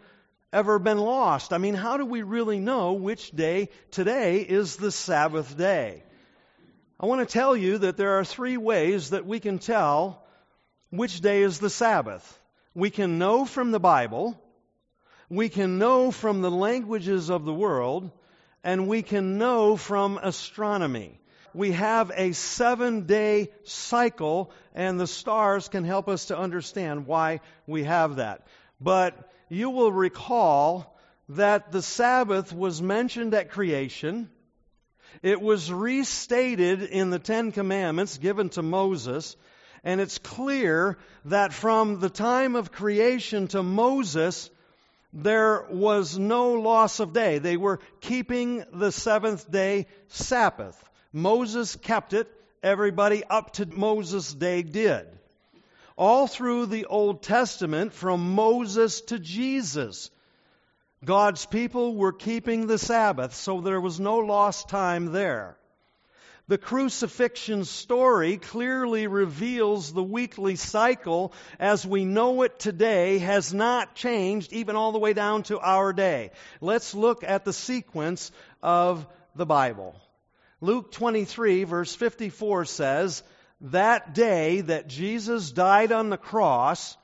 ever 0.51 0.79
been 0.79 0.97
lost? 0.97 1.53
I 1.53 1.59
mean, 1.59 1.75
how 1.75 1.97
do 1.97 2.05
we 2.05 2.23
really 2.23 2.59
know 2.59 2.93
which 2.93 3.31
day 3.31 3.69
today 3.91 4.41
is 4.41 4.75
the 4.75 4.91
Sabbath 4.91 5.55
day? 5.55 6.03
I 6.99 7.05
want 7.05 7.27
to 7.27 7.31
tell 7.31 7.55
you 7.55 7.77
that 7.79 7.95
there 7.95 8.17
are 8.17 8.25
three 8.25 8.57
ways 8.57 9.11
that 9.11 9.27
we 9.27 9.39
can 9.39 9.59
tell 9.59 10.25
which 10.89 11.21
day 11.21 11.43
is 11.43 11.59
the 11.59 11.69
Sabbath. 11.69 12.39
We 12.73 12.89
can 12.89 13.19
know 13.19 13.45
from 13.45 13.69
the 13.71 13.79
Bible 13.79 14.41
we 15.29 15.49
can 15.49 15.77
know 15.77 16.11
from 16.11 16.41
the 16.41 16.51
languages 16.51 17.29
of 17.29 17.45
the 17.45 17.53
world, 17.53 18.11
and 18.63 18.87
we 18.87 19.01
can 19.01 19.37
know 19.37 19.75
from 19.75 20.17
astronomy. 20.21 21.19
We 21.53 21.71
have 21.71 22.11
a 22.15 22.33
seven 22.33 23.05
day 23.07 23.49
cycle, 23.63 24.51
and 24.75 24.99
the 24.99 25.07
stars 25.07 25.67
can 25.67 25.83
help 25.83 26.07
us 26.07 26.25
to 26.25 26.37
understand 26.37 27.07
why 27.07 27.41
we 27.65 27.83
have 27.83 28.17
that. 28.17 28.45
But 28.79 29.15
you 29.49 29.69
will 29.69 29.91
recall 29.91 30.97
that 31.29 31.71
the 31.71 31.81
Sabbath 31.81 32.53
was 32.53 32.81
mentioned 32.81 33.33
at 33.33 33.51
creation. 33.51 34.29
It 35.21 35.41
was 35.41 35.71
restated 35.71 36.83
in 36.83 37.09
the 37.09 37.19
Ten 37.19 37.51
Commandments 37.51 38.17
given 38.17 38.49
to 38.49 38.61
Moses. 38.61 39.35
And 39.83 39.99
it's 39.99 40.17
clear 40.17 40.97
that 41.25 41.53
from 41.53 41.99
the 41.99 42.09
time 42.09 42.55
of 42.55 42.71
creation 42.71 43.47
to 43.49 43.63
Moses, 43.63 44.49
there 45.13 45.65
was 45.69 46.17
no 46.17 46.53
loss 46.53 46.99
of 46.99 47.13
day. 47.13 47.39
They 47.39 47.57
were 47.57 47.79
keeping 48.01 48.63
the 48.73 48.91
seventh 48.91 49.49
day 49.49 49.87
Sabbath. 50.07 50.81
Moses 51.13 51.75
kept 51.75 52.13
it. 52.13 52.31
Everybody 52.61 53.23
up 53.23 53.53
to 53.53 53.65
Moses' 53.65 54.33
day 54.33 54.63
did. 54.63 55.07
All 55.95 56.27
through 56.27 56.67
the 56.67 56.85
Old 56.85 57.23
Testament, 57.23 57.93
from 57.93 58.35
Moses 58.35 59.01
to 59.01 59.19
Jesus, 59.19 60.11
God's 61.03 61.45
people 61.45 61.95
were 61.95 62.13
keeping 62.13 62.67
the 62.67 62.77
Sabbath, 62.77 63.33
so 63.33 63.61
there 63.61 63.81
was 63.81 63.99
no 63.99 64.17
lost 64.17 64.69
time 64.69 65.11
there. 65.11 65.57
The 66.49 66.57
crucifixion 66.57 67.65
story 67.65 68.37
clearly 68.37 69.07
reveals 69.07 69.91
the 69.91 70.03
weekly 70.03 70.55
cycle 70.55 71.33
as 71.59 71.85
we 71.85 72.05
know 72.05 72.41
it 72.43 72.57
today 72.57 73.17
has 73.17 73.53
not 73.53 73.95
changed 73.95 74.53
even 74.53 74.77
all 74.77 74.93
the 74.93 74.99
way 74.99 75.11
down 75.11 75.43
to 75.43 75.59
our 75.59 75.91
day. 75.91 76.31
Let's 76.61 76.95
look 76.95 77.25
at 77.25 77.43
the 77.43 77.51
sequence 77.51 78.31
of 78.63 79.05
the 79.35 79.45
Bible. 79.45 79.99
Luke 80.61 80.93
23 80.93 81.65
verse 81.65 81.93
54 81.93 82.63
says, 82.63 83.23
that 83.59 84.13
day 84.13 84.61
that 84.61 84.87
Jesus 84.87 85.51
died 85.51 85.91
on 85.91 86.09
the 86.09 86.17
cross 86.17 86.95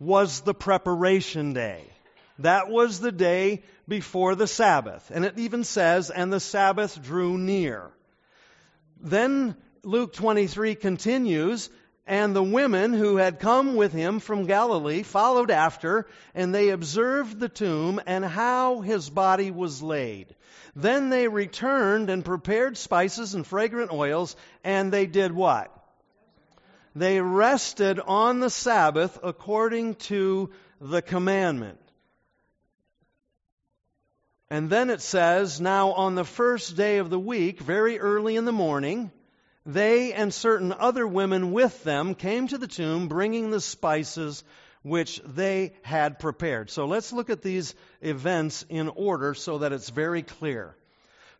was 0.00 0.40
the 0.40 0.54
preparation 0.54 1.52
day. 1.52 1.84
That 2.40 2.68
was 2.68 2.98
the 2.98 3.12
day 3.12 3.62
before 3.86 4.34
the 4.34 4.48
Sabbath. 4.48 5.12
And 5.14 5.24
it 5.24 5.38
even 5.38 5.62
says, 5.62 6.10
and 6.10 6.32
the 6.32 6.40
Sabbath 6.40 7.00
drew 7.00 7.38
near. 7.38 7.92
Then 9.02 9.56
Luke 9.82 10.12
23 10.12 10.76
continues, 10.76 11.68
and 12.06 12.34
the 12.34 12.42
women 12.42 12.92
who 12.92 13.16
had 13.16 13.40
come 13.40 13.74
with 13.74 13.92
him 13.92 14.20
from 14.20 14.46
Galilee 14.46 15.02
followed 15.02 15.50
after, 15.50 16.06
and 16.34 16.54
they 16.54 16.70
observed 16.70 17.38
the 17.38 17.48
tomb 17.48 18.00
and 18.06 18.24
how 18.24 18.80
his 18.80 19.10
body 19.10 19.50
was 19.50 19.82
laid. 19.82 20.34
Then 20.76 21.10
they 21.10 21.26
returned 21.26 22.10
and 22.10 22.24
prepared 22.24 22.76
spices 22.76 23.34
and 23.34 23.46
fragrant 23.46 23.92
oils, 23.92 24.36
and 24.62 24.92
they 24.92 25.06
did 25.06 25.32
what? 25.32 25.76
They 26.94 27.20
rested 27.20 27.98
on 27.98 28.40
the 28.40 28.50
Sabbath 28.50 29.18
according 29.22 29.96
to 29.96 30.50
the 30.80 31.02
commandment. 31.02 31.78
And 34.52 34.68
then 34.68 34.90
it 34.90 35.00
says, 35.00 35.62
Now 35.62 35.92
on 35.92 36.14
the 36.14 36.26
first 36.26 36.76
day 36.76 36.98
of 36.98 37.08
the 37.08 37.18
week, 37.18 37.58
very 37.58 37.98
early 37.98 38.36
in 38.36 38.44
the 38.44 38.52
morning, 38.52 39.10
they 39.64 40.12
and 40.12 40.32
certain 40.32 40.74
other 40.74 41.08
women 41.08 41.52
with 41.52 41.82
them 41.84 42.14
came 42.14 42.48
to 42.48 42.58
the 42.58 42.66
tomb 42.66 43.08
bringing 43.08 43.50
the 43.50 43.62
spices 43.62 44.44
which 44.82 45.22
they 45.24 45.72
had 45.80 46.18
prepared. 46.18 46.68
So 46.68 46.84
let's 46.84 47.14
look 47.14 47.30
at 47.30 47.40
these 47.40 47.74
events 48.02 48.66
in 48.68 48.90
order 48.90 49.32
so 49.32 49.60
that 49.60 49.72
it's 49.72 49.88
very 49.88 50.22
clear. 50.22 50.76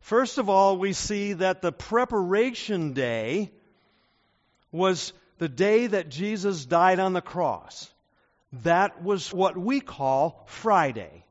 First 0.01 0.39
of 0.39 0.49
all, 0.49 0.79
we 0.79 0.95
see 0.95 1.35
that 1.35 1.61
the 1.61 1.71
preparation 1.71 2.95
day 2.95 3.53
was 4.71 5.13
the 5.37 5.51
day 5.51 5.87
that 5.87 6.09
Jesus 6.09 6.65
died 6.65 6.99
on 6.99 7.13
the 7.13 7.21
cross. 7.21 7.93
That 8.63 9.03
was 9.03 9.35
what 9.35 9.59
we 9.59 9.81
call 9.81 10.45
Friday. 10.47 11.27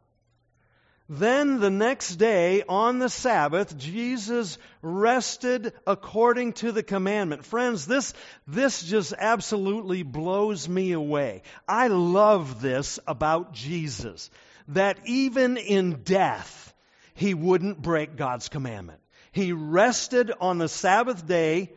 Then 1.13 1.59
the 1.59 1.69
next 1.69 2.15
day 2.15 2.63
on 2.69 2.99
the 2.99 3.09
Sabbath, 3.09 3.77
Jesus 3.77 4.57
rested 4.81 5.73
according 5.85 6.53
to 6.53 6.71
the 6.71 6.83
commandment. 6.83 7.43
Friends, 7.43 7.85
this, 7.85 8.13
this 8.47 8.81
just 8.81 9.13
absolutely 9.17 10.03
blows 10.03 10.69
me 10.69 10.93
away. 10.93 11.41
I 11.67 11.89
love 11.89 12.61
this 12.61 12.97
about 13.05 13.51
Jesus, 13.51 14.29
that 14.69 14.99
even 15.05 15.57
in 15.57 16.03
death, 16.03 16.73
he 17.13 17.33
wouldn't 17.33 17.81
break 17.81 18.15
God's 18.15 18.47
commandment. 18.47 19.01
He 19.33 19.51
rested 19.51 20.31
on 20.39 20.59
the 20.59 20.69
Sabbath 20.69 21.27
day, 21.27 21.73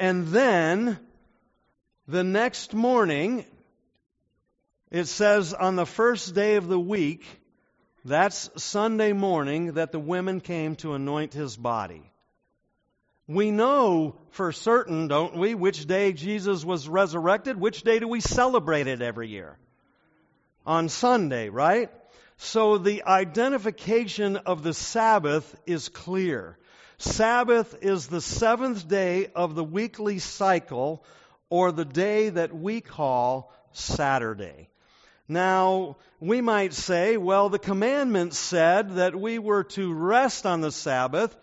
and 0.00 0.26
then 0.26 0.98
the 2.08 2.24
next 2.24 2.74
morning, 2.74 3.44
it 4.90 5.04
says 5.04 5.54
on 5.54 5.76
the 5.76 5.86
first 5.86 6.34
day 6.34 6.56
of 6.56 6.66
the 6.66 6.80
week, 6.80 7.24
that's 8.08 8.50
Sunday 8.56 9.12
morning 9.12 9.74
that 9.74 9.92
the 9.92 9.98
women 9.98 10.40
came 10.40 10.76
to 10.76 10.94
anoint 10.94 11.32
his 11.32 11.56
body. 11.56 12.02
We 13.26 13.50
know 13.50 14.16
for 14.30 14.52
certain, 14.52 15.06
don't 15.08 15.36
we, 15.36 15.54
which 15.54 15.86
day 15.86 16.12
Jesus 16.12 16.64
was 16.64 16.88
resurrected? 16.88 17.60
Which 17.60 17.82
day 17.82 17.98
do 17.98 18.08
we 18.08 18.20
celebrate 18.20 18.86
it 18.86 19.02
every 19.02 19.28
year? 19.28 19.58
On 20.64 20.88
Sunday, 20.88 21.50
right? 21.50 21.90
So 22.38 22.78
the 22.78 23.04
identification 23.04 24.36
of 24.36 24.62
the 24.62 24.72
Sabbath 24.72 25.54
is 25.66 25.88
clear. 25.88 26.56
Sabbath 26.96 27.76
is 27.82 28.06
the 28.06 28.20
seventh 28.20 28.88
day 28.88 29.28
of 29.34 29.54
the 29.54 29.64
weekly 29.64 30.18
cycle, 30.18 31.04
or 31.50 31.70
the 31.70 31.84
day 31.84 32.30
that 32.30 32.54
we 32.54 32.80
call 32.80 33.52
Saturday. 33.72 34.68
Now, 35.28 35.96
we 36.20 36.40
might 36.40 36.72
say, 36.72 37.18
well, 37.18 37.50
the 37.50 37.58
commandment 37.58 38.32
said 38.32 38.96
that 38.96 39.14
we 39.14 39.38
were 39.38 39.64
to 39.64 39.92
rest 39.92 40.46
on 40.46 40.62
the 40.62 40.72
Sabbath. 40.72 41.36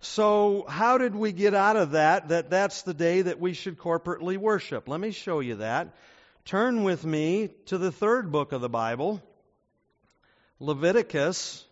So, 0.00 0.64
how 0.68 0.98
did 0.98 1.14
we 1.14 1.32
get 1.32 1.52
out 1.52 1.76
of 1.76 1.92
that? 1.92 2.28
That 2.28 2.50
that's 2.50 2.82
the 2.82 2.94
day 2.94 3.22
that 3.22 3.40
we 3.40 3.52
should 3.52 3.78
corporately 3.78 4.36
worship. 4.36 4.88
Let 4.88 5.00
me 5.00 5.10
show 5.10 5.40
you 5.40 5.56
that. 5.56 5.88
Turn 6.44 6.82
with 6.84 7.04
me 7.04 7.50
to 7.66 7.78
the 7.78 7.92
third 7.92 8.32
book 8.32 8.52
of 8.52 8.60
the 8.60 8.68
Bible, 8.68 9.22
Leviticus 10.58 11.64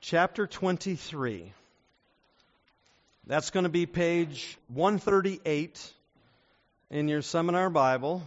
chapter 0.00 0.46
23. 0.46 1.52
That's 3.26 3.50
going 3.50 3.64
to 3.64 3.70
be 3.70 3.86
page 3.86 4.58
138 4.68 5.92
in 6.90 7.08
your 7.08 7.22
seminar 7.22 7.70
Bible. 7.70 8.22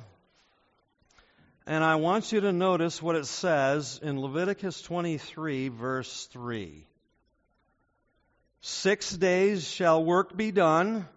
And 1.66 1.82
I 1.82 1.95
want 1.95 2.34
you 2.34 2.41
to 2.41 2.51
notice 2.51 3.01
what 3.01 3.16
it 3.16 3.26
says 3.26 3.99
in 4.03 4.20
Leviticus 4.20 4.82
23, 4.82 5.70
verse 5.70 6.26
3. 6.26 6.86
Six 8.59 9.16
days 9.16 9.66
shall 9.66 10.03
work 10.03 10.36
be 10.36 10.51
done, 10.51 11.07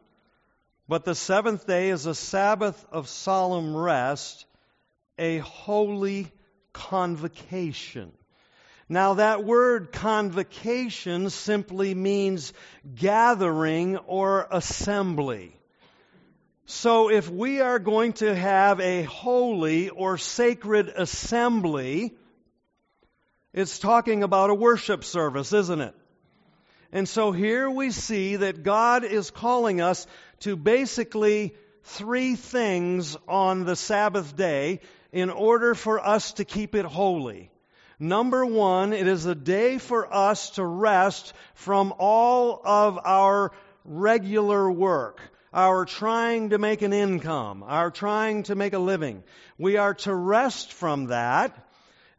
but 0.88 1.04
the 1.04 1.16
seventh 1.16 1.66
day 1.66 1.90
is 1.90 2.06
a 2.06 2.14
Sabbath 2.14 2.86
of 2.92 3.08
solemn 3.08 3.76
rest, 3.76 4.46
a 5.18 5.38
holy 5.38 6.30
convocation. 6.72 8.12
Now, 8.88 9.14
that 9.14 9.44
word 9.44 9.90
convocation 9.90 11.30
simply 11.30 11.92
means 11.92 12.52
gathering 12.94 13.96
or 13.96 14.46
assembly. 14.48 15.55
So 16.68 17.10
if 17.10 17.30
we 17.30 17.60
are 17.60 17.78
going 17.78 18.14
to 18.14 18.34
have 18.34 18.80
a 18.80 19.04
holy 19.04 19.88
or 19.88 20.18
sacred 20.18 20.88
assembly, 20.88 22.12
it's 23.52 23.78
talking 23.78 24.24
about 24.24 24.50
a 24.50 24.54
worship 24.54 25.04
service, 25.04 25.52
isn't 25.52 25.80
it? 25.80 25.94
And 26.90 27.08
so 27.08 27.30
here 27.30 27.70
we 27.70 27.92
see 27.92 28.36
that 28.36 28.64
God 28.64 29.04
is 29.04 29.30
calling 29.30 29.80
us 29.80 30.08
to 30.40 30.56
basically 30.56 31.54
three 31.84 32.34
things 32.34 33.16
on 33.28 33.64
the 33.64 33.76
Sabbath 33.76 34.34
day 34.34 34.80
in 35.12 35.30
order 35.30 35.76
for 35.76 36.04
us 36.04 36.32
to 36.32 36.44
keep 36.44 36.74
it 36.74 36.84
holy. 36.84 37.52
Number 38.00 38.44
one, 38.44 38.92
it 38.92 39.06
is 39.06 39.24
a 39.24 39.36
day 39.36 39.78
for 39.78 40.12
us 40.12 40.50
to 40.50 40.64
rest 40.64 41.32
from 41.54 41.94
all 41.96 42.60
of 42.64 42.98
our 43.04 43.52
regular 43.84 44.68
work 44.68 45.20
our 45.56 45.86
trying 45.86 46.50
to 46.50 46.58
make 46.58 46.82
an 46.82 46.92
income, 46.92 47.62
our 47.62 47.90
trying 47.90 48.42
to 48.42 48.54
make 48.54 48.74
a 48.74 48.78
living. 48.78 49.24
We 49.56 49.78
are 49.78 49.94
to 49.94 50.14
rest 50.14 50.70
from 50.70 51.06
that. 51.06 51.56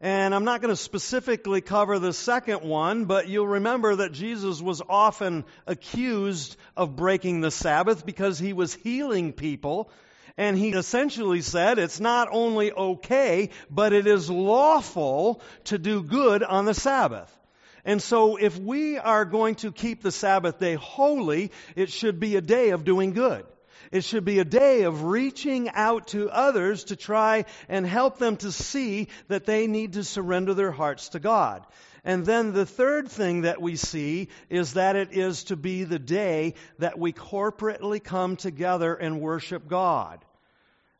And 0.00 0.34
I'm 0.34 0.44
not 0.44 0.60
going 0.60 0.72
to 0.72 0.76
specifically 0.76 1.60
cover 1.60 2.00
the 2.00 2.12
second 2.12 2.62
one, 2.62 3.04
but 3.04 3.28
you'll 3.28 3.46
remember 3.46 3.94
that 3.96 4.10
Jesus 4.10 4.60
was 4.60 4.82
often 4.88 5.44
accused 5.68 6.56
of 6.76 6.96
breaking 6.96 7.40
the 7.40 7.52
Sabbath 7.52 8.04
because 8.04 8.40
he 8.40 8.52
was 8.52 8.74
healing 8.74 9.32
people. 9.32 9.88
And 10.36 10.58
he 10.58 10.70
essentially 10.70 11.40
said 11.40 11.78
it's 11.78 12.00
not 12.00 12.28
only 12.32 12.72
okay, 12.72 13.50
but 13.70 13.92
it 13.92 14.08
is 14.08 14.28
lawful 14.28 15.42
to 15.64 15.78
do 15.78 16.02
good 16.02 16.42
on 16.42 16.64
the 16.64 16.74
Sabbath. 16.74 17.37
And 17.84 18.02
so, 18.02 18.36
if 18.36 18.58
we 18.58 18.98
are 18.98 19.24
going 19.24 19.56
to 19.56 19.72
keep 19.72 20.02
the 20.02 20.12
Sabbath 20.12 20.58
day 20.58 20.74
holy, 20.74 21.52
it 21.76 21.90
should 21.90 22.20
be 22.20 22.36
a 22.36 22.40
day 22.40 22.70
of 22.70 22.84
doing 22.84 23.12
good. 23.12 23.44
It 23.90 24.04
should 24.04 24.24
be 24.24 24.38
a 24.38 24.44
day 24.44 24.82
of 24.82 25.04
reaching 25.04 25.70
out 25.70 26.08
to 26.08 26.28
others 26.30 26.84
to 26.84 26.96
try 26.96 27.46
and 27.68 27.86
help 27.86 28.18
them 28.18 28.36
to 28.38 28.52
see 28.52 29.08
that 29.28 29.46
they 29.46 29.66
need 29.66 29.94
to 29.94 30.04
surrender 30.04 30.54
their 30.54 30.72
hearts 30.72 31.10
to 31.10 31.20
God. 31.20 31.64
And 32.04 32.24
then 32.24 32.52
the 32.52 32.66
third 32.66 33.08
thing 33.08 33.42
that 33.42 33.60
we 33.60 33.76
see 33.76 34.28
is 34.48 34.74
that 34.74 34.96
it 34.96 35.12
is 35.12 35.44
to 35.44 35.56
be 35.56 35.84
the 35.84 35.98
day 35.98 36.54
that 36.78 36.98
we 36.98 37.12
corporately 37.12 38.02
come 38.02 38.36
together 38.36 38.94
and 38.94 39.20
worship 39.20 39.68
God. 39.68 40.24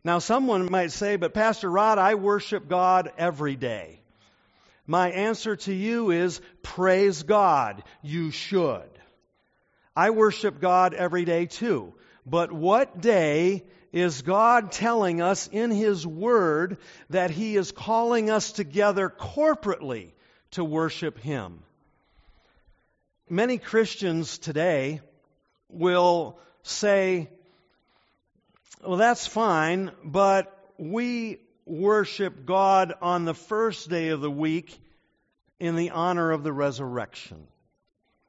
Now, 0.05 0.19
someone 0.19 0.71
might 0.71 0.93
say, 0.93 1.17
but 1.17 1.35
Pastor 1.35 1.71
Rod, 1.71 1.99
I 1.99 2.15
worship 2.15 2.69
God 2.69 3.13
every 3.19 3.57
day. 3.57 3.98
My 4.89 5.11
answer 5.11 5.55
to 5.55 5.73
you 5.73 6.11
is 6.11 6.41
praise 6.63 7.23
God. 7.23 7.85
You 8.03 8.31
should. 8.31 8.89
I 9.95 10.11
worship 10.11 10.61
God 10.61 10.95
every 10.95 11.27
day 11.27 11.45
too. 11.45 11.93
But 12.25 12.51
what 12.51 13.03
day 13.03 13.65
is 13.93 14.23
God 14.23 14.73
telling 14.73 15.21
us 15.21 15.47
in 15.47 15.71
His 15.71 16.07
Word 16.07 16.79
that 17.11 17.31
He 17.31 17.55
is 17.55 17.71
calling 17.71 18.31
us 18.31 18.51
together 18.51 19.11
corporately 19.11 20.13
to 20.53 20.65
worship 20.65 21.19
Him? 21.19 21.63
Many 23.29 23.59
Christians 23.59 24.39
today 24.39 25.03
will 25.69 26.39
say, 26.63 27.29
well, 28.83 28.97
that's 28.97 29.27
fine, 29.27 29.91
but 30.03 30.51
we 30.79 31.41
worship 31.69 32.45
God 32.47 32.95
on 33.01 33.25
the 33.25 33.35
first 33.35 33.89
day 33.89 34.09
of 34.09 34.21
the 34.21 34.31
week 34.31 34.79
in 35.61 35.77
the 35.77 35.91
honor 35.91 36.31
of 36.31 36.43
the 36.43 36.53
resurrection. 36.53 37.47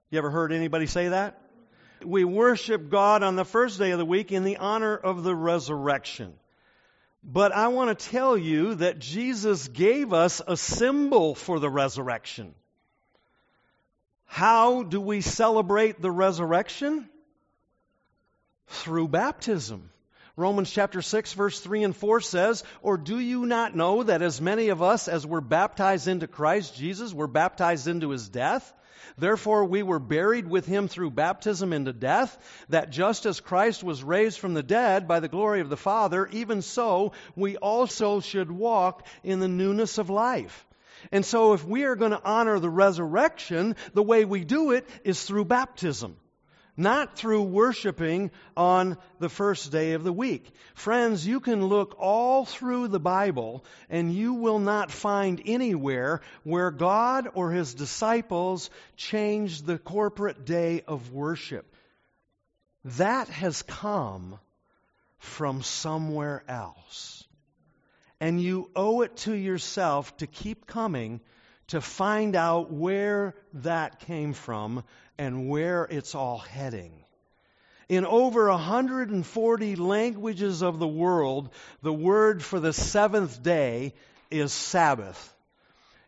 You 0.09 0.17
ever 0.17 0.29
heard 0.29 0.51
anybody 0.51 0.87
say 0.87 1.09
that? 1.09 1.39
We 2.03 2.23
worship 2.23 2.89
God 2.89 3.23
on 3.23 3.35
the 3.35 3.45
first 3.45 3.77
day 3.77 3.91
of 3.91 3.99
the 3.99 4.05
week 4.05 4.31
in 4.31 4.43
the 4.43 4.57
honor 4.57 4.95
of 4.95 5.23
the 5.23 5.35
resurrection. 5.35 6.33
But 7.23 7.51
I 7.51 7.67
want 7.67 7.97
to 7.97 8.09
tell 8.09 8.37
you 8.37 8.75
that 8.75 8.99
Jesus 8.99 9.67
gave 9.67 10.13
us 10.13 10.41
a 10.47 10.55
symbol 10.55 11.35
for 11.35 11.59
the 11.59 11.69
resurrection. 11.69 12.55
How 14.25 14.83
do 14.83 15.01
we 15.01 15.21
celebrate 15.21 16.01
the 16.01 16.11
resurrection? 16.11 17.09
Through 18.67 19.09
baptism. 19.09 19.89
Romans 20.39 20.71
chapter 20.71 21.01
6 21.01 21.33
verse 21.33 21.59
3 21.59 21.83
and 21.83 21.95
4 21.95 22.21
says, 22.21 22.63
Or 22.81 22.97
do 22.97 23.19
you 23.19 23.45
not 23.45 23.75
know 23.75 24.03
that 24.03 24.21
as 24.21 24.39
many 24.39 24.69
of 24.69 24.81
us 24.81 25.09
as 25.09 25.27
were 25.27 25.41
baptized 25.41 26.07
into 26.07 26.27
Christ 26.27 26.75
Jesus 26.75 27.13
were 27.13 27.27
baptized 27.27 27.87
into 27.87 28.11
his 28.11 28.29
death? 28.29 28.73
Therefore 29.17 29.65
we 29.65 29.83
were 29.83 29.99
buried 29.99 30.47
with 30.47 30.65
him 30.65 30.87
through 30.87 31.11
baptism 31.11 31.73
into 31.73 31.91
death, 31.91 32.37
that 32.69 32.89
just 32.89 33.25
as 33.25 33.41
Christ 33.41 33.83
was 33.83 34.01
raised 34.01 34.39
from 34.39 34.53
the 34.53 34.63
dead 34.63 35.09
by 35.09 35.19
the 35.19 35.27
glory 35.27 35.59
of 35.59 35.69
the 35.69 35.75
Father, 35.75 36.25
even 36.27 36.61
so 36.61 37.11
we 37.35 37.57
also 37.57 38.21
should 38.21 38.49
walk 38.49 39.05
in 39.23 39.41
the 39.41 39.49
newness 39.49 39.97
of 39.97 40.09
life. 40.09 40.65
And 41.11 41.25
so 41.25 41.51
if 41.51 41.65
we 41.65 41.83
are 41.83 41.95
going 41.95 42.11
to 42.11 42.23
honor 42.23 42.59
the 42.59 42.69
resurrection, 42.69 43.75
the 43.93 44.03
way 44.03 44.23
we 44.23 44.45
do 44.45 44.71
it 44.71 44.87
is 45.03 45.21
through 45.21 45.45
baptism 45.45 46.15
not 46.79 47.17
through 47.17 47.43
worshiping 47.43 48.31
on 48.55 48.97
the 49.19 49.29
first 49.29 49.71
day 49.71 49.91
of 49.93 50.03
the 50.03 50.13
week. 50.13 50.49
Friends, 50.75 51.27
you 51.27 51.41
can 51.41 51.65
look 51.65 51.97
all 51.99 52.45
through 52.45 52.87
the 52.87 52.99
Bible 52.99 53.65
and 53.89 54.13
you 54.13 54.35
will 54.35 54.59
not 54.59 54.89
find 54.89 55.41
anywhere 55.45 56.21
where 56.43 56.71
God 56.71 57.27
or 57.33 57.51
his 57.51 57.73
disciples 57.73 58.69
changed 58.95 59.65
the 59.65 59.77
corporate 59.77 60.45
day 60.45 60.81
of 60.87 61.11
worship. 61.11 61.75
That 62.97 63.27
has 63.27 63.61
come 63.61 64.39
from 65.17 65.61
somewhere 65.61 66.43
else. 66.47 67.27
And 68.21 68.41
you 68.41 68.71
owe 68.75 69.01
it 69.01 69.17
to 69.17 69.33
yourself 69.33 70.15
to 70.17 70.27
keep 70.27 70.65
coming 70.65 71.19
to 71.69 71.81
find 71.81 72.35
out 72.35 72.71
where 72.71 73.35
that 73.53 73.99
came 73.99 74.33
from 74.33 74.83
and 75.19 75.49
where 75.49 75.83
it's 75.83 76.15
all 76.15 76.37
heading. 76.37 76.93
In 77.89 78.05
over 78.05 78.47
140 78.49 79.75
languages 79.75 80.63
of 80.63 80.79
the 80.79 80.87
world, 80.87 81.49
the 81.81 81.93
word 81.93 82.41
for 82.41 82.61
the 82.61 82.71
seventh 82.71 83.43
day 83.43 83.93
is 84.31 84.53
Sabbath. 84.53 85.35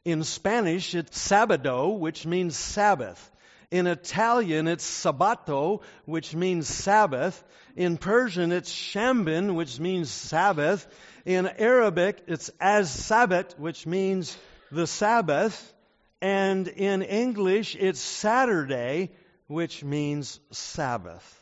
In 0.06 0.24
Spanish, 0.24 0.96
it's 0.96 1.18
sabado, 1.30 2.00
which 2.00 2.26
means 2.26 2.56
Sabbath. 2.56 3.30
In 3.70 3.86
Italian, 3.86 4.68
it's 4.68 4.86
sabato, 4.86 5.82
which 6.06 6.34
means 6.34 6.68
Sabbath. 6.68 7.44
In 7.76 7.98
Persian, 7.98 8.54
it's 8.54 8.72
shambin, 8.72 9.56
which 9.56 9.78
means 9.78 10.10
Sabbath. 10.10 10.88
In 11.26 11.48
Arabic, 11.48 12.24
it's 12.28 12.50
as 12.62 12.90
Sabbat, 12.90 13.56
which 13.60 13.86
means 13.86 14.38
the 14.72 14.88
Sabbath. 14.88 15.74
And 16.22 16.68
in 16.68 17.02
English, 17.02 17.76
it's 17.76 18.00
Saturday, 18.00 19.12
which 19.48 19.84
means 19.84 20.40
Sabbath. 20.52 21.38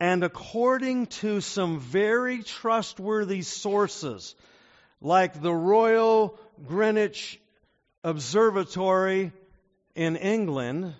And 0.00 0.22
according 0.22 1.06
to 1.06 1.40
some 1.40 1.80
very 1.80 2.44
trustworthy 2.44 3.42
sources, 3.42 4.36
like 5.00 5.40
the 5.42 5.52
Royal 5.52 6.38
Greenwich 6.66 7.40
Observatory 8.04 9.32
in 9.96 10.14
England 10.16 10.94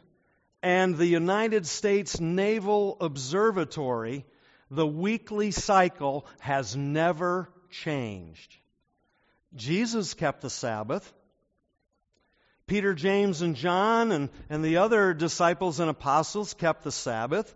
and 0.63 0.97
the 0.97 1.07
United 1.07 1.67
States 1.67 2.19
Naval 2.19 2.97
Observatory, 3.01 4.27
the 4.71 4.87
weekly 4.87 5.53
cycle 5.53 6.27
has 6.41 6.77
never 6.77 7.49
changed. 7.71 8.57
Jesus 9.55 10.15
kept 10.15 10.41
the 10.41 10.51
Sabbath. 10.51 11.13
Peter, 12.69 12.95
James, 12.95 13.43
and 13.43 13.57
John 13.57 14.13
and, 14.13 14.29
and 14.49 14.65
the 14.65 14.77
other 14.77 15.15
disciples 15.15 15.81
and 15.81 15.91
apostles 15.91 16.55
kept 16.55 16.85
the 16.85 16.93
Sabbath. 16.93 17.53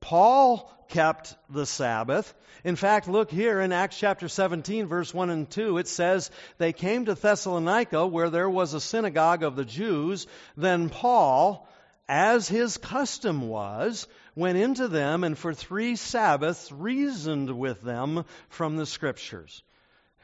Paul 0.00 0.72
kept 0.88 1.34
the 1.50 1.66
Sabbath. 1.66 2.32
In 2.64 2.76
fact, 2.76 3.08
look 3.08 3.30
here 3.30 3.60
in 3.60 3.72
Acts 3.72 3.98
chapter 3.98 4.28
17, 4.28 4.86
verse 4.86 5.12
1 5.12 5.30
and 5.30 5.50
2, 5.50 5.78
it 5.78 5.88
says, 5.88 6.30
They 6.58 6.72
came 6.72 7.06
to 7.06 7.14
Thessalonica 7.14 8.06
where 8.06 8.30
there 8.30 8.48
was 8.48 8.72
a 8.72 8.80
synagogue 8.80 9.42
of 9.42 9.56
the 9.56 9.64
Jews. 9.64 10.26
Then 10.56 10.90
Paul, 10.90 11.68
as 12.08 12.48
his 12.48 12.76
custom 12.76 13.48
was, 13.48 14.06
went 14.36 14.58
into 14.58 14.86
them 14.86 15.24
and 15.24 15.36
for 15.36 15.54
three 15.54 15.96
Sabbaths 15.96 16.70
reasoned 16.70 17.58
with 17.58 17.82
them 17.82 18.24
from 18.48 18.76
the 18.76 18.86
Scriptures. 18.86 19.62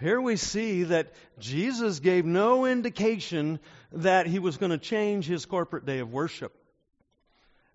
Here 0.02 0.20
we 0.20 0.34
see 0.34 0.82
that 0.84 1.12
Jesus 1.38 2.00
gave 2.00 2.24
no 2.24 2.66
indication 2.66 3.60
that 3.92 4.26
he 4.26 4.40
was 4.40 4.56
going 4.56 4.70
to 4.70 4.78
change 4.78 5.26
his 5.26 5.46
corporate 5.46 5.86
day 5.86 6.00
of 6.00 6.12
worship. 6.12 6.52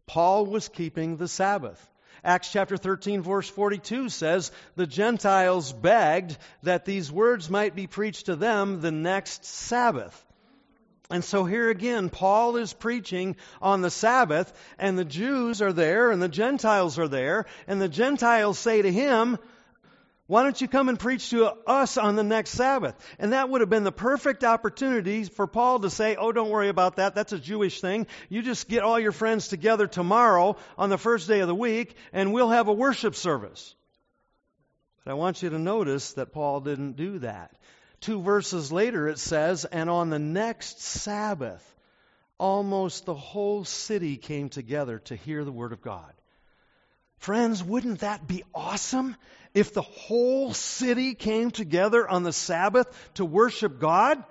Paul 0.07 0.45
was 0.45 0.67
keeping 0.67 1.15
the 1.15 1.29
Sabbath. 1.29 1.81
Acts 2.25 2.51
chapter 2.51 2.75
13, 2.75 3.21
verse 3.21 3.47
42 3.49 4.09
says, 4.09 4.51
The 4.75 4.87
Gentiles 4.87 5.71
begged 5.71 6.37
that 6.63 6.83
these 6.83 7.09
words 7.09 7.49
might 7.49 7.75
be 7.75 7.87
preached 7.87 8.25
to 8.25 8.35
them 8.35 8.81
the 8.81 8.91
next 8.91 9.45
Sabbath. 9.45 10.25
And 11.09 11.23
so 11.23 11.45
here 11.45 11.69
again, 11.69 12.09
Paul 12.09 12.57
is 12.57 12.73
preaching 12.73 13.37
on 13.61 13.81
the 13.81 13.89
Sabbath, 13.89 14.51
and 14.77 14.99
the 14.99 15.05
Jews 15.05 15.61
are 15.61 15.71
there, 15.71 16.11
and 16.11 16.21
the 16.21 16.27
Gentiles 16.27 16.99
are 16.99 17.07
there, 17.07 17.45
and 17.67 17.81
the 17.81 17.87
Gentiles 17.87 18.59
say 18.59 18.81
to 18.81 18.91
him, 18.91 19.37
why 20.27 20.43
don't 20.43 20.59
you 20.59 20.67
come 20.67 20.89
and 20.89 20.99
preach 20.99 21.29
to 21.29 21.53
us 21.65 21.97
on 21.97 22.17
the 22.17 22.23
next 22.23 22.51
Sabbath? 22.51 22.95
And 23.17 23.31
that 23.31 23.49
would 23.49 23.61
have 23.61 23.69
been 23.69 23.85
the 23.85 23.93
perfect 23.93 24.43
opportunity 24.43 25.23
for 25.23 25.47
Paul 25.47 25.79
to 25.79 25.89
say, 25.89 26.17
Oh, 26.17 26.33
don't 26.33 26.49
worry 26.49 26.67
about 26.67 26.97
that. 26.97 27.15
That's 27.15 27.31
a 27.31 27.39
Jewish 27.39 27.79
thing. 27.79 28.07
You 28.27 28.41
just 28.41 28.67
get 28.67 28.83
all 28.83 28.99
your 28.99 29.13
friends 29.13 29.47
together 29.47 29.87
tomorrow 29.87 30.57
on 30.77 30.89
the 30.89 30.97
first 30.97 31.29
day 31.29 31.39
of 31.39 31.47
the 31.47 31.55
week, 31.55 31.95
and 32.11 32.33
we'll 32.33 32.49
have 32.49 32.67
a 32.67 32.73
worship 32.73 33.15
service. 33.15 33.73
But 35.05 35.11
I 35.11 35.13
want 35.13 35.41
you 35.41 35.49
to 35.49 35.59
notice 35.59 36.11
that 36.13 36.33
Paul 36.33 36.59
didn't 36.59 36.97
do 36.97 37.19
that. 37.19 37.55
Two 38.01 38.21
verses 38.21 38.69
later, 38.69 39.07
it 39.07 39.19
says, 39.19 39.63
And 39.63 39.89
on 39.89 40.09
the 40.09 40.19
next 40.19 40.81
Sabbath, 40.81 41.63
almost 42.37 43.05
the 43.05 43.15
whole 43.15 43.63
city 43.63 44.17
came 44.17 44.49
together 44.49 44.99
to 45.05 45.15
hear 45.15 45.45
the 45.45 45.53
word 45.53 45.71
of 45.71 45.81
God. 45.81 46.11
Friends, 47.17 47.63
wouldn't 47.63 48.01
that 48.01 48.27
be 48.27 48.43
awesome 48.53 49.15
if 49.57 49.73
the 49.73 49.81
whole 49.81 50.53
city 50.53 51.15
came 51.15 51.49
together 51.49 52.07
on 52.07 52.21
the 52.21 52.31
Sabbath 52.31 52.87
to 53.15 53.25
worship 53.25 53.79
God? 53.79 54.23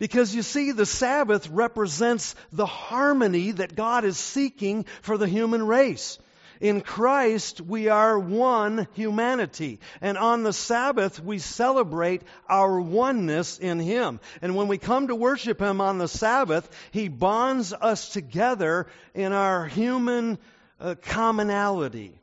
Because 0.00 0.34
you 0.34 0.42
see, 0.42 0.72
the 0.72 0.86
Sabbath 0.86 1.48
represents 1.48 2.34
the 2.50 2.66
harmony 2.66 3.52
that 3.52 3.76
God 3.76 4.04
is 4.04 4.16
seeking 4.16 4.86
for 5.02 5.16
the 5.16 5.28
human 5.28 5.64
race. 5.64 6.18
In 6.60 6.80
Christ, 6.80 7.60
we 7.60 7.88
are 7.88 8.18
one 8.18 8.88
humanity. 8.94 9.78
And 10.00 10.18
on 10.18 10.42
the 10.42 10.52
Sabbath, 10.52 11.22
we 11.22 11.38
celebrate 11.38 12.22
our 12.48 12.80
oneness 12.80 13.56
in 13.56 13.78
Him. 13.78 14.18
And 14.42 14.56
when 14.56 14.66
we 14.66 14.78
come 14.78 15.06
to 15.08 15.14
worship 15.14 15.60
Him 15.60 15.80
on 15.80 15.98
the 15.98 16.08
Sabbath, 16.08 16.68
He 16.90 17.06
bonds 17.06 17.72
us 17.72 18.08
together 18.08 18.88
in 19.14 19.32
our 19.32 19.66
human 19.66 20.38
uh, 20.80 20.96
commonality. 21.00 22.19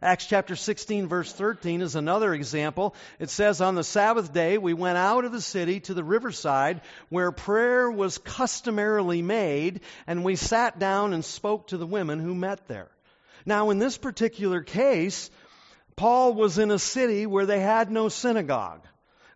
Acts 0.00 0.26
chapter 0.26 0.54
16, 0.54 1.08
verse 1.08 1.32
13 1.32 1.82
is 1.82 1.96
another 1.96 2.32
example. 2.32 2.94
It 3.18 3.30
says, 3.30 3.60
On 3.60 3.74
the 3.74 3.82
Sabbath 3.82 4.32
day, 4.32 4.56
we 4.56 4.72
went 4.72 4.96
out 4.96 5.24
of 5.24 5.32
the 5.32 5.40
city 5.40 5.80
to 5.80 5.94
the 5.94 6.04
riverside 6.04 6.82
where 7.08 7.32
prayer 7.32 7.90
was 7.90 8.18
customarily 8.18 9.22
made, 9.22 9.80
and 10.06 10.22
we 10.22 10.36
sat 10.36 10.78
down 10.78 11.14
and 11.14 11.24
spoke 11.24 11.68
to 11.68 11.76
the 11.76 11.86
women 11.86 12.20
who 12.20 12.34
met 12.34 12.68
there. 12.68 12.88
Now, 13.44 13.70
in 13.70 13.80
this 13.80 13.98
particular 13.98 14.62
case, 14.62 15.30
Paul 15.96 16.34
was 16.34 16.58
in 16.58 16.70
a 16.70 16.78
city 16.78 17.26
where 17.26 17.46
they 17.46 17.60
had 17.60 17.90
no 17.90 18.08
synagogue. 18.08 18.86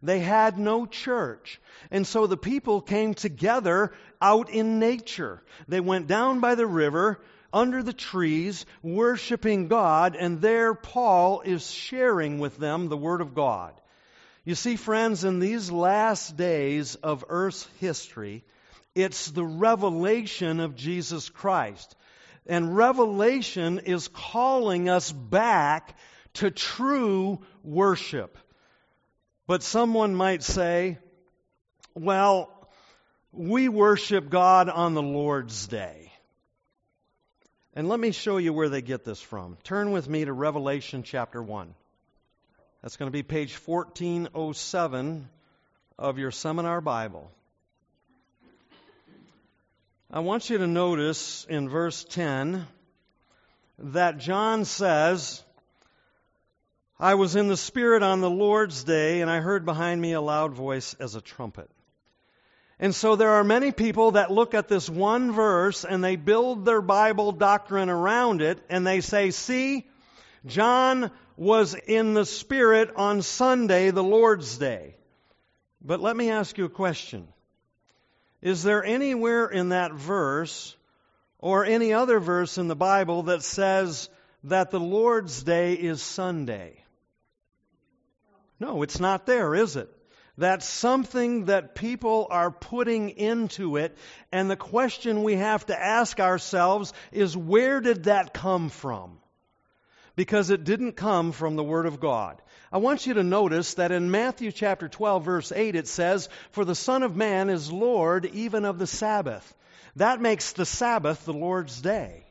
They 0.00 0.20
had 0.20 0.58
no 0.58 0.86
church. 0.86 1.60
And 1.90 2.06
so 2.06 2.28
the 2.28 2.36
people 2.36 2.80
came 2.80 3.14
together 3.14 3.92
out 4.20 4.48
in 4.48 4.78
nature. 4.78 5.42
They 5.66 5.80
went 5.80 6.06
down 6.06 6.38
by 6.38 6.54
the 6.54 6.66
river 6.66 7.20
under 7.52 7.82
the 7.82 7.92
trees, 7.92 8.64
worshiping 8.82 9.68
God, 9.68 10.16
and 10.16 10.40
there 10.40 10.74
Paul 10.74 11.42
is 11.42 11.70
sharing 11.70 12.38
with 12.38 12.56
them 12.56 12.88
the 12.88 12.96
Word 12.96 13.20
of 13.20 13.34
God. 13.34 13.72
You 14.44 14.54
see, 14.54 14.76
friends, 14.76 15.24
in 15.24 15.38
these 15.38 15.70
last 15.70 16.36
days 16.36 16.96
of 16.96 17.24
Earth's 17.28 17.68
history, 17.78 18.44
it's 18.94 19.30
the 19.30 19.44
revelation 19.44 20.60
of 20.60 20.74
Jesus 20.74 21.28
Christ. 21.28 21.94
And 22.46 22.76
revelation 22.76 23.78
is 23.78 24.08
calling 24.08 24.88
us 24.88 25.12
back 25.12 25.96
to 26.34 26.50
true 26.50 27.40
worship. 27.62 28.36
But 29.46 29.62
someone 29.62 30.14
might 30.14 30.42
say, 30.42 30.98
well, 31.94 32.50
we 33.30 33.68
worship 33.68 34.28
God 34.28 34.68
on 34.68 34.94
the 34.94 35.02
Lord's 35.02 35.66
Day. 35.68 36.01
And 37.74 37.88
let 37.88 37.98
me 37.98 38.12
show 38.12 38.36
you 38.36 38.52
where 38.52 38.68
they 38.68 38.82
get 38.82 39.02
this 39.02 39.20
from. 39.20 39.56
Turn 39.64 39.92
with 39.92 40.06
me 40.06 40.26
to 40.26 40.32
Revelation 40.32 41.02
chapter 41.02 41.42
1. 41.42 41.74
That's 42.82 42.98
going 42.98 43.10
to 43.10 43.12
be 43.12 43.22
page 43.22 43.54
1407 43.54 45.28
of 45.98 46.18
your 46.18 46.30
seminar 46.30 46.82
Bible. 46.82 47.30
I 50.10 50.20
want 50.20 50.50
you 50.50 50.58
to 50.58 50.66
notice 50.66 51.46
in 51.48 51.70
verse 51.70 52.04
10 52.04 52.66
that 53.78 54.18
John 54.18 54.66
says, 54.66 55.42
I 57.00 57.14
was 57.14 57.36
in 57.36 57.48
the 57.48 57.56
Spirit 57.56 58.02
on 58.02 58.20
the 58.20 58.28
Lord's 58.28 58.84
day, 58.84 59.22
and 59.22 59.30
I 59.30 59.40
heard 59.40 59.64
behind 59.64 59.98
me 59.98 60.12
a 60.12 60.20
loud 60.20 60.52
voice 60.52 60.92
as 61.00 61.14
a 61.14 61.22
trumpet. 61.22 61.70
And 62.82 62.92
so 62.92 63.14
there 63.14 63.30
are 63.30 63.44
many 63.44 63.70
people 63.70 64.10
that 64.12 64.32
look 64.32 64.54
at 64.54 64.66
this 64.66 64.90
one 64.90 65.30
verse 65.30 65.84
and 65.84 66.02
they 66.02 66.16
build 66.16 66.64
their 66.64 66.82
Bible 66.82 67.30
doctrine 67.30 67.88
around 67.88 68.42
it 68.42 68.58
and 68.68 68.84
they 68.84 69.00
say, 69.00 69.30
see, 69.30 69.86
John 70.46 71.12
was 71.36 71.74
in 71.74 72.14
the 72.14 72.26
Spirit 72.26 72.90
on 72.96 73.22
Sunday, 73.22 73.92
the 73.92 74.02
Lord's 74.02 74.58
Day. 74.58 74.96
But 75.80 76.00
let 76.00 76.16
me 76.16 76.30
ask 76.30 76.58
you 76.58 76.64
a 76.64 76.68
question. 76.68 77.28
Is 78.40 78.64
there 78.64 78.82
anywhere 78.82 79.46
in 79.46 79.68
that 79.68 79.92
verse 79.92 80.74
or 81.38 81.64
any 81.64 81.92
other 81.92 82.18
verse 82.18 82.58
in 82.58 82.66
the 82.66 82.74
Bible 82.74 83.22
that 83.24 83.44
says 83.44 84.10
that 84.42 84.72
the 84.72 84.80
Lord's 84.80 85.44
Day 85.44 85.74
is 85.74 86.02
Sunday? 86.02 86.82
No, 88.58 88.82
it's 88.82 88.98
not 88.98 89.24
there, 89.24 89.54
is 89.54 89.76
it? 89.76 89.88
That's 90.38 90.66
something 90.66 91.46
that 91.46 91.74
people 91.74 92.26
are 92.30 92.50
putting 92.50 93.10
into 93.10 93.76
it. 93.76 93.96
And 94.30 94.50
the 94.50 94.56
question 94.56 95.22
we 95.22 95.36
have 95.36 95.66
to 95.66 95.78
ask 95.78 96.20
ourselves 96.20 96.92
is 97.12 97.36
where 97.36 97.80
did 97.80 98.04
that 98.04 98.32
come 98.32 98.68
from? 98.70 99.18
because 100.16 100.50
it 100.50 100.64
didn't 100.64 100.92
come 100.92 101.32
from 101.32 101.56
the 101.56 101.64
Word 101.64 101.86
of 101.86 102.00
God. 102.00 102.40
I 102.70 102.78
want 102.78 103.06
you 103.06 103.14
to 103.14 103.22
notice 103.22 103.74
that 103.74 103.92
in 103.92 104.10
Matthew 104.10 104.52
chapter 104.52 104.88
12, 104.88 105.24
verse 105.24 105.52
8, 105.52 105.74
it 105.74 105.88
says, 105.88 106.28
For 106.52 106.64
the 106.64 106.74
Son 106.74 107.02
of 107.02 107.16
Man 107.16 107.50
is 107.50 107.72
Lord 107.72 108.26
even 108.26 108.64
of 108.64 108.78
the 108.78 108.86
Sabbath. 108.86 109.54
That 109.96 110.20
makes 110.20 110.52
the 110.52 110.66
Sabbath 110.66 111.24
the 111.24 111.34
Lord's 111.34 111.80
day. 111.80 112.21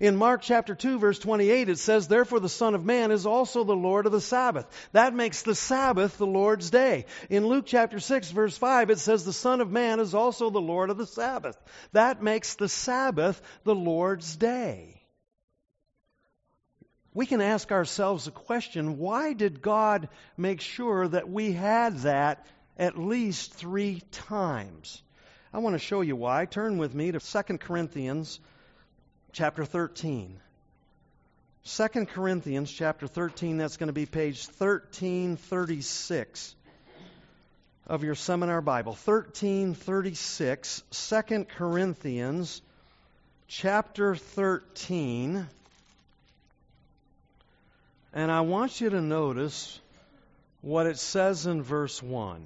In 0.00 0.16
Mark 0.16 0.42
chapter 0.42 0.74
2 0.74 0.98
verse 0.98 1.18
28 1.18 1.68
it 1.68 1.78
says, 1.78 2.08
Therefore 2.08 2.40
the 2.40 2.48
Son 2.48 2.74
of 2.74 2.84
Man 2.84 3.10
is 3.10 3.26
also 3.26 3.64
the 3.64 3.76
Lord 3.76 4.06
of 4.06 4.12
the 4.12 4.20
Sabbath. 4.20 4.66
That 4.92 5.14
makes 5.14 5.42
the 5.42 5.54
Sabbath 5.54 6.18
the 6.18 6.26
Lord's 6.26 6.70
day. 6.70 7.06
In 7.30 7.46
Luke 7.46 7.64
chapter 7.66 8.00
6 8.00 8.30
verse 8.30 8.56
5 8.56 8.90
it 8.90 8.98
says, 8.98 9.24
The 9.24 9.32
Son 9.32 9.60
of 9.60 9.70
Man 9.70 10.00
is 10.00 10.14
also 10.14 10.50
the 10.50 10.60
Lord 10.60 10.90
of 10.90 10.98
the 10.98 11.06
Sabbath. 11.06 11.56
That 11.92 12.22
makes 12.22 12.54
the 12.54 12.68
Sabbath 12.68 13.40
the 13.64 13.74
Lord's 13.74 14.36
day 14.36 14.98
we 17.18 17.26
can 17.26 17.40
ask 17.40 17.72
ourselves 17.72 18.28
a 18.28 18.30
question 18.30 18.96
why 18.96 19.32
did 19.32 19.60
God 19.60 20.08
make 20.36 20.60
sure 20.60 21.08
that 21.08 21.28
we 21.28 21.50
had 21.50 21.98
that 22.02 22.46
at 22.78 22.96
least 22.96 23.54
three 23.54 24.02
times? 24.12 25.02
I 25.52 25.58
want 25.58 25.74
to 25.74 25.80
show 25.80 26.00
you 26.00 26.14
why. 26.14 26.44
Turn 26.44 26.78
with 26.78 26.94
me 26.94 27.10
to 27.10 27.18
2 27.18 27.58
Corinthians 27.58 28.38
chapter 29.38 29.64
13. 29.64 30.36
2 31.64 31.88
Corinthians 32.06 32.72
chapter 32.72 33.06
13, 33.06 33.56
that's 33.56 33.76
going 33.76 33.86
to 33.86 33.92
be 33.92 34.04
page 34.04 34.48
1336 34.48 36.56
of 37.86 38.02
your 38.02 38.16
seminar 38.16 38.60
Bible. 38.60 38.94
1336, 38.94 40.82
2 40.90 41.46
Corinthians 41.56 42.62
chapter 43.46 44.16
13. 44.16 45.46
And 48.12 48.32
I 48.32 48.40
want 48.40 48.80
you 48.80 48.90
to 48.90 49.00
notice 49.00 49.78
what 50.62 50.86
it 50.86 50.98
says 50.98 51.46
in 51.46 51.62
verse 51.62 52.02
1. 52.02 52.44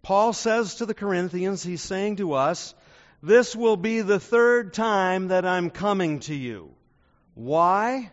Paul 0.00 0.32
says 0.32 0.76
to 0.76 0.86
the 0.86 0.94
Corinthians, 0.94 1.62
he's 1.62 1.82
saying 1.82 2.16
to 2.16 2.32
us, 2.32 2.74
This 3.26 3.56
will 3.56 3.76
be 3.76 4.02
the 4.02 4.20
third 4.20 4.72
time 4.72 5.28
that 5.28 5.44
I'm 5.44 5.70
coming 5.70 6.20
to 6.20 6.34
you. 6.34 6.70
Why? 7.34 8.12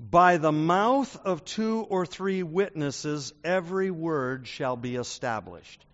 By 0.00 0.38
the 0.38 0.50
mouth 0.50 1.16
of 1.24 1.44
two 1.44 1.86
or 1.88 2.04
three 2.06 2.42
witnesses, 2.42 3.32
every 3.44 3.92
word 3.92 4.48
shall 4.48 4.74
be 4.76 4.96
established. 4.96 5.86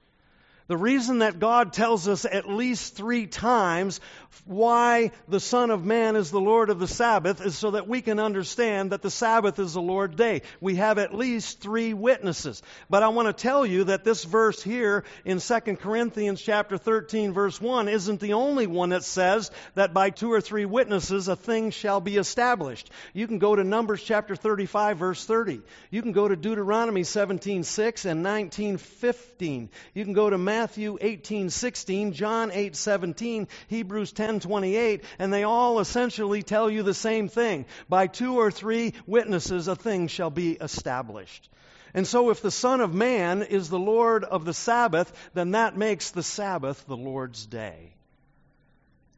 The 0.68 0.76
reason 0.76 1.20
that 1.20 1.38
God 1.38 1.72
tells 1.72 2.08
us 2.08 2.24
at 2.24 2.48
least 2.48 2.96
three 2.96 3.28
times 3.28 4.00
why 4.44 5.12
the 5.28 5.38
Son 5.38 5.70
of 5.70 5.84
Man 5.84 6.16
is 6.16 6.32
the 6.32 6.40
Lord 6.40 6.70
of 6.70 6.80
the 6.80 6.88
Sabbath 6.88 7.40
is 7.40 7.56
so 7.56 7.70
that 7.70 7.86
we 7.86 8.02
can 8.02 8.18
understand 8.18 8.90
that 8.90 9.00
the 9.00 9.10
Sabbath 9.10 9.60
is 9.60 9.74
the 9.74 9.80
Lord's 9.80 10.16
day. 10.16 10.42
We 10.60 10.76
have 10.76 10.98
at 10.98 11.14
least 11.14 11.60
three 11.60 11.94
witnesses. 11.94 12.62
But 12.90 13.04
I 13.04 13.08
want 13.08 13.28
to 13.28 13.32
tell 13.32 13.64
you 13.64 13.84
that 13.84 14.02
this 14.02 14.24
verse 14.24 14.60
here 14.60 15.04
in 15.24 15.38
2 15.38 15.60
Corinthians 15.76 16.42
chapter 16.42 16.76
13 16.76 17.32
verse 17.32 17.60
1 17.60 17.88
isn't 17.88 18.20
the 18.20 18.32
only 18.32 18.66
one 18.66 18.88
that 18.88 19.04
says 19.04 19.52
that 19.76 19.94
by 19.94 20.10
two 20.10 20.32
or 20.32 20.40
three 20.40 20.64
witnesses 20.64 21.28
a 21.28 21.36
thing 21.36 21.70
shall 21.70 22.00
be 22.00 22.16
established. 22.16 22.90
You 23.14 23.28
can 23.28 23.38
go 23.38 23.54
to 23.54 23.62
Numbers 23.62 24.02
chapter 24.02 24.34
35 24.34 24.98
verse 24.98 25.24
30. 25.24 25.60
You 25.90 26.02
can 26.02 26.12
go 26.12 26.26
to 26.26 26.34
Deuteronomy 26.34 27.02
17:6 27.02 28.04
and 28.04 28.24
19:15. 28.24 29.68
You 29.94 30.04
can 30.04 30.12
go 30.12 30.28
to 30.28 30.36
Matthew 30.36 30.55
18:16, 30.56 32.12
John 32.12 32.50
8:17, 32.50 33.48
Hebrews 33.68 34.12
10:28, 34.12 35.02
and 35.18 35.32
they 35.32 35.44
all 35.44 35.80
essentially 35.80 36.42
tell 36.42 36.70
you 36.70 36.82
the 36.82 36.94
same 36.94 37.28
thing. 37.28 37.66
By 37.88 38.06
two 38.06 38.36
or 38.38 38.50
three 38.50 38.94
witnesses 39.06 39.68
a 39.68 39.76
thing 39.76 40.08
shall 40.08 40.30
be 40.30 40.52
established. 40.52 41.48
And 41.94 42.06
so 42.06 42.30
if 42.30 42.42
the 42.42 42.50
Son 42.50 42.80
of 42.80 42.92
Man 42.94 43.42
is 43.42 43.70
the 43.70 43.78
Lord 43.78 44.24
of 44.24 44.44
the 44.44 44.52
Sabbath, 44.52 45.10
then 45.32 45.52
that 45.52 45.76
makes 45.76 46.10
the 46.10 46.22
Sabbath 46.22 46.84
the 46.86 46.96
Lord's 46.96 47.46
day. 47.46 47.94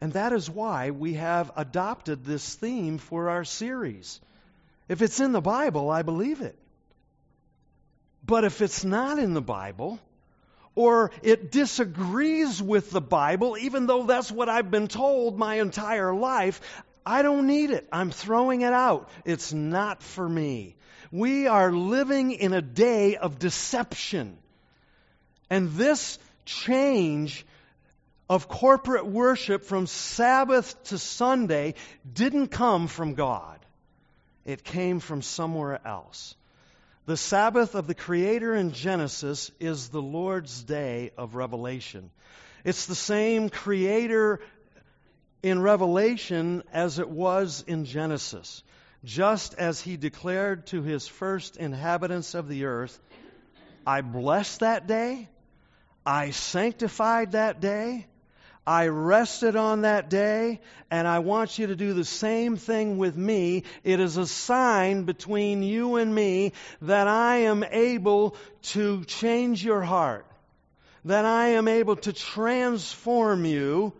And 0.00 0.12
that 0.12 0.32
is 0.32 0.48
why 0.48 0.92
we 0.92 1.14
have 1.14 1.50
adopted 1.56 2.24
this 2.24 2.54
theme 2.54 2.98
for 2.98 3.30
our 3.30 3.44
series. 3.44 4.20
If 4.88 5.02
it's 5.02 5.18
in 5.18 5.32
the 5.32 5.40
Bible, 5.40 5.90
I 5.90 6.02
believe 6.02 6.40
it. 6.40 6.56
But 8.24 8.44
if 8.44 8.62
it's 8.62 8.84
not 8.84 9.18
in 9.18 9.34
the 9.34 9.42
Bible, 9.42 9.98
or 10.78 11.10
it 11.24 11.50
disagrees 11.50 12.62
with 12.62 12.92
the 12.92 13.00
Bible, 13.00 13.56
even 13.58 13.88
though 13.88 14.04
that's 14.04 14.30
what 14.30 14.48
I've 14.48 14.70
been 14.70 14.86
told 14.86 15.36
my 15.36 15.56
entire 15.56 16.14
life, 16.14 16.60
I 17.04 17.22
don't 17.22 17.48
need 17.48 17.70
it. 17.70 17.88
I'm 17.90 18.12
throwing 18.12 18.60
it 18.60 18.72
out. 18.72 19.10
It's 19.24 19.52
not 19.52 20.04
for 20.04 20.28
me. 20.28 20.76
We 21.10 21.48
are 21.48 21.72
living 21.72 22.30
in 22.30 22.52
a 22.52 22.62
day 22.62 23.16
of 23.16 23.40
deception. 23.40 24.38
And 25.50 25.72
this 25.72 26.16
change 26.44 27.44
of 28.30 28.46
corporate 28.46 29.06
worship 29.06 29.64
from 29.64 29.88
Sabbath 29.88 30.80
to 30.84 30.98
Sunday 30.98 31.74
didn't 32.10 32.52
come 32.52 32.86
from 32.86 33.14
God. 33.14 33.58
It 34.44 34.62
came 34.62 35.00
from 35.00 35.22
somewhere 35.22 35.80
else. 35.84 36.36
The 37.08 37.16
Sabbath 37.16 37.74
of 37.74 37.86
the 37.86 37.94
Creator 37.94 38.54
in 38.54 38.72
Genesis 38.72 39.50
is 39.58 39.88
the 39.88 40.02
Lord's 40.02 40.62
day 40.62 41.10
of 41.16 41.36
revelation. 41.36 42.10
It's 42.64 42.84
the 42.84 42.94
same 42.94 43.48
Creator 43.48 44.40
in 45.42 45.62
Revelation 45.62 46.62
as 46.70 46.98
it 46.98 47.08
was 47.08 47.64
in 47.66 47.86
Genesis. 47.86 48.62
Just 49.04 49.54
as 49.54 49.80
He 49.80 49.96
declared 49.96 50.66
to 50.66 50.82
His 50.82 51.08
first 51.08 51.56
inhabitants 51.56 52.34
of 52.34 52.46
the 52.46 52.66
earth, 52.66 53.00
I 53.86 54.02
blessed 54.02 54.60
that 54.60 54.86
day, 54.86 55.30
I 56.04 56.32
sanctified 56.32 57.32
that 57.32 57.62
day, 57.62 58.06
I 58.68 58.88
rested 58.88 59.56
on 59.56 59.80
that 59.80 60.10
day, 60.10 60.60
and 60.90 61.08
I 61.08 61.20
want 61.20 61.58
you 61.58 61.68
to 61.68 61.74
do 61.74 61.94
the 61.94 62.04
same 62.04 62.58
thing 62.58 62.98
with 62.98 63.16
me. 63.16 63.62
It 63.82 63.98
is 63.98 64.18
a 64.18 64.26
sign 64.26 65.04
between 65.04 65.62
you 65.62 65.96
and 65.96 66.14
me 66.14 66.52
that 66.82 67.08
I 67.08 67.36
am 67.52 67.64
able 67.64 68.36
to 68.74 69.06
change 69.06 69.64
your 69.64 69.80
heart, 69.80 70.26
that 71.06 71.24
I 71.24 71.52
am 71.52 71.66
able 71.66 71.96
to 71.96 72.12
transform 72.12 73.46
you, 73.46 73.94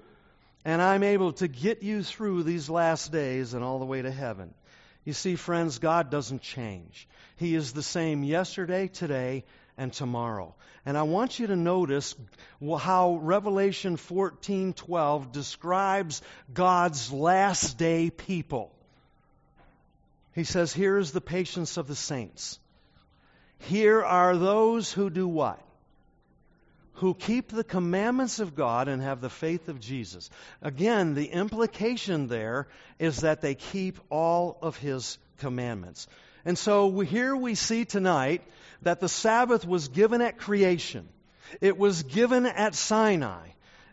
and 0.66 0.82
I'm 0.82 1.02
able 1.02 1.32
to 1.32 1.48
get 1.48 1.82
you 1.82 2.02
through 2.02 2.42
these 2.42 2.68
last 2.68 3.10
days 3.10 3.54
and 3.54 3.64
all 3.64 3.78
the 3.78 3.86
way 3.86 4.02
to 4.02 4.10
heaven. 4.10 4.52
You 5.06 5.14
see, 5.14 5.36
friends, 5.36 5.78
God 5.78 6.10
doesn't 6.10 6.42
change. 6.42 7.08
He 7.36 7.54
is 7.54 7.72
the 7.72 7.82
same 7.82 8.22
yesterday, 8.22 8.88
today, 8.88 9.44
and 9.78 9.92
tomorrow. 9.92 10.54
And 10.84 10.98
I 10.98 11.02
want 11.02 11.38
you 11.38 11.46
to 11.46 11.56
notice 11.56 12.14
how 12.60 13.16
Revelation 13.16 13.96
14:12 13.96 15.32
describes 15.32 16.20
God's 16.52 17.12
last 17.12 17.78
day 17.78 18.10
people. 18.10 18.70
He 20.34 20.44
says, 20.44 20.72
"Here 20.72 20.98
is 20.98 21.12
the 21.12 21.20
patience 21.20 21.78
of 21.78 21.88
the 21.88 21.96
saints. 21.96 22.58
Here 23.60 24.04
are 24.04 24.36
those 24.36 24.92
who 24.92 25.10
do 25.10 25.26
what? 25.26 25.60
Who 26.94 27.14
keep 27.14 27.48
the 27.50 27.64
commandments 27.64 28.40
of 28.40 28.56
God 28.56 28.88
and 28.88 29.02
have 29.02 29.20
the 29.20 29.30
faith 29.30 29.68
of 29.68 29.80
Jesus." 29.80 30.30
Again, 30.62 31.14
the 31.14 31.26
implication 31.26 32.26
there 32.26 32.68
is 32.98 33.20
that 33.20 33.40
they 33.40 33.54
keep 33.54 34.00
all 34.10 34.58
of 34.62 34.76
his 34.76 35.18
commandments. 35.38 36.08
And 36.48 36.56
so 36.56 37.00
here 37.00 37.36
we 37.36 37.54
see 37.54 37.84
tonight 37.84 38.40
that 38.80 39.00
the 39.00 39.08
Sabbath 39.10 39.66
was 39.66 39.88
given 39.88 40.22
at 40.22 40.38
creation. 40.38 41.06
It 41.60 41.76
was 41.76 42.04
given 42.04 42.46
at 42.46 42.74
Sinai. 42.74 43.48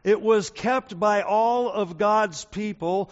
It 0.06 0.22
was 0.22 0.52
kept 0.52 0.98
by 0.98 1.24
all 1.24 1.70
of 1.70 1.98
God's 1.98 2.46
people 2.46 3.12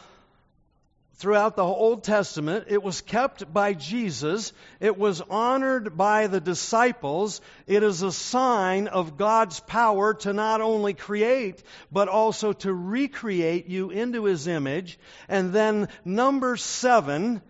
throughout 1.15 1.57
the 1.57 1.63
Old 1.65 2.05
Testament. 2.05 2.67
It 2.69 2.81
was 2.81 3.01
kept 3.01 3.53
by 3.53 3.73
Jesus. 3.73 4.53
It 4.79 4.97
was 4.97 5.19
honored 5.19 5.97
by 5.97 6.27
the 6.27 6.39
disciples. 6.39 7.41
It 7.67 7.83
is 7.83 8.01
a 8.01 8.13
sign 8.13 8.87
of 8.87 9.17
God's 9.17 9.59
power 9.59 10.13
to 10.13 10.31
not 10.31 10.61
only 10.61 10.93
create, 10.93 11.61
but 11.91 12.07
also 12.07 12.53
to 12.53 12.73
recreate 12.73 13.67
you 13.67 13.89
into 13.89 14.23
His 14.23 14.47
image. 14.47 14.97
And 15.27 15.51
then 15.51 15.89
number 16.05 16.55
seven, 16.55 17.41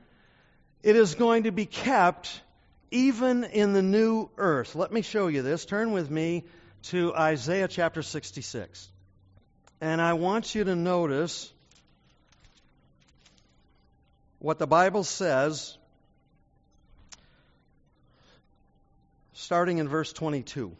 it 0.84 0.98
is 0.98 1.16
going 1.16 1.44
to 1.44 1.52
be 1.52 1.66
kept 1.66 2.42
even 2.92 3.46
in 3.46 3.74
the 3.74 3.82
new 3.82 4.30
earth. 4.38 4.76
Let 4.76 4.92
me 4.92 5.02
show 5.02 5.28
you 5.28 5.42
this. 5.42 5.66
Turn 5.66 5.94
with 5.94 6.12
me 6.12 6.44
to 6.84 7.16
Isaiah 7.16 7.70
chapter 7.70 8.02
66. 8.02 8.90
And 9.80 10.02
I 10.02 10.14
want 10.14 10.54
you 10.54 10.66
to 10.66 10.76
notice 10.76 11.52
what 14.40 14.60
the 14.60 14.68
Bible 14.68 15.06
says, 15.06 15.78
starting 19.32 19.78
in 19.78 19.88
verse 19.88 20.12
22. 20.12 20.76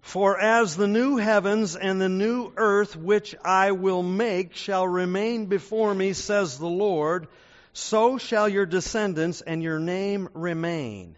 For 0.00 0.38
as 0.38 0.76
the 0.76 0.88
new 0.88 1.16
heavens 1.18 1.76
and 1.76 2.00
the 2.00 2.08
new 2.08 2.52
earth 2.56 2.96
which 2.96 3.34
I 3.44 3.72
will 3.72 4.02
make 4.02 4.56
shall 4.56 4.88
remain 4.88 5.46
before 5.46 5.94
me, 5.94 6.14
says 6.14 6.58
the 6.58 6.66
Lord, 6.66 7.28
so 7.72 8.18
shall 8.18 8.48
your 8.48 8.66
descendants 8.66 9.40
and 9.40 9.62
your 9.62 9.78
name 9.78 10.28
remain. 10.34 11.16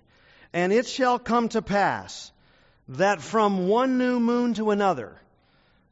And 0.53 0.73
it 0.73 0.87
shall 0.87 1.19
come 1.19 1.49
to 1.51 1.63
pass 1.63 2.31
that 2.89 3.21
from 3.21 3.67
one 3.67 3.99
new 3.99 4.21
moon 4.21 4.55
to 4.55 4.71
another, 4.71 5.21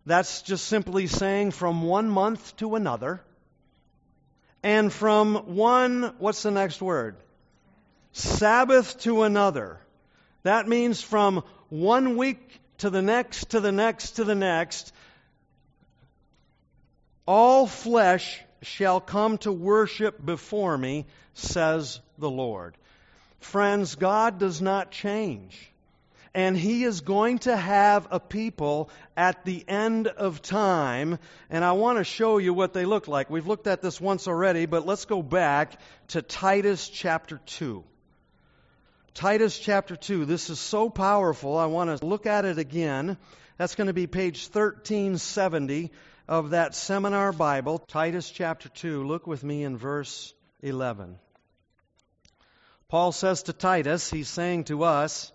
that's 0.07 0.43
just 0.43 0.67
simply 0.67 1.07
saying 1.07 1.51
from 1.51 1.83
one 1.83 2.09
month 2.09 2.57
to 2.59 2.77
another, 2.77 3.23
and 4.63 4.93
from 4.93 5.35
one, 5.57 6.15
what's 6.19 6.43
the 6.43 6.51
next 6.51 6.81
word? 6.81 7.17
Sabbath 8.13 9.01
to 9.01 9.23
another. 9.23 9.81
That 10.45 10.69
means 10.69 11.01
from 11.01 11.43
one 11.69 12.17
week 12.17 12.61
to 12.79 12.91
the 12.91 13.03
next, 13.03 13.51
to 13.51 13.61
the 13.61 13.73
next, 13.73 14.13
to 14.13 14.25
the 14.25 14.35
next. 14.35 14.93
All 17.27 17.67
flesh 17.67 18.41
shall 18.63 19.01
come 19.01 19.39
to 19.39 19.53
worship 19.53 20.25
before 20.25 20.77
me, 20.77 21.07
says 21.35 22.01
the 22.19 22.31
Lord. 22.31 22.77
Friends, 23.41 23.97
God 23.97 24.39
does 24.39 24.63
not 24.63 24.91
change. 24.91 25.69
And 26.35 26.57
He 26.57 26.85
is 26.85 27.03
going 27.03 27.41
to 27.41 27.55
have 27.55 28.09
a 28.11 28.19
people 28.19 28.89
at 29.17 29.45
the 29.45 29.65
end 29.69 30.07
of 30.07 30.41
time. 30.41 31.19
And 31.51 31.63
I 31.65 31.73
want 31.73 31.99
to 31.99 32.05
show 32.05 32.39
you 32.39 32.55
what 32.55 32.73
they 32.73 32.87
look 32.87 33.07
like. 33.07 33.29
We've 33.29 33.47
looked 33.47 33.67
at 33.67 33.83
this 33.83 34.01
once 34.01 34.27
already, 34.27 34.65
but 34.67 34.87
let's 34.87 35.05
go 35.05 35.23
back 35.23 35.79
to 36.09 36.23
Titus 36.23 36.89
chapter 36.89 37.41
2. 37.45 37.85
Titus 39.13 39.59
chapter 39.59 39.95
2. 39.95 40.25
This 40.25 40.49
is 40.49 40.59
so 40.59 40.89
powerful. 40.89 41.59
I 41.59 41.67
want 41.67 41.99
to 41.99 42.07
look 42.07 42.25
at 42.25 42.47
it 42.47 42.57
again. 42.57 43.19
That's 43.59 43.75
going 43.75 43.89
to 43.89 43.93
be 43.93 44.07
page 44.07 44.49
1370 44.49 45.91
of 46.33 46.49
that 46.49 46.75
seminar 46.75 47.31
Bible, 47.31 47.79
Titus 47.79 48.31
chapter 48.31 48.71
2. 48.71 49.05
Look 49.05 49.27
with 49.27 49.45
me 49.45 49.65
in 49.65 49.77
verse 49.77 50.33
11. 50.63 51.19
Paul 52.89 53.13
says 53.13 53.43
to 53.43 53.53
Titus, 53.53 54.11
he's 54.11 54.31
saying 54.31 54.65
to 54.65 54.85
us, 54.85 55.31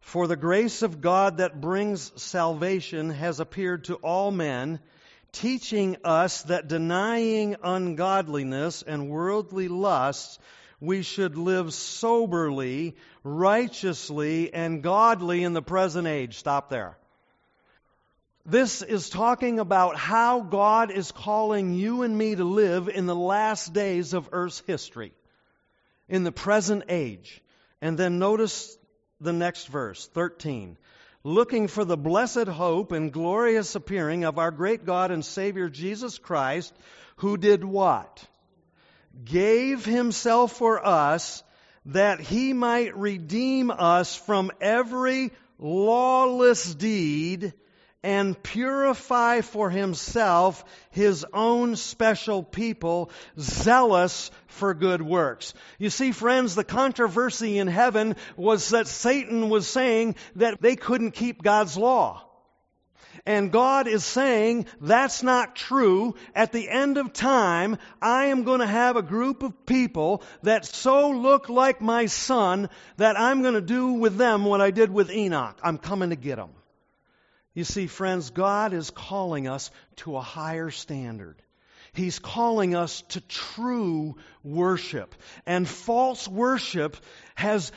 For 0.00 0.26
the 0.26 0.34
grace 0.34 0.80
of 0.80 1.02
God 1.02 1.36
that 1.36 1.60
brings 1.60 2.10
salvation 2.18 3.10
has 3.10 3.40
appeared 3.40 3.84
to 3.84 3.96
all 3.96 4.30
men, 4.30 4.80
teaching 5.32 5.98
us 6.02 6.44
that 6.44 6.66
denying 6.66 7.56
ungodliness 7.62 8.80
and 8.80 9.10
worldly 9.10 9.68
lusts, 9.68 10.38
we 10.80 11.02
should 11.02 11.36
live 11.36 11.74
soberly, 11.74 12.96
righteously, 13.22 14.54
and 14.54 14.82
godly 14.82 15.44
in 15.44 15.52
the 15.52 15.60
present 15.60 16.08
age. 16.08 16.38
Stop 16.38 16.70
there. 16.70 16.96
This 18.46 18.80
is 18.80 19.10
talking 19.10 19.58
about 19.58 19.96
how 19.96 20.40
God 20.40 20.90
is 20.90 21.12
calling 21.12 21.74
you 21.74 22.02
and 22.02 22.16
me 22.16 22.34
to 22.34 22.44
live 22.44 22.88
in 22.88 23.06
the 23.06 23.14
last 23.14 23.72
days 23.72 24.14
of 24.14 24.28
Earth's 24.32 24.62
history, 24.66 25.12
in 26.08 26.24
the 26.24 26.32
present 26.32 26.84
age. 26.88 27.42
And 27.82 27.98
then 27.98 28.18
notice 28.18 28.78
the 29.20 29.32
next 29.32 29.66
verse, 29.66 30.06
13. 30.14 30.78
Looking 31.24 31.66
for 31.66 31.84
the 31.84 31.96
blessed 31.96 32.46
hope 32.46 32.92
and 32.92 33.12
glorious 33.12 33.74
appearing 33.74 34.24
of 34.24 34.38
our 34.38 34.52
great 34.52 34.86
God 34.86 35.10
and 35.10 35.24
Savior 35.24 35.68
Jesus 35.68 36.18
Christ, 36.18 36.72
who 37.16 37.36
did 37.36 37.64
what? 37.64 38.24
gave 39.24 39.84
himself 39.84 40.52
for 40.52 40.84
us 40.84 41.42
that 41.86 42.20
he 42.20 42.52
might 42.52 42.96
redeem 42.96 43.70
us 43.70 44.14
from 44.14 44.50
every 44.60 45.30
lawless 45.58 46.74
deed 46.74 47.52
and 48.06 48.40
purify 48.40 49.40
for 49.40 49.68
himself 49.68 50.64
his 50.92 51.26
own 51.32 51.74
special 51.74 52.44
people, 52.44 53.10
zealous 53.36 54.30
for 54.46 54.74
good 54.74 55.02
works. 55.02 55.54
You 55.80 55.90
see, 55.90 56.12
friends, 56.12 56.54
the 56.54 56.62
controversy 56.62 57.58
in 57.58 57.66
heaven 57.66 58.14
was 58.36 58.68
that 58.68 58.86
Satan 58.86 59.50
was 59.50 59.66
saying 59.66 60.14
that 60.36 60.62
they 60.62 60.76
couldn't 60.76 61.16
keep 61.16 61.42
God's 61.42 61.76
law. 61.76 62.22
And 63.26 63.50
God 63.50 63.88
is 63.88 64.04
saying, 64.04 64.66
that's 64.80 65.24
not 65.24 65.56
true. 65.56 66.14
At 66.32 66.52
the 66.52 66.68
end 66.68 66.98
of 66.98 67.12
time, 67.12 67.76
I 68.00 68.26
am 68.26 68.44
going 68.44 68.60
to 68.60 68.68
have 68.68 68.94
a 68.94 69.02
group 69.02 69.42
of 69.42 69.66
people 69.66 70.22
that 70.44 70.64
so 70.64 71.10
look 71.10 71.48
like 71.48 71.80
my 71.80 72.06
son 72.06 72.68
that 72.98 73.18
I'm 73.18 73.42
going 73.42 73.54
to 73.54 73.60
do 73.60 73.94
with 73.94 74.16
them 74.16 74.44
what 74.44 74.60
I 74.60 74.70
did 74.70 74.92
with 74.92 75.10
Enoch. 75.10 75.58
I'm 75.60 75.78
coming 75.78 76.10
to 76.10 76.16
get 76.16 76.36
them. 76.36 76.50
You 77.56 77.64
see, 77.64 77.86
friends, 77.86 78.28
God 78.28 78.74
is 78.74 78.90
calling 78.90 79.48
us 79.48 79.70
to 79.96 80.14
a 80.16 80.20
higher 80.20 80.70
standard. 80.70 81.40
He's 81.94 82.18
calling 82.18 82.74
us 82.74 83.00
to 83.08 83.22
true 83.22 84.16
worship. 84.44 85.14
And 85.46 85.66
false 85.66 86.28
worship 86.28 86.98
has 87.34 87.72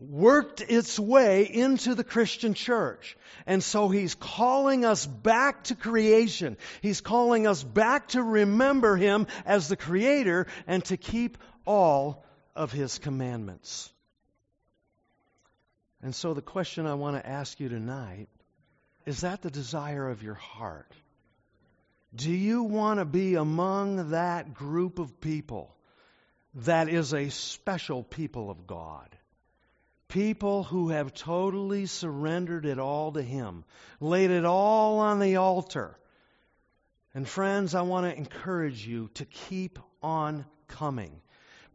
worked 0.00 0.62
its 0.62 0.98
way 0.98 1.42
into 1.42 1.94
the 1.94 2.02
Christian 2.02 2.54
church. 2.54 3.14
And 3.46 3.62
so 3.62 3.90
he's 3.90 4.14
calling 4.14 4.86
us 4.86 5.04
back 5.04 5.64
to 5.64 5.74
creation. 5.74 6.56
He's 6.80 7.02
calling 7.02 7.46
us 7.46 7.62
back 7.62 8.08
to 8.08 8.22
remember 8.22 8.96
him 8.96 9.26
as 9.44 9.68
the 9.68 9.76
creator 9.76 10.46
and 10.66 10.82
to 10.86 10.96
keep 10.96 11.36
all 11.66 12.24
of 12.56 12.72
his 12.72 12.98
commandments. 12.98 13.92
And 16.02 16.14
so 16.14 16.32
the 16.32 16.40
question 16.40 16.86
I 16.86 16.94
want 16.94 17.16
to 17.16 17.28
ask 17.28 17.60
you 17.60 17.68
tonight 17.68 18.30
is 19.06 19.22
that 19.22 19.42
the 19.42 19.50
desire 19.50 20.08
of 20.08 20.22
your 20.22 20.34
heart? 20.34 20.92
Do 22.14 22.30
you 22.30 22.64
want 22.64 22.98
to 22.98 23.04
be 23.04 23.36
among 23.36 24.10
that 24.10 24.54
group 24.54 24.98
of 24.98 25.20
people 25.20 25.74
that 26.54 26.88
is 26.88 27.14
a 27.14 27.30
special 27.30 28.02
people 28.02 28.50
of 28.50 28.66
God? 28.66 29.08
People 30.08 30.64
who 30.64 30.88
have 30.88 31.14
totally 31.14 31.86
surrendered 31.86 32.66
it 32.66 32.80
all 32.80 33.12
to 33.12 33.22
Him, 33.22 33.64
laid 34.00 34.32
it 34.32 34.44
all 34.44 34.98
on 34.98 35.20
the 35.20 35.36
altar. 35.36 35.96
And 37.14 37.28
friends, 37.28 37.76
I 37.76 37.82
want 37.82 38.06
to 38.10 38.16
encourage 38.16 38.84
you 38.84 39.08
to 39.14 39.24
keep 39.24 39.78
on 40.02 40.44
coming 40.66 41.20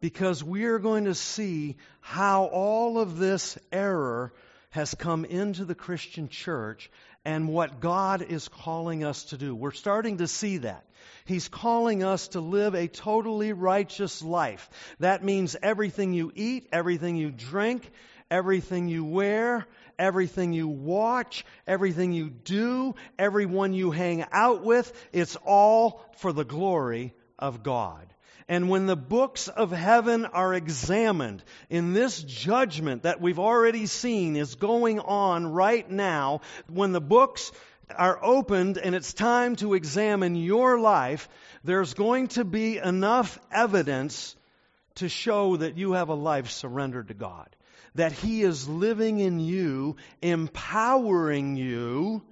because 0.00 0.44
we're 0.44 0.78
going 0.78 1.04
to 1.04 1.14
see 1.14 1.76
how 2.00 2.44
all 2.44 2.98
of 2.98 3.18
this 3.18 3.58
error 3.72 4.32
has 4.70 4.94
come 4.94 5.24
into 5.24 5.64
the 5.64 5.74
Christian 5.74 6.28
church 6.28 6.90
and 7.26 7.48
what 7.48 7.80
God 7.80 8.22
is 8.22 8.46
calling 8.46 9.02
us 9.02 9.24
to 9.24 9.36
do. 9.36 9.52
We're 9.52 9.72
starting 9.72 10.18
to 10.18 10.28
see 10.28 10.58
that. 10.58 10.84
He's 11.24 11.48
calling 11.48 12.04
us 12.04 12.28
to 12.28 12.40
live 12.40 12.76
a 12.76 12.86
totally 12.86 13.52
righteous 13.52 14.22
life. 14.22 14.70
That 15.00 15.24
means 15.24 15.56
everything 15.60 16.12
you 16.12 16.30
eat, 16.36 16.68
everything 16.72 17.16
you 17.16 17.32
drink, 17.32 17.90
everything 18.30 18.86
you 18.86 19.04
wear, 19.04 19.66
everything 19.98 20.52
you 20.52 20.68
watch, 20.68 21.44
everything 21.66 22.12
you 22.12 22.30
do, 22.30 22.94
everyone 23.18 23.72
you 23.72 23.90
hang 23.90 24.24
out 24.30 24.62
with, 24.62 24.92
it's 25.12 25.34
all 25.44 26.08
for 26.18 26.32
the 26.32 26.44
glory 26.44 27.12
of 27.40 27.64
God. 27.64 28.06
And 28.48 28.68
when 28.68 28.86
the 28.86 28.96
books 28.96 29.48
of 29.48 29.72
heaven 29.72 30.24
are 30.26 30.54
examined 30.54 31.42
in 31.68 31.92
this 31.92 32.22
judgment 32.22 33.02
that 33.02 33.20
we've 33.20 33.40
already 33.40 33.86
seen 33.86 34.36
is 34.36 34.54
going 34.54 35.00
on 35.00 35.46
right 35.46 35.88
now, 35.90 36.42
when 36.68 36.92
the 36.92 37.00
books 37.00 37.50
are 37.90 38.18
opened 38.22 38.78
and 38.78 38.94
it's 38.94 39.12
time 39.12 39.56
to 39.56 39.74
examine 39.74 40.36
your 40.36 40.78
life, 40.78 41.28
there's 41.64 41.94
going 41.94 42.28
to 42.28 42.44
be 42.44 42.78
enough 42.78 43.38
evidence 43.50 44.36
to 44.96 45.08
show 45.08 45.56
that 45.56 45.76
you 45.76 45.92
have 45.92 46.08
a 46.08 46.14
life 46.14 46.50
surrendered 46.50 47.08
to 47.08 47.14
God 47.14 47.48
that 47.96 48.12
He 48.12 48.42
is 48.42 48.68
living 48.68 49.18
in 49.18 49.40
you, 49.40 49.96
empowering 50.22 51.56
you 51.56 52.22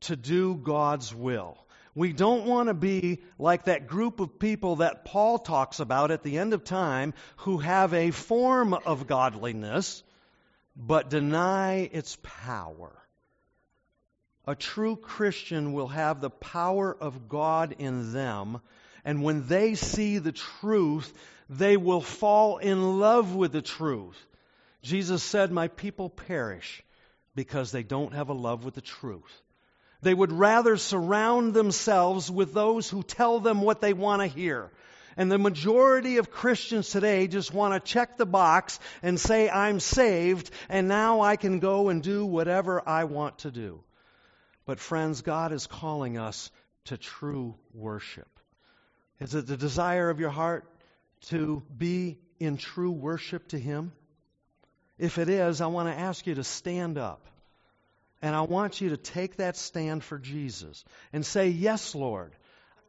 to 0.00 0.16
do 0.16 0.54
God's 0.54 1.14
will. 1.14 1.58
We 1.96 2.12
don't 2.12 2.44
want 2.44 2.68
to 2.68 2.74
be 2.74 3.22
like 3.38 3.64
that 3.64 3.86
group 3.86 4.20
of 4.20 4.38
people 4.38 4.76
that 4.76 5.06
Paul 5.06 5.38
talks 5.38 5.80
about 5.80 6.10
at 6.10 6.22
the 6.22 6.36
end 6.36 6.52
of 6.52 6.62
time 6.62 7.14
who 7.38 7.56
have 7.56 7.94
a 7.94 8.10
form 8.10 8.74
of 8.74 9.06
godliness 9.06 10.02
but 10.76 11.08
deny 11.08 11.88
its 11.90 12.18
power. 12.22 12.92
A 14.46 14.54
true 14.54 14.96
Christian 14.96 15.72
will 15.72 15.88
have 15.88 16.20
the 16.20 16.28
power 16.28 16.94
of 16.94 17.30
God 17.30 17.74
in 17.78 18.12
them, 18.12 18.60
and 19.02 19.22
when 19.22 19.46
they 19.46 19.74
see 19.74 20.18
the 20.18 20.32
truth, 20.32 21.10
they 21.48 21.78
will 21.78 22.02
fall 22.02 22.58
in 22.58 23.00
love 23.00 23.34
with 23.34 23.52
the 23.52 23.62
truth. 23.62 24.22
Jesus 24.82 25.22
said, 25.22 25.50
My 25.50 25.68
people 25.68 26.10
perish 26.10 26.82
because 27.34 27.72
they 27.72 27.82
don't 27.82 28.12
have 28.12 28.28
a 28.28 28.34
love 28.34 28.66
with 28.66 28.74
the 28.74 28.82
truth. 28.82 29.42
They 30.06 30.14
would 30.14 30.30
rather 30.30 30.76
surround 30.76 31.52
themselves 31.52 32.30
with 32.30 32.54
those 32.54 32.88
who 32.88 33.02
tell 33.02 33.40
them 33.40 33.60
what 33.60 33.80
they 33.80 33.92
want 33.92 34.22
to 34.22 34.28
hear. 34.28 34.70
And 35.16 35.32
the 35.32 35.36
majority 35.36 36.18
of 36.18 36.30
Christians 36.30 36.90
today 36.90 37.26
just 37.26 37.52
want 37.52 37.74
to 37.74 37.92
check 37.92 38.16
the 38.16 38.24
box 38.24 38.78
and 39.02 39.18
say, 39.18 39.50
I'm 39.50 39.80
saved, 39.80 40.52
and 40.68 40.86
now 40.86 41.22
I 41.22 41.34
can 41.34 41.58
go 41.58 41.88
and 41.88 42.04
do 42.04 42.24
whatever 42.24 42.88
I 42.88 43.02
want 43.02 43.38
to 43.38 43.50
do. 43.50 43.82
But, 44.64 44.78
friends, 44.78 45.22
God 45.22 45.50
is 45.50 45.66
calling 45.66 46.18
us 46.18 46.52
to 46.84 46.96
true 46.96 47.56
worship. 47.74 48.28
Is 49.18 49.34
it 49.34 49.48
the 49.48 49.56
desire 49.56 50.08
of 50.08 50.20
your 50.20 50.30
heart 50.30 50.70
to 51.30 51.64
be 51.76 52.20
in 52.38 52.58
true 52.58 52.92
worship 52.92 53.48
to 53.48 53.58
Him? 53.58 53.90
If 54.98 55.18
it 55.18 55.28
is, 55.28 55.60
I 55.60 55.66
want 55.66 55.88
to 55.88 55.98
ask 55.98 56.28
you 56.28 56.36
to 56.36 56.44
stand 56.44 56.96
up. 56.96 57.26
And 58.26 58.34
I 58.34 58.40
want 58.40 58.80
you 58.80 58.88
to 58.88 58.96
take 58.96 59.36
that 59.36 59.56
stand 59.56 60.02
for 60.02 60.18
Jesus 60.18 60.84
and 61.12 61.24
say, 61.24 61.50
Yes, 61.50 61.94
Lord, 61.94 62.32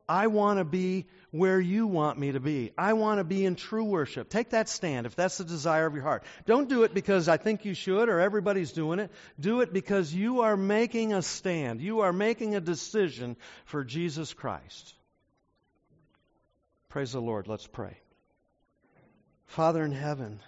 I 0.10 0.26
want 0.26 0.58
to 0.58 0.66
be 0.66 1.06
where 1.30 1.62
you 1.62 1.86
want 1.86 2.18
me 2.18 2.32
to 2.32 2.40
be. 2.40 2.72
I 2.76 2.94
want 2.94 3.20
to 3.20 3.24
be 3.24 3.46
in 3.46 3.56
true 3.56 3.84
worship. 3.84 4.30
Take 4.30 4.50
that 4.50 4.68
stand 4.68 5.06
if 5.06 5.16
that's 5.16 5.38
the 5.38 5.44
desire 5.44 5.86
of 5.86 5.94
your 5.94 6.02
heart. 6.02 6.24
Don't 6.48 6.68
do 6.68 6.82
it 6.86 6.94
because 6.96 7.30
I 7.30 7.38
think 7.38 7.66
you 7.66 7.76
should 7.76 8.10
or 8.10 8.20
everybody's 8.20 8.72
doing 8.72 8.98
it. 8.98 9.12
Do 9.40 9.62
it 9.62 9.72
because 9.72 10.12
you 10.12 10.42
are 10.42 10.58
making 10.58 11.14
a 11.14 11.22
stand. 11.22 11.82
You 11.82 12.00
are 12.00 12.14
making 12.14 12.56
a 12.56 12.60
decision 12.60 13.38
for 13.66 13.84
Jesus 13.84 14.34
Christ. 14.34 14.96
Praise 16.90 17.12
the 17.12 17.22
Lord. 17.22 17.48
Let's 17.48 17.68
pray. 17.68 17.96
Father 19.46 19.84
in 19.84 19.92
heaven, 19.92 20.40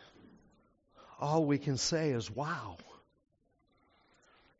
all 1.22 1.46
we 1.46 1.60
can 1.60 1.78
say 1.78 2.10
is, 2.10 2.32
wow. 2.32 2.78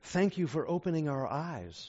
Thank 0.04 0.38
you 0.38 0.48
for 0.48 0.68
opening 0.68 1.10
our 1.10 1.28
eyes. 1.28 1.88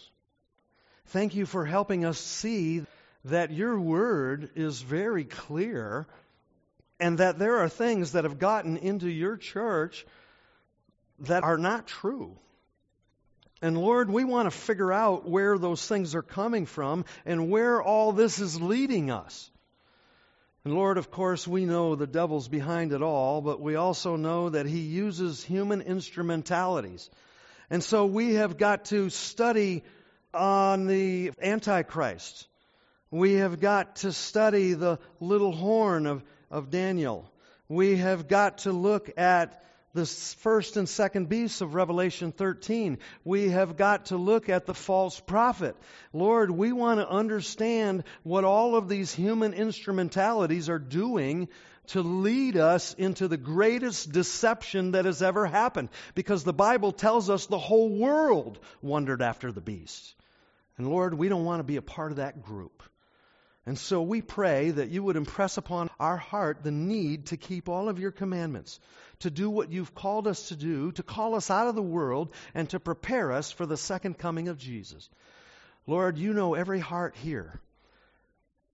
Thank 1.06 1.34
you 1.34 1.46
for 1.46 1.64
helping 1.64 2.04
us 2.04 2.18
see 2.18 2.84
that 3.24 3.50
your 3.50 3.78
word 3.78 4.50
is 4.54 4.80
very 4.80 5.24
clear 5.24 6.06
and 6.98 7.18
that 7.18 7.38
there 7.38 7.58
are 7.58 7.68
things 7.68 8.12
that 8.12 8.24
have 8.24 8.38
gotten 8.38 8.76
into 8.76 9.08
your 9.08 9.36
church 9.36 10.06
that 11.20 11.42
are 11.42 11.58
not 11.58 11.86
true. 11.86 12.36
And 13.62 13.76
Lord, 13.76 14.08
we 14.08 14.24
want 14.24 14.46
to 14.46 14.56
figure 14.56 14.92
out 14.92 15.28
where 15.28 15.58
those 15.58 15.86
things 15.86 16.14
are 16.14 16.22
coming 16.22 16.64
from 16.64 17.04
and 17.26 17.50
where 17.50 17.82
all 17.82 18.12
this 18.12 18.38
is 18.38 18.61
leading 18.61 19.11
us. 19.11 19.50
And 20.64 20.74
Lord, 20.74 20.98
of 20.98 21.11
course, 21.11 21.46
we 21.46 21.64
know 21.64 21.94
the 21.94 22.06
devil's 22.06 22.48
behind 22.48 22.92
it 22.92 23.02
all, 23.02 23.40
but 23.40 23.61
we 23.61 23.76
also 23.76 24.16
know 24.16 24.50
that 24.50 24.66
he 24.66 24.80
uses 24.80 25.42
human 25.42 25.80
instrumentalities. 25.82 27.11
And 27.70 27.84
so 27.84 28.04
we 28.04 28.34
have 28.34 28.58
got 28.58 28.86
to 28.86 29.10
study 29.10 29.84
on 30.34 30.86
the 30.86 31.30
Antichrist. 31.40 32.48
We 33.12 33.34
have 33.34 33.60
got 33.60 33.96
to 33.96 34.12
study 34.12 34.74
the 34.74 34.98
little 35.20 35.52
horn 35.52 36.06
of, 36.06 36.24
of 36.50 36.70
Daniel. 36.70 37.30
We 37.68 37.96
have 37.96 38.26
got 38.26 38.58
to 38.58 38.72
look 38.72 39.10
at 39.16 39.62
the 39.92 40.06
first 40.06 40.76
and 40.76 40.88
second 40.88 41.28
beasts 41.28 41.60
of 41.60 41.74
Revelation 41.74 42.32
13. 42.32 42.98
We 43.24 43.50
have 43.50 43.76
got 43.76 44.06
to 44.06 44.16
look 44.16 44.48
at 44.48 44.66
the 44.66 44.74
false 44.74 45.18
prophet. 45.18 45.76
Lord, 46.12 46.50
we 46.50 46.72
want 46.72 47.00
to 47.00 47.08
understand 47.08 48.04
what 48.22 48.44
all 48.44 48.76
of 48.76 48.88
these 48.88 49.12
human 49.12 49.52
instrumentalities 49.52 50.68
are 50.68 50.78
doing 50.78 51.48
to 51.91 52.03
lead 52.03 52.57
us 52.57 52.95
into 52.95 53.28
the 53.28 53.36
greatest 53.36 54.12
deception 54.12 54.93
that 54.93 55.05
has 55.05 55.22
ever 55.22 55.47
happened. 55.47 55.88
Because 56.14 56.45
the 56.45 56.53
Bible 56.53 56.93
tells 56.93 57.30
us 57.30 57.47
the 57.47 57.59
whole 57.59 57.88
world 57.88 58.59
wondered 58.80 59.22
after 59.22 59.51
the 59.51 59.61
beast. 59.61 60.14
And 60.76 60.88
Lord, 60.88 61.14
we 61.14 61.28
don't 61.28 61.45
want 61.45 61.61
to 61.61 61.64
be 61.64 61.76
a 61.76 61.82
part 61.82 62.12
of 62.12 62.16
that 62.16 62.43
group. 62.43 62.82
And 63.66 63.78
so 63.78 64.03
we 64.03 64.22
pray 64.22 64.70
that 64.70 64.88
you 64.88 65.03
would 65.03 65.16
impress 65.16 65.59
upon 65.59 65.91
our 65.99 66.16
heart 66.16 66.62
the 66.62 66.70
need 66.70 67.26
to 67.26 67.36
keep 67.36 67.68
all 67.68 67.88
of 67.88 67.99
your 67.99 68.11
commandments, 68.11 68.80
to 69.20 69.30
do 69.30 69.51
what 69.51 69.70
you've 69.70 69.95
called 69.95 70.26
us 70.26 70.49
to 70.49 70.57
do, 70.57 70.93
to 70.93 71.03
call 71.03 71.34
us 71.34 71.51
out 71.51 71.68
of 71.68 71.74
the 71.74 71.82
world, 71.82 72.32
and 72.55 72.70
to 72.70 72.80
prepare 72.80 73.32
us 73.32 73.51
for 73.51 73.66
the 73.66 73.76
second 73.76 74.16
coming 74.16 74.49
of 74.49 74.59
Jesus. 74.59 75.11
Lord, 75.86 76.18
you 76.18 76.32
know 76.32 76.55
every 76.55 76.80
heart 76.80 77.16
here. 77.16 77.61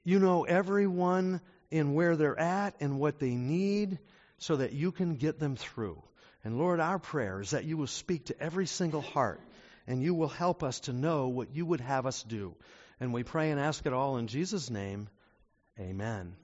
You 0.04 0.20
know 0.20 0.44
everyone 0.44 1.40
in 1.70 1.94
where 1.94 2.16
they're 2.16 2.38
at 2.38 2.74
and 2.80 2.98
what 2.98 3.18
they 3.18 3.34
need 3.34 3.98
so 4.38 4.56
that 4.56 4.72
you 4.72 4.92
can 4.92 5.16
get 5.16 5.38
them 5.38 5.56
through. 5.56 6.02
And 6.44 6.58
Lord, 6.58 6.80
our 6.80 6.98
prayer 6.98 7.40
is 7.40 7.50
that 7.50 7.64
you 7.64 7.76
will 7.76 7.86
speak 7.86 8.26
to 8.26 8.40
every 8.40 8.66
single 8.66 9.00
heart 9.00 9.40
and 9.86 10.02
you 10.02 10.14
will 10.14 10.28
help 10.28 10.62
us 10.62 10.80
to 10.80 10.92
know 10.92 11.28
what 11.28 11.54
you 11.54 11.66
would 11.66 11.80
have 11.80 12.06
us 12.06 12.22
do. 12.22 12.54
And 13.00 13.12
we 13.12 13.24
pray 13.24 13.50
and 13.50 13.60
ask 13.60 13.84
it 13.86 13.92
all 13.92 14.16
in 14.16 14.26
Jesus' 14.26 14.70
name. 14.70 15.08
Amen. 15.78 16.36